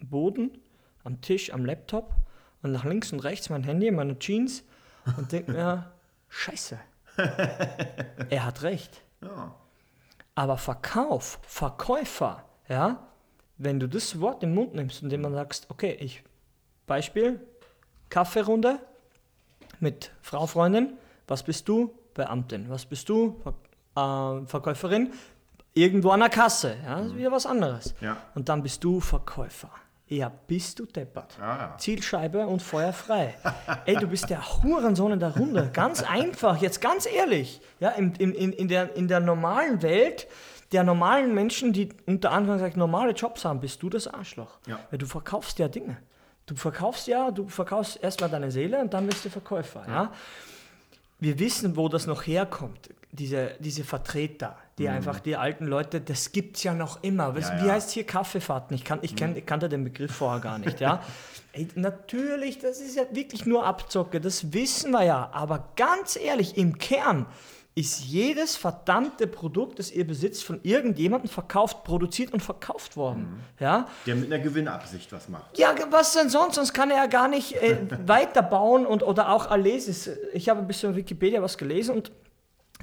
Boden, 0.00 0.58
am 1.04 1.20
Tisch, 1.20 1.52
am 1.52 1.64
Laptop 1.64 2.14
und 2.62 2.72
nach 2.72 2.84
links 2.84 3.12
und 3.12 3.20
rechts 3.20 3.50
mein 3.50 3.64
Handy, 3.64 3.90
meine 3.90 4.18
Jeans 4.18 4.64
und 5.16 5.32
denk 5.32 5.48
mir, 5.48 5.92
Scheiße. 6.28 6.78
er 8.30 8.44
hat 8.44 8.62
recht. 8.62 9.02
Ja. 9.20 9.54
Aber 10.34 10.56
Verkauf, 10.56 11.38
Verkäufer, 11.42 12.44
ja, 12.68 13.06
wenn 13.58 13.78
du 13.78 13.88
das 13.88 14.20
Wort 14.20 14.42
im 14.42 14.54
Mund 14.54 14.74
nimmst, 14.74 15.02
indem 15.02 15.20
man 15.20 15.34
sagst, 15.34 15.68
okay, 15.70 15.96
ich, 16.00 16.24
Beispiel, 16.86 17.40
Kaffeerunde 18.08 18.78
mit 19.78 20.12
Frau, 20.22 20.46
Freundin, 20.46 20.94
was 21.26 21.42
bist 21.42 21.68
du? 21.68 21.94
Beamtin. 22.14 22.68
Was 22.68 22.86
bist 22.86 23.08
du? 23.08 23.40
Ver 23.94 24.42
äh, 24.42 24.46
Verkäuferin? 24.46 25.12
Irgendwo 25.74 26.10
an 26.10 26.20
der 26.20 26.28
Kasse, 26.28 26.76
ja, 26.84 26.98
das 26.98 27.06
ist 27.06 27.16
wieder 27.16 27.32
was 27.32 27.46
anderes. 27.46 27.94
Ja. 28.00 28.18
Und 28.34 28.48
dann 28.48 28.62
bist 28.62 28.84
du 28.84 29.00
Verkäufer. 29.00 29.70
Ja, 30.06 30.30
bist 30.46 30.78
du 30.78 30.84
deppert. 30.84 31.38
Ah, 31.40 31.56
ja. 31.56 31.78
Zielscheibe 31.78 32.46
und 32.46 32.60
Feuer 32.60 32.92
frei. 32.92 33.34
Ey, 33.86 33.96
du 33.96 34.06
bist 34.06 34.28
der 34.28 34.42
Hurensohn 34.62 35.12
in 35.12 35.20
der 35.20 35.34
Runde. 35.34 35.70
Ganz 35.72 36.02
einfach, 36.08 36.60
jetzt 36.60 36.82
ganz 36.82 37.06
ehrlich. 37.06 37.62
Ja, 37.80 37.90
in, 37.90 38.14
in, 38.16 38.52
in, 38.52 38.68
der, 38.68 38.94
in 38.94 39.08
der 39.08 39.20
normalen 39.20 39.80
Welt, 39.80 40.28
der 40.72 40.84
normalen 40.84 41.34
Menschen, 41.34 41.72
die 41.72 41.88
unter 42.04 42.32
anderem 42.32 42.58
gesagt 42.58 42.76
normale 42.76 43.12
Jobs 43.12 43.46
haben, 43.46 43.60
bist 43.60 43.82
du 43.82 43.88
das 43.88 44.06
Arschloch. 44.06 44.58
Ja. 44.66 44.78
Weil 44.90 44.98
du 44.98 45.06
verkaufst 45.06 45.58
ja 45.58 45.68
Dinge. 45.68 45.96
Du 46.44 46.56
verkaufst 46.56 47.06
ja, 47.06 47.30
du 47.30 47.48
verkaufst 47.48 48.02
erstmal 48.02 48.28
deine 48.28 48.50
Seele 48.50 48.80
und 48.80 48.92
dann 48.92 49.06
bist 49.06 49.24
du 49.24 49.30
Verkäufer. 49.30 49.84
Ja. 49.88 50.12
Wir 51.22 51.38
wissen, 51.38 51.76
wo 51.76 51.88
das 51.88 52.08
noch 52.08 52.26
herkommt. 52.26 52.90
Diese, 53.12 53.52
diese 53.60 53.84
Vertreter, 53.84 54.56
die 54.76 54.88
einfach 54.88 55.20
die 55.20 55.36
alten 55.36 55.66
Leute, 55.66 56.00
das 56.00 56.32
gibt 56.32 56.56
es 56.56 56.64
ja 56.64 56.74
noch 56.74 57.00
immer. 57.04 57.36
Was, 57.36 57.50
Ja, 57.50 57.62
wie 57.62 57.66
ja. 57.68 57.74
heißt 57.74 57.92
hier 57.92 58.04
Kaffeefahrten? 58.04 58.74
Ich, 58.74 58.82
kann, 58.82 58.98
ich, 59.02 59.14
kann, 59.14 59.36
ich 59.36 59.46
kannte 59.46 59.68
den 59.68 59.84
Begriff 59.84 60.10
vorher 60.12 60.40
gar 60.40 60.58
nicht, 60.58 60.80
ja. 60.80 61.00
Ey, 61.52 61.68
natürlich, 61.76 62.58
das 62.58 62.80
ist 62.80 62.96
ja 62.96 63.04
wirklich 63.12 63.46
nur 63.46 63.64
Abzocke, 63.64 64.20
das 64.20 64.52
wissen 64.52 64.90
wir 64.90 65.04
ja. 65.04 65.30
Aber 65.32 65.68
ganz 65.76 66.16
ehrlich, 66.16 66.56
im 66.56 66.78
Kern 66.78 67.26
ist 67.74 68.04
jedes 68.04 68.56
verdammte 68.56 69.26
Produkt, 69.26 69.78
das 69.78 69.90
ihr 69.90 70.06
besitzt, 70.06 70.44
von 70.44 70.60
irgendjemandem 70.62 71.30
verkauft, 71.30 71.84
produziert 71.84 72.32
und 72.32 72.40
verkauft 72.40 72.96
worden. 72.96 73.40
Ja? 73.58 73.88
Der 74.04 74.14
mit 74.14 74.30
einer 74.30 74.42
Gewinnabsicht 74.42 75.10
was 75.10 75.28
macht. 75.30 75.56
Ja, 75.58 75.74
was 75.90 76.12
denn 76.12 76.28
sonst? 76.28 76.56
Sonst 76.56 76.74
kann 76.74 76.90
er 76.90 76.98
ja 76.98 77.06
gar 77.06 77.28
nicht 77.28 77.54
äh, 77.54 77.78
weiterbauen 78.06 78.84
und 78.84 79.02
oder 79.02 79.30
auch 79.30 79.50
Alesis. 79.50 80.10
Ich 80.34 80.50
habe 80.50 80.60
ein 80.60 80.66
bisschen 80.66 80.90
auf 80.90 80.96
Wikipedia 80.96 81.40
was 81.40 81.56
gelesen 81.56 81.96
und 81.96 82.12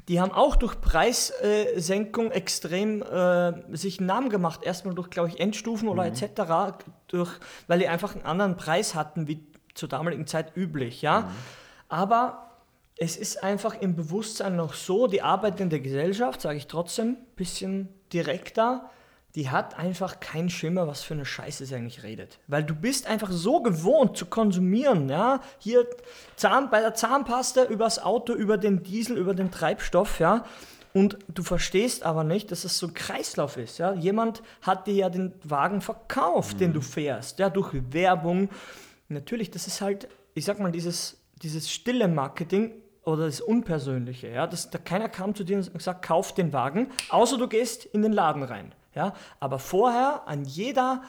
die 0.08 0.20
haben 0.20 0.32
auch 0.32 0.56
durch 0.56 0.82
Preissenkung 0.82 2.32
extrem 2.32 3.04
äh, 3.04 3.54
sich 3.76 4.00
einen 4.00 4.08
Namen 4.08 4.30
gemacht. 4.30 4.62
Erstmal 4.64 4.96
durch, 4.96 5.12
glaube 5.12 5.30
ich, 5.30 5.40
Endstufen 5.40 5.88
oder 5.88 6.06
etc. 6.06 6.82
Durch, 7.08 7.30
weil 7.68 7.78
die 7.78 7.88
einfach 7.88 8.16
einen 8.16 8.26
anderen 8.26 8.58
Preis 8.58 8.96
hatten 8.96 9.28
wie 9.28 9.46
zur 9.76 9.88
damaligen 9.88 10.26
Zeit 10.26 10.58
üblich. 10.58 11.04
Ja? 11.04 11.30
Aber 11.90 12.49
es 13.00 13.16
ist 13.16 13.42
einfach 13.44 13.80
im 13.82 13.96
Bewusstsein 13.96 14.58
noch 14.58 14.74
so, 14.74 15.08
die 15.08 15.22
arbeitende 15.22 15.80
Gesellschaft, 15.80 16.42
sage 16.42 16.58
ich 16.58 16.68
trotzdem, 16.68 17.12
ein 17.12 17.18
bisschen 17.38 17.88
direkter, 18.12 18.90
die 19.36 19.50
hat 19.50 19.78
einfach 19.78 20.20
keinen 20.20 20.50
Schimmer, 20.50 20.88
was 20.88 21.04
für 21.04 21.14
eine 21.14 21.26
Scheiße 21.26 21.66
sie 21.66 21.76
eigentlich 21.76 22.04
redet. 22.04 22.40
Weil 22.48 22.64
du 22.64 22.76
bist 22.76 23.08
einfach 23.08 23.32
so 23.32 23.62
gewohnt 23.62 24.18
zu 24.18 24.26
konsumieren, 24.26 25.08
ja. 25.08 25.40
Hier 25.60 25.88
Zahn, 26.36 26.70
bei 26.70 26.82
der 26.82 26.94
Zahnpasta 26.94 27.66
übers 27.66 28.00
Auto, 28.00 28.34
über 28.34 28.58
den 28.58 28.84
Diesel, 28.84 29.18
über 29.18 29.34
den 29.34 29.50
Treibstoff, 29.50 30.20
ja. 30.20 30.44
Und 30.92 31.20
du 31.30 31.44
verstehst 31.44 32.04
aber 32.04 32.24
nicht, 32.26 32.52
dass 32.52 32.66
es 32.66 32.80
so 32.80 32.88
ein 32.88 32.96
Kreislauf 32.96 33.56
ist, 33.56 33.78
ja. 33.78 33.94
Jemand 33.94 34.42
hat 34.62 34.88
dir 34.88 34.96
ja 34.96 35.10
den 35.10 35.34
Wagen 35.44 35.80
verkauft, 35.80 36.60
den 36.60 36.74
du 36.74 36.82
fährst, 36.82 37.40
ja, 37.40 37.50
durch 37.50 37.72
Werbung. 37.94 38.50
Natürlich, 39.08 39.52
das 39.52 39.68
ist 39.68 39.80
halt, 39.80 40.10
ich 40.34 40.44
sag 40.44 40.60
mal, 40.60 40.72
dieses, 40.72 41.18
dieses 41.42 41.72
stille 41.72 42.10
Marketing 42.10 42.74
oder 43.10 43.26
das 43.26 43.42
Unpersönliche, 43.42 44.30
ja, 44.30 44.48
das, 44.48 44.70
da 44.70 44.78
keiner 44.78 45.10
kam 45.10 45.36
zu 45.36 45.44
dir 45.44 45.58
und 45.58 45.74
gesagt, 45.74 46.06
kauf 46.06 46.34
den 46.34 46.54
Wagen, 46.54 46.90
außer 47.10 47.38
du 47.38 47.48
gehst 47.48 47.86
in 47.86 48.02
den 48.02 48.14
Laden 48.14 48.44
rein, 48.44 48.74
ja, 48.96 49.14
aber 49.40 49.60
vorher 49.60 50.24
an 50.28 50.46
jeder 50.46 51.04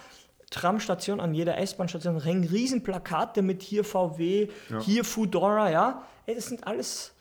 Tramstation, 0.51 1.21
an 1.21 1.35
jeder 1.35 1.59
S-Bahn-Station 1.59 2.21
hängen 2.23 2.45
riesen 2.45 2.83
Plakate 2.83 3.43
mit 3.43 3.63
hier 3.63 3.85
VW, 3.85 4.49
hier 4.81 5.05
Foodora, 5.05 5.71
ja, 5.71 6.05
ey, 6.27 6.35
das 6.35 6.47
sind 6.47 6.67
alles, 6.67 7.13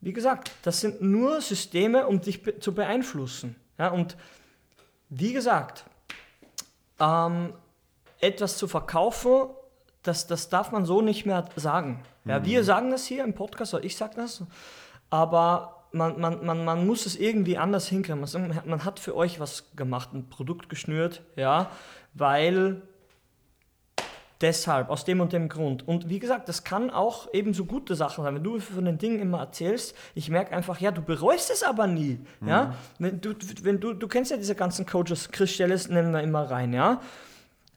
wie 0.00 0.12
gesagt, 0.12 0.52
das 0.62 0.80
sind 0.80 1.02
nur 1.02 1.40
Systeme, 1.40 2.06
um 2.06 2.20
dich 2.20 2.42
be 2.42 2.58
zu 2.58 2.74
beeinflussen, 2.74 3.56
ja, 3.78 3.88
und 3.90 4.16
wie 5.10 5.32
gesagt, 5.32 5.84
ähm, 7.00 7.52
etwas 8.20 8.56
zu 8.56 8.68
verkaufen, 8.68 9.48
das, 10.04 10.26
das 10.26 10.48
darf 10.48 10.70
man 10.70 10.84
so 10.84 11.02
nicht 11.02 11.26
mehr 11.26 11.44
sagen. 11.56 12.00
Ja, 12.24 12.44
wir 12.44 12.62
sagen 12.64 12.90
das 12.90 13.04
hier 13.04 13.24
im 13.24 13.34
Podcast, 13.34 13.74
oder 13.74 13.84
ich 13.84 13.96
sage 13.96 14.14
das, 14.16 14.42
aber 15.10 15.84
man, 15.92 16.20
man, 16.20 16.44
man, 16.44 16.64
man 16.64 16.86
muss 16.86 17.06
es 17.06 17.16
irgendwie 17.16 17.56
anders 17.56 17.88
hinkriegen. 17.88 18.20
Man, 18.66 18.84
hat 18.84 19.00
für 19.00 19.16
euch 19.16 19.40
was 19.40 19.76
gemacht, 19.76 20.12
ein 20.12 20.28
Produkt 20.28 20.68
geschnürt, 20.68 21.22
ja, 21.36 21.70
weil 22.12 22.82
deshalb, 24.40 24.90
aus 24.90 25.04
dem 25.04 25.20
und 25.20 25.32
dem 25.32 25.48
Grund. 25.48 25.86
Und 25.86 26.08
wie 26.08 26.18
gesagt, 26.18 26.48
das 26.48 26.64
kann 26.64 26.90
auch 26.90 27.32
eben 27.32 27.54
so 27.54 27.64
gute 27.64 27.94
Sachen 27.94 28.24
sein. 28.24 28.34
Wenn 28.34 28.44
du 28.44 28.58
von 28.58 28.84
den 28.84 28.98
Dingen 28.98 29.20
immer 29.20 29.38
erzählst, 29.38 29.96
ich 30.14 30.28
merke 30.28 30.54
einfach, 30.54 30.80
ja, 30.80 30.90
du 30.90 31.00
bereust 31.00 31.50
es 31.50 31.62
aber 31.62 31.86
nie. 31.86 32.18
Ja? 32.44 32.74
Wenn 32.98 33.20
du, 33.20 33.34
wenn 33.62 33.80
du, 33.80 33.94
du 33.94 34.08
kennst 34.08 34.30
ja 34.30 34.36
diese 34.36 34.54
ganzen 34.54 34.84
Coaches, 34.84 35.30
Chris 35.30 35.52
Stelles 35.52 35.88
nennen 35.88 36.12
wir 36.12 36.22
immer 36.22 36.50
rein, 36.50 36.72
ja. 36.72 37.00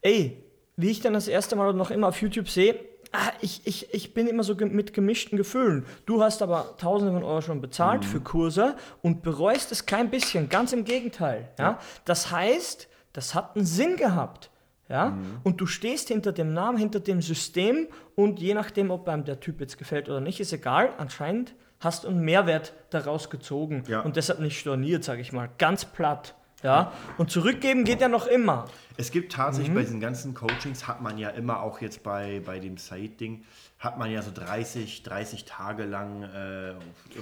Ey, 0.02 0.44
wie 0.78 0.90
ich 0.92 1.02
dann 1.02 1.14
das 1.14 1.28
erste 1.28 1.56
Mal 1.56 1.74
noch 1.74 1.92
immer 1.92 2.08
auf 2.08 2.22
YouTube 2.22 2.50
sehe, 2.50 2.80
ah, 3.12 3.32
ich, 3.42 3.62
ich, 3.66 3.94
ich 3.94 4.14
bin 4.14 4.28
immer 4.28 4.44
so 4.44 4.56
ge 4.56 4.68
mit 4.68 4.94
gemischten 4.94 5.38
Gefühlen. 5.38 5.86
Du 6.06 6.22
hast 6.24 6.42
aber 6.42 6.76
Tausende 6.78 7.14
von 7.14 7.24
Euro 7.24 7.42
schon 7.42 7.62
bezahlt 7.62 8.06
für 8.06 8.20
Kurse 8.22 8.76
und 9.02 9.24
bereust 9.24 9.72
es 9.72 9.86
kein 9.86 10.10
bisschen. 10.10 10.50
Ganz 10.50 10.74
im 10.74 10.86
Gegenteil. 10.86 11.50
Ja? 11.58 11.80
Das 12.06 12.32
heißt, 12.32 12.88
das 13.14 13.34
hat 13.34 13.56
einen 13.56 13.66
Sinn 13.66 13.98
gehabt. 13.98 14.52
Ja? 14.90 15.18
Und 15.44 15.60
du 15.60 15.66
stehst 15.66 16.10
hinter 16.10 16.32
dem 16.32 16.54
Namen, 16.54 16.78
hinter 16.78 17.00
dem 17.00 17.22
System 17.22 17.88
und 18.16 18.40
je 18.40 18.54
nachdem, 18.54 18.92
ob 18.92 19.10
einem 19.10 19.26
der 19.26 19.40
Typ 19.40 19.60
jetzt 19.60 19.78
gefällt 19.78 20.08
oder 20.10 20.22
nicht, 20.22 20.40
ist 20.40 20.54
egal. 20.54 20.92
Anscheinend 20.98 21.56
hast 21.80 22.04
du 22.04 22.08
einen 22.10 22.22
Mehrwert 22.22 22.74
daraus 22.92 23.30
gezogen 23.30 23.84
Ja. 23.88 24.02
und 24.02 24.16
deshalb 24.16 24.40
nicht 24.40 24.60
storniert, 24.60 25.04
sage 25.04 25.22
ich 25.22 25.32
mal. 25.34 25.50
Ganz 25.58 25.86
platt. 25.86 26.36
Ja? 26.64 26.92
Und 27.18 27.30
zurückgeben 27.30 27.84
geht 27.84 28.02
ja 28.02 28.08
noch 28.08 28.28
immer. 28.28 28.66
Es 28.98 29.12
gibt 29.12 29.32
tatsächlich 29.32 29.76
bei 29.76 29.82
diesen 29.82 30.00
ganzen 30.00 30.34
Coachings, 30.34 30.88
hat 30.88 31.02
man 31.02 31.20
ja 31.20 31.30
immer 31.30 31.62
auch 31.62 31.82
jetzt 31.82 32.02
bei, 32.02 32.42
bei 32.44 32.60
dem 32.60 32.78
Said-Ding, 32.78 33.44
hat 33.78 34.00
man 34.00 34.10
ja 34.10 34.24
so 34.24 34.32
30, 34.34 35.04
30 35.04 35.46
Tage 35.46 35.84
lang 35.84 36.24
äh, 36.24 36.74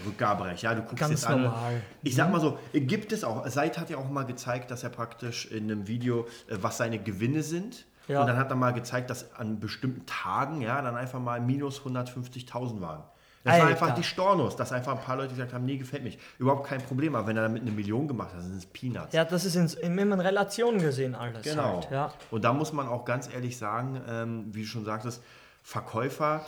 Rückgaberecht. 0.06 0.64
Ja, 0.64 0.74
du 0.74 0.82
guckst 0.82 1.00
Ganz 1.00 1.12
jetzt 1.12 1.28
an. 1.28 1.44
normal. 1.44 1.82
Ich 2.02 2.16
sag 2.16 2.32
mal 2.32 2.40
so, 2.40 2.58
gibt 2.72 3.12
es 3.12 3.26
auch. 3.26 3.46
Said 3.48 3.78
hat 3.78 3.90
ja 3.90 3.98
auch 3.98 4.10
mal 4.10 4.24
gezeigt, 4.24 4.72
dass 4.72 4.84
er 4.84 4.90
praktisch 4.90 5.48
in 5.48 5.70
einem 5.70 5.88
Video, 5.88 6.28
äh, 6.48 6.58
was 6.62 6.78
seine 6.78 6.98
Gewinne 6.98 7.44
sind. 7.44 7.86
Ja. 8.08 8.22
Und 8.22 8.28
dann 8.28 8.38
hat 8.38 8.50
er 8.52 8.56
mal 8.56 8.72
gezeigt, 8.72 9.10
dass 9.10 9.34
an 9.36 9.60
bestimmten 9.60 10.06
Tagen, 10.06 10.62
ja, 10.62 10.82
dann 10.82 10.96
einfach 10.96 11.20
mal 11.20 11.42
minus 11.42 11.82
150.000 11.82 12.80
waren. 12.80 13.04
Das 13.46 13.54
war 13.60 13.68
Alter. 13.68 13.84
einfach 13.84 13.96
die 13.96 14.04
Stornos, 14.04 14.56
dass 14.56 14.72
einfach 14.72 14.94
ein 14.98 15.02
paar 15.02 15.16
Leute 15.18 15.30
gesagt 15.30 15.54
haben, 15.54 15.66
nee, 15.66 15.78
gefällt 15.78 16.04
mich. 16.04 16.18
Überhaupt 16.40 16.68
kein 16.68 16.82
Problem, 16.82 17.16
aber 17.16 17.28
wenn 17.28 17.38
er 17.38 17.44
damit 17.44 17.62
eine 17.62 17.72
Million 17.72 18.08
gemacht 18.08 18.34
hat, 18.34 18.42
sind 18.42 18.58
es 18.58 18.66
Peanuts. 18.66 19.14
Ja, 19.14 19.24
das 19.24 19.46
ist 19.46 19.56
in, 19.56 19.68
in, 19.84 19.98
immer 20.00 20.16
in 20.16 20.20
Relation 20.20 20.80
gesehen 20.80 21.14
alles. 21.16 21.44
Genau. 21.44 21.76
Halt, 21.76 21.92
ja. 21.92 22.12
Und 22.32 22.44
da 22.44 22.52
muss 22.54 22.74
man 22.74 22.88
auch 22.88 23.06
ganz 23.06 23.32
ehrlich 23.32 23.56
sagen, 23.58 24.02
ähm, 24.10 24.46
wie 24.52 24.62
du 24.64 24.68
schon 24.68 24.84
sagtest, 24.84 25.22
Verkäufer, 25.62 26.44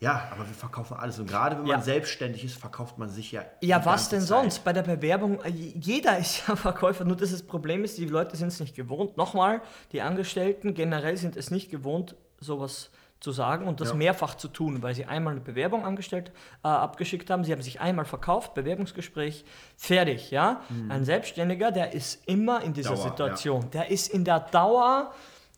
ja, 0.00 0.28
aber 0.32 0.46
wir 0.46 0.54
verkaufen 0.54 0.96
alles. 0.98 1.18
Und 1.18 1.26
gerade 1.28 1.56
wenn 1.56 1.64
man 1.64 1.78
Ja. 1.78 1.82
selbstständig 1.82 2.42
ist, 2.44 2.56
verkauft 2.58 2.96
man 2.96 3.10
sich 3.10 3.32
ja. 3.32 3.44
Ja, 3.60 3.84
was 3.84 4.08
denn 4.08 4.20
Zeit. 4.20 4.28
sonst? 4.28 4.64
Bei 4.64 4.72
der 4.72 4.82
Bewerbung, 4.82 5.42
äh, 5.42 5.48
jeder 5.50 6.16
ist 6.18 6.48
ja 6.48 6.56
Verkäufer, 6.56 7.04
nur 7.04 7.16
das, 7.16 7.30
das 7.30 7.42
Problem 7.42 7.84
ist, 7.84 7.98
die 7.98 8.06
Leute 8.06 8.36
sind 8.36 8.48
es 8.48 8.58
nicht 8.60 8.74
gewohnt. 8.74 9.18
Nochmal, 9.18 9.60
die 9.92 10.00
Angestellten 10.00 10.72
generell 10.72 11.18
sind 11.18 11.36
es 11.36 11.50
nicht 11.50 11.70
gewohnt, 11.70 12.16
sowas 12.40 12.90
zu 13.20 13.32
sagen 13.32 13.66
und 13.68 13.80
das 13.80 13.90
Ja. 13.90 13.94
mehrfach 13.96 14.34
zu 14.34 14.48
tun, 14.48 14.82
weil 14.82 14.94
sie 14.94 15.04
einmal 15.04 15.32
eine 15.34 15.40
Bewerbung 15.42 15.84
angestellt, 15.84 16.32
äh, 16.64 16.68
abgeschickt 16.68 17.28
haben, 17.30 17.44
sie 17.44 17.52
haben 17.52 17.62
sich 17.62 17.80
einmal 17.80 18.06
verkauft, 18.06 18.54
Bewerbungsgespräch, 18.54 19.44
fertig, 19.76 20.30
ja. 20.30 20.62
Ein 20.88 21.04
Selbstständiger, 21.04 21.70
der 21.70 21.92
ist 21.92 22.26
immer 22.26 22.62
in 22.62 22.72
dieser 22.72 22.92
Mhm. 22.92 22.96
Dauer, 22.96 23.02
Situation, 23.04 23.70
der 23.72 23.90
ist 23.90 24.08
in 24.12 24.24
der 24.24 24.40
Dauer, 24.40 25.12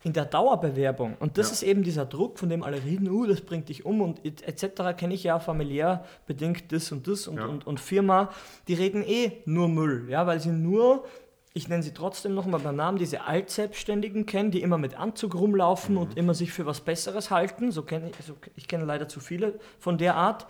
in 0.05 0.11
der 0.11 0.25
Dauerbewerbung 0.25 1.15
und 1.21 1.37
das 1.37 1.47
Ja. 1.47 1.53
ist 1.53 1.63
eben 1.63 1.81
dieser 1.83 2.05
Druck, 2.05 2.37
von 2.37 2.49
dem 2.49 2.61
alle 2.63 2.83
reden, 2.83 3.09
uh, 3.09 3.25
das 3.25 3.39
bringt 3.39 3.69
dich 3.69 3.85
um 3.85 4.01
und 4.01 4.25
et- 4.25 4.45
etc. 4.45 4.93
kenne 4.97 5.13
ich 5.13 5.23
ja 5.23 5.39
familiär 5.39 6.03
bedingt 6.27 6.73
das 6.73 6.91
und 6.91 7.07
das 7.07 7.25
und, 7.29 7.37
Ja. 7.37 7.45
und, 7.45 7.65
und 7.65 7.79
Firma, 7.79 8.29
die 8.67 8.73
reden 8.73 9.01
eh 9.07 9.41
nur 9.45 9.69
Müll, 9.69 10.07
ja, 10.09 10.27
weil 10.27 10.41
sie 10.41 10.49
nur, 10.51 11.05
ich 11.53 11.67
nenne 11.67 11.83
sie 11.83 11.93
trotzdem 11.93 12.33
nochmal 12.33 12.59
beim 12.59 12.75
Namen, 12.75 12.97
diese 12.97 13.21
Altselbstständigen 13.25 14.25
kennen, 14.25 14.49
die 14.51 14.61
immer 14.61 14.77
mit 14.79 14.95
Anzug 14.95 15.35
rumlaufen 15.35 15.97
und 15.97 16.17
immer 16.17 16.33
sich 16.33 16.51
für 16.51 16.65
was 16.65 16.81
Besseres 16.81 17.29
halten. 17.29 17.71
So 17.71 17.83
kenne 17.83 18.09
ich, 18.09 18.25
so, 18.25 18.33
ich 18.55 18.67
kenne 18.67 18.85
leider 18.85 19.07
zu 19.07 19.19
viele 19.19 19.59
von 19.79 19.97
der 19.97 20.15
Art. 20.15 20.47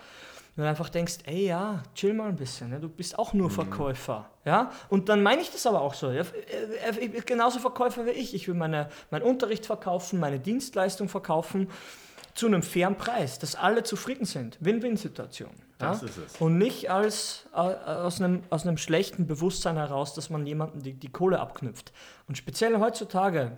Und 0.55 0.63
du 0.63 0.69
einfach 0.69 0.89
denkst, 0.89 1.17
ey 1.25 1.47
ja, 1.47 1.81
chill 1.95 2.13
mal 2.13 2.29
ein 2.29 2.35
bisschen, 2.35 2.69
ne? 2.69 2.79
du 2.79 2.87
bist 2.87 3.17
auch 3.17 3.33
nur 3.33 3.49
Verkäufer. 3.49 4.29
Ja? 4.45 4.71
Und 4.87 5.09
dann 5.09 5.23
meine 5.23 5.41
ich 5.41 5.49
das 5.51 5.65
aber 5.65 5.81
auch 5.81 5.95
so. 5.95 6.11
Ja? 6.11 6.23
Er- 6.85 7.01
Ich 7.01 7.11
bin 7.11 7.23
genauso 7.25 7.57
Verkäufer 7.59 8.05
wie 8.05 8.11
ich. 8.11 8.33
Ich 8.35 8.47
will 8.47 8.53
meine, 8.55 8.87
meinen 9.09 9.23
Unterricht 9.23 9.65
verkaufen, 9.65 10.19
meine 10.19 10.39
Dienstleistung 10.39 11.09
verkaufen 11.09 11.69
zu 12.33 12.47
einem 12.47 12.63
fairen 12.63 12.97
Preis, 12.97 13.39
dass 13.39 13.55
alle 13.55 13.83
zufrieden 13.83 14.25
sind. 14.25 14.57
Win-Win-Situation. 14.59 15.51
Das 15.77 16.01
ja? 16.01 16.07
ist 16.07 16.17
es. 16.17 16.41
Und 16.41 16.57
nicht 16.57 16.89
als, 16.89 17.45
äh, 17.53 17.57
aus, 17.57 18.21
einem, 18.21 18.43
aus 18.49 18.65
einem 18.65 18.77
schlechten 18.77 19.27
Bewusstsein 19.27 19.77
heraus, 19.77 20.13
dass 20.13 20.29
man 20.29 20.45
jemanden 20.45 20.81
die, 20.81 20.93
die 20.93 21.09
Kohle 21.09 21.39
abknüpft. 21.39 21.91
Und 22.27 22.37
speziell 22.37 22.79
heutzutage, 22.79 23.57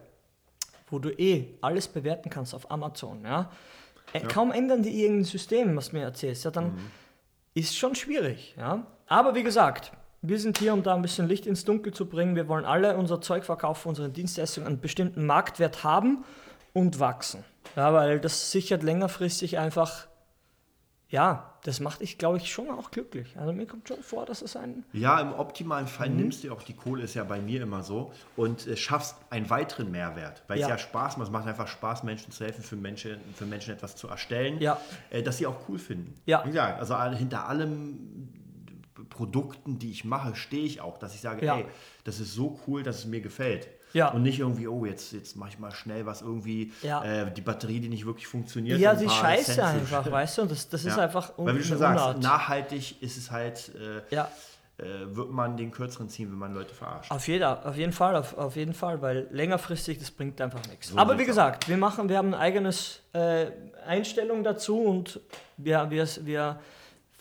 wo 0.89 0.99
du 0.99 1.09
eh 1.09 1.55
alles 1.61 1.87
bewerten 1.87 2.29
kannst 2.29 2.53
auf 2.53 2.69
Amazon, 2.69 3.23
ja, 3.23 3.49
äh, 4.13 4.21
kaum 4.21 4.51
ändern 4.51 4.83
die 4.83 5.03
irgendein 5.03 5.25
System, 5.25 5.75
was 5.75 5.89
du 5.89 5.97
mir 5.97 6.03
erzählst, 6.03 6.45
ja, 6.45 6.51
dann 6.51 6.73
Mhm. 6.73 6.91
ist 7.53 7.77
schon 7.77 7.95
schwierig, 7.95 8.55
ja. 8.57 8.85
Aber 9.07 9.35
wie 9.35 9.43
gesagt, 9.43 9.91
wir 10.21 10.39
sind 10.39 10.57
hier, 10.57 10.73
um 10.73 10.83
da 10.83 10.95
ein 10.95 11.01
bisschen 11.01 11.27
Licht 11.27 11.45
ins 11.45 11.65
Dunkel 11.65 11.93
zu 11.93 12.07
bringen. 12.07 12.35
Wir 12.35 12.47
wollen 12.47 12.65
alle 12.65 12.97
unser 12.97 13.21
Zeug 13.21 13.43
verkaufen, 13.43 13.89
unsere 13.89 14.09
Dienstleistungen 14.09 14.67
einen 14.67 14.79
bestimmten 14.79 15.25
Marktwert 15.25 15.83
haben 15.83 16.23
und 16.73 16.99
wachsen. 16.99 17.43
Ja, 17.75 17.93
weil 17.93 18.19
das 18.19 18.51
sichert 18.51 18.83
längerfristig 18.83 19.57
einfach, 19.57 20.07
ja, 21.09 21.53
das 21.63 21.79
macht 21.79 22.01
dich, 22.01 22.17
glaube 22.17 22.37
ich, 22.37 22.51
schon 22.51 22.69
auch 22.69 22.91
glücklich. 22.91 23.35
Also 23.37 23.53
mir 23.53 23.65
kommt 23.67 23.87
schon 23.87 24.01
vor, 24.01 24.25
dass 24.25 24.41
es 24.41 24.55
ein 24.55 24.83
Ja, 24.91 25.19
im 25.19 25.33
optimalen 25.33 25.87
Fall 25.87 26.09
Mhm. 26.09 26.15
nimmst 26.17 26.43
du 26.43 26.51
auch 26.51 26.63
die 26.63 26.73
Kohle, 26.75 27.03
ist 27.03 27.13
ja 27.15 27.23
bei 27.23 27.39
mir 27.39 27.61
immer 27.61 27.83
so, 27.83 28.11
und 28.35 28.65
äh, 28.67 28.75
schaffst 28.77 29.15
einen 29.29 29.49
weiteren 29.49 29.91
Mehrwert. 29.91 30.43
Weil 30.47 30.59
Ja. 30.59 30.65
es 30.65 30.69
ja 30.69 30.77
Spaß 30.77 31.17
macht. 31.17 31.27
Es 31.27 31.31
macht 31.31 31.47
einfach 31.47 31.67
Spaß, 31.67 32.03
Menschen 32.03 32.31
zu 32.31 32.43
helfen, 32.43 32.63
für 32.63 32.75
Menschen, 32.75 33.19
für 33.35 33.45
Menschen 33.45 33.73
etwas 33.73 33.95
zu 33.95 34.07
erstellen, 34.07 34.59
Ja. 34.59 34.79
äh, 35.09 35.21
dass 35.23 35.37
sie 35.37 35.47
auch 35.47 35.57
cool 35.69 35.79
finden. 35.79 36.15
Ja. 36.25 36.43
Wie 36.43 36.49
gesagt, 36.49 36.79
also 36.79 36.97
hinter 37.17 37.47
allem 37.47 38.29
Produkten, 39.09 39.77
die 39.79 39.91
ich 39.91 40.05
mache, 40.05 40.35
stehe 40.35 40.65
ich 40.65 40.81
auch, 40.81 40.97
dass 40.97 41.13
ich 41.13 41.21
sage, 41.21 41.45
Ja. 41.45 41.57
ey, 41.57 41.65
das 42.03 42.19
ist 42.19 42.33
so 42.33 42.59
cool, 42.67 42.83
dass 42.83 42.99
es 42.99 43.05
mir 43.05 43.21
gefällt. 43.21 43.67
Ja. 43.95 44.09
Und 44.09 44.23
nicht 44.23 44.39
irgendwie, 44.39 44.67
oh, 44.67 44.85
jetzt, 44.85 45.13
jetzt 45.13 45.35
mache 45.37 45.49
ich 45.51 45.57
mal 45.59 45.71
schnell 45.71 46.05
was 46.05 46.21
irgendwie, 46.21 46.73
Ja. 46.83 47.01
äh, 47.03 47.31
die 47.33 47.39
Batterie, 47.41 47.79
die 47.79 47.87
nicht 47.89 48.05
wirklich 48.05 48.27
funktioniert. 48.27 48.77
Ja, 48.79 48.93
die 48.93 49.09
Scheiße 49.09 49.63
einfach, 49.65 50.11
weißt 50.11 50.37
du? 50.37 50.41
Und 50.43 50.51
das, 50.51 50.67
das 50.69 50.83
ist 50.83 50.97
Ja. 50.97 51.03
einfach 51.03 51.31
Weil 51.37 51.55
wie 51.55 51.59
du 51.59 51.63
schon 51.63 51.81
eine 51.81 51.97
sagst, 51.97 52.03
Unart. 52.17 52.21
nachhaltig 52.21 53.01
ist 53.01 53.17
es 53.17 53.31
halt, 53.31 53.71
äh, 53.75 54.13
Ja, 54.13 54.29
äh, 54.77 54.83
wird 55.15 55.31
man 55.31 55.55
den 55.55 55.71
kürzeren 55.71 56.09
ziehen, 56.09 56.29
wenn 56.29 56.37
man 56.37 56.53
Leute 56.53 56.73
verarscht. 56.75 57.09
auf, 57.09 57.25
jeder, 57.29 57.65
auf 57.65 57.77
jeden 57.77 57.93
Fall, 57.93 58.17
auf, 58.17 58.37
auf 58.37 58.57
jeden 58.57 58.73
Fall, 58.73 59.01
weil 59.01 59.27
längerfristig, 59.31 59.97
das 59.99 60.11
bringt 60.11 60.41
einfach 60.41 60.59
nichts. 60.67 60.89
So 60.89 60.97
Aber 60.97 61.17
wie 61.17 61.25
gesagt, 61.25 61.69
wir 61.69 61.77
machen, 61.77 62.09
wir 62.09 62.17
haben 62.17 62.33
ein 62.33 62.39
eigenes 62.39 62.99
äh, 63.13 63.45
Einstellung 63.87 64.43
dazu 64.43 64.77
und 64.81 65.21
wir, 65.55 65.89
wir, 65.89 66.05
wir 66.25 66.59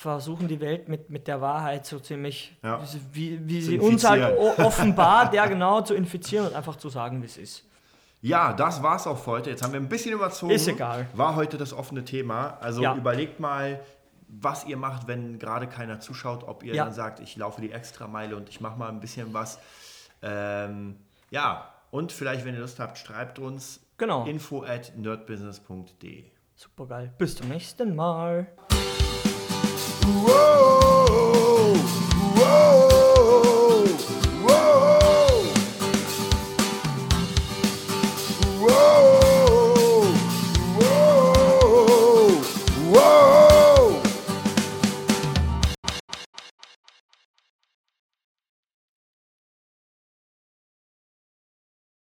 versuchen 0.04 0.46
die 0.48 0.60
Welt 0.60 0.88
mit, 0.88 1.08
mit 1.10 1.26
der 1.26 1.40
Wahrheit 1.40 1.86
so 1.86 1.98
ziemlich, 1.98 2.56
Ja. 2.62 2.80
wie, 2.80 2.86
sie- 2.86 3.40
wie, 3.48 3.60
sie 3.62 3.78
uns 3.80 4.04
halt 4.04 4.36
offenbart, 4.38 5.32
ja 5.34 5.46
genau, 5.46 5.80
zu 5.80 5.94
infizieren 5.94 6.46
und 6.48 6.54
einfach 6.54 6.76
zu 6.76 6.88
sagen, 6.90 7.20
wie 7.22 7.26
es 7.26 7.36
ist. 7.38 7.64
Ja, 8.20 8.52
das 8.52 8.82
war's 8.82 9.06
auch 9.06 9.18
für 9.18 9.32
heute. 9.32 9.50
Jetzt 9.50 9.62
haben 9.62 9.72
wir 9.72 9.80
ein 9.80 9.88
bisschen 9.88 10.12
überzogen. 10.12 10.52
Ist 10.52 10.68
egal. 10.68 11.06
War 11.14 11.36
heute 11.36 11.56
das 11.58 11.72
offene 11.72 12.04
Thema. 12.04 12.56
Also 12.60 12.82
Ja. 12.82 12.94
überlegt 12.96 13.40
mal, 13.40 13.80
was 14.28 14.64
ihr 14.66 14.76
macht, 14.76 15.06
wenn 15.08 15.38
gerade 15.38 15.66
keiner 15.66 16.00
zuschaut, 16.00 16.44
ob 16.44 16.62
ihr 16.64 16.74
Ja. 16.74 16.84
dann 16.84 16.94
sagt, 16.94 17.20
ich 17.20 17.36
laufe 17.36 17.60
die 17.60 17.72
Extrameile 17.72 18.36
und 18.36 18.48
ich 18.48 18.60
mache 18.60 18.78
mal 18.78 18.88
ein 18.88 19.00
bisschen 19.00 19.32
was. 19.34 19.58
Ähm, 20.22 20.96
ja, 21.30 21.68
und 21.90 22.12
vielleicht, 22.12 22.44
wenn 22.44 22.54
ihr 22.54 22.60
Lust 22.60 22.80
habt, 22.80 22.96
schreibt 22.98 23.38
uns 23.38 23.80
Genau. 23.98 24.24
info 24.24 24.62
at 24.64 24.92
nerdbusiness.de. 24.96 26.24
Super 26.56 26.86
geil. 26.86 27.12
Bis 27.18 27.36
zum 27.36 27.48
nächsten 27.48 27.94
Mal. 27.96 28.46
Whoa. 30.04 30.73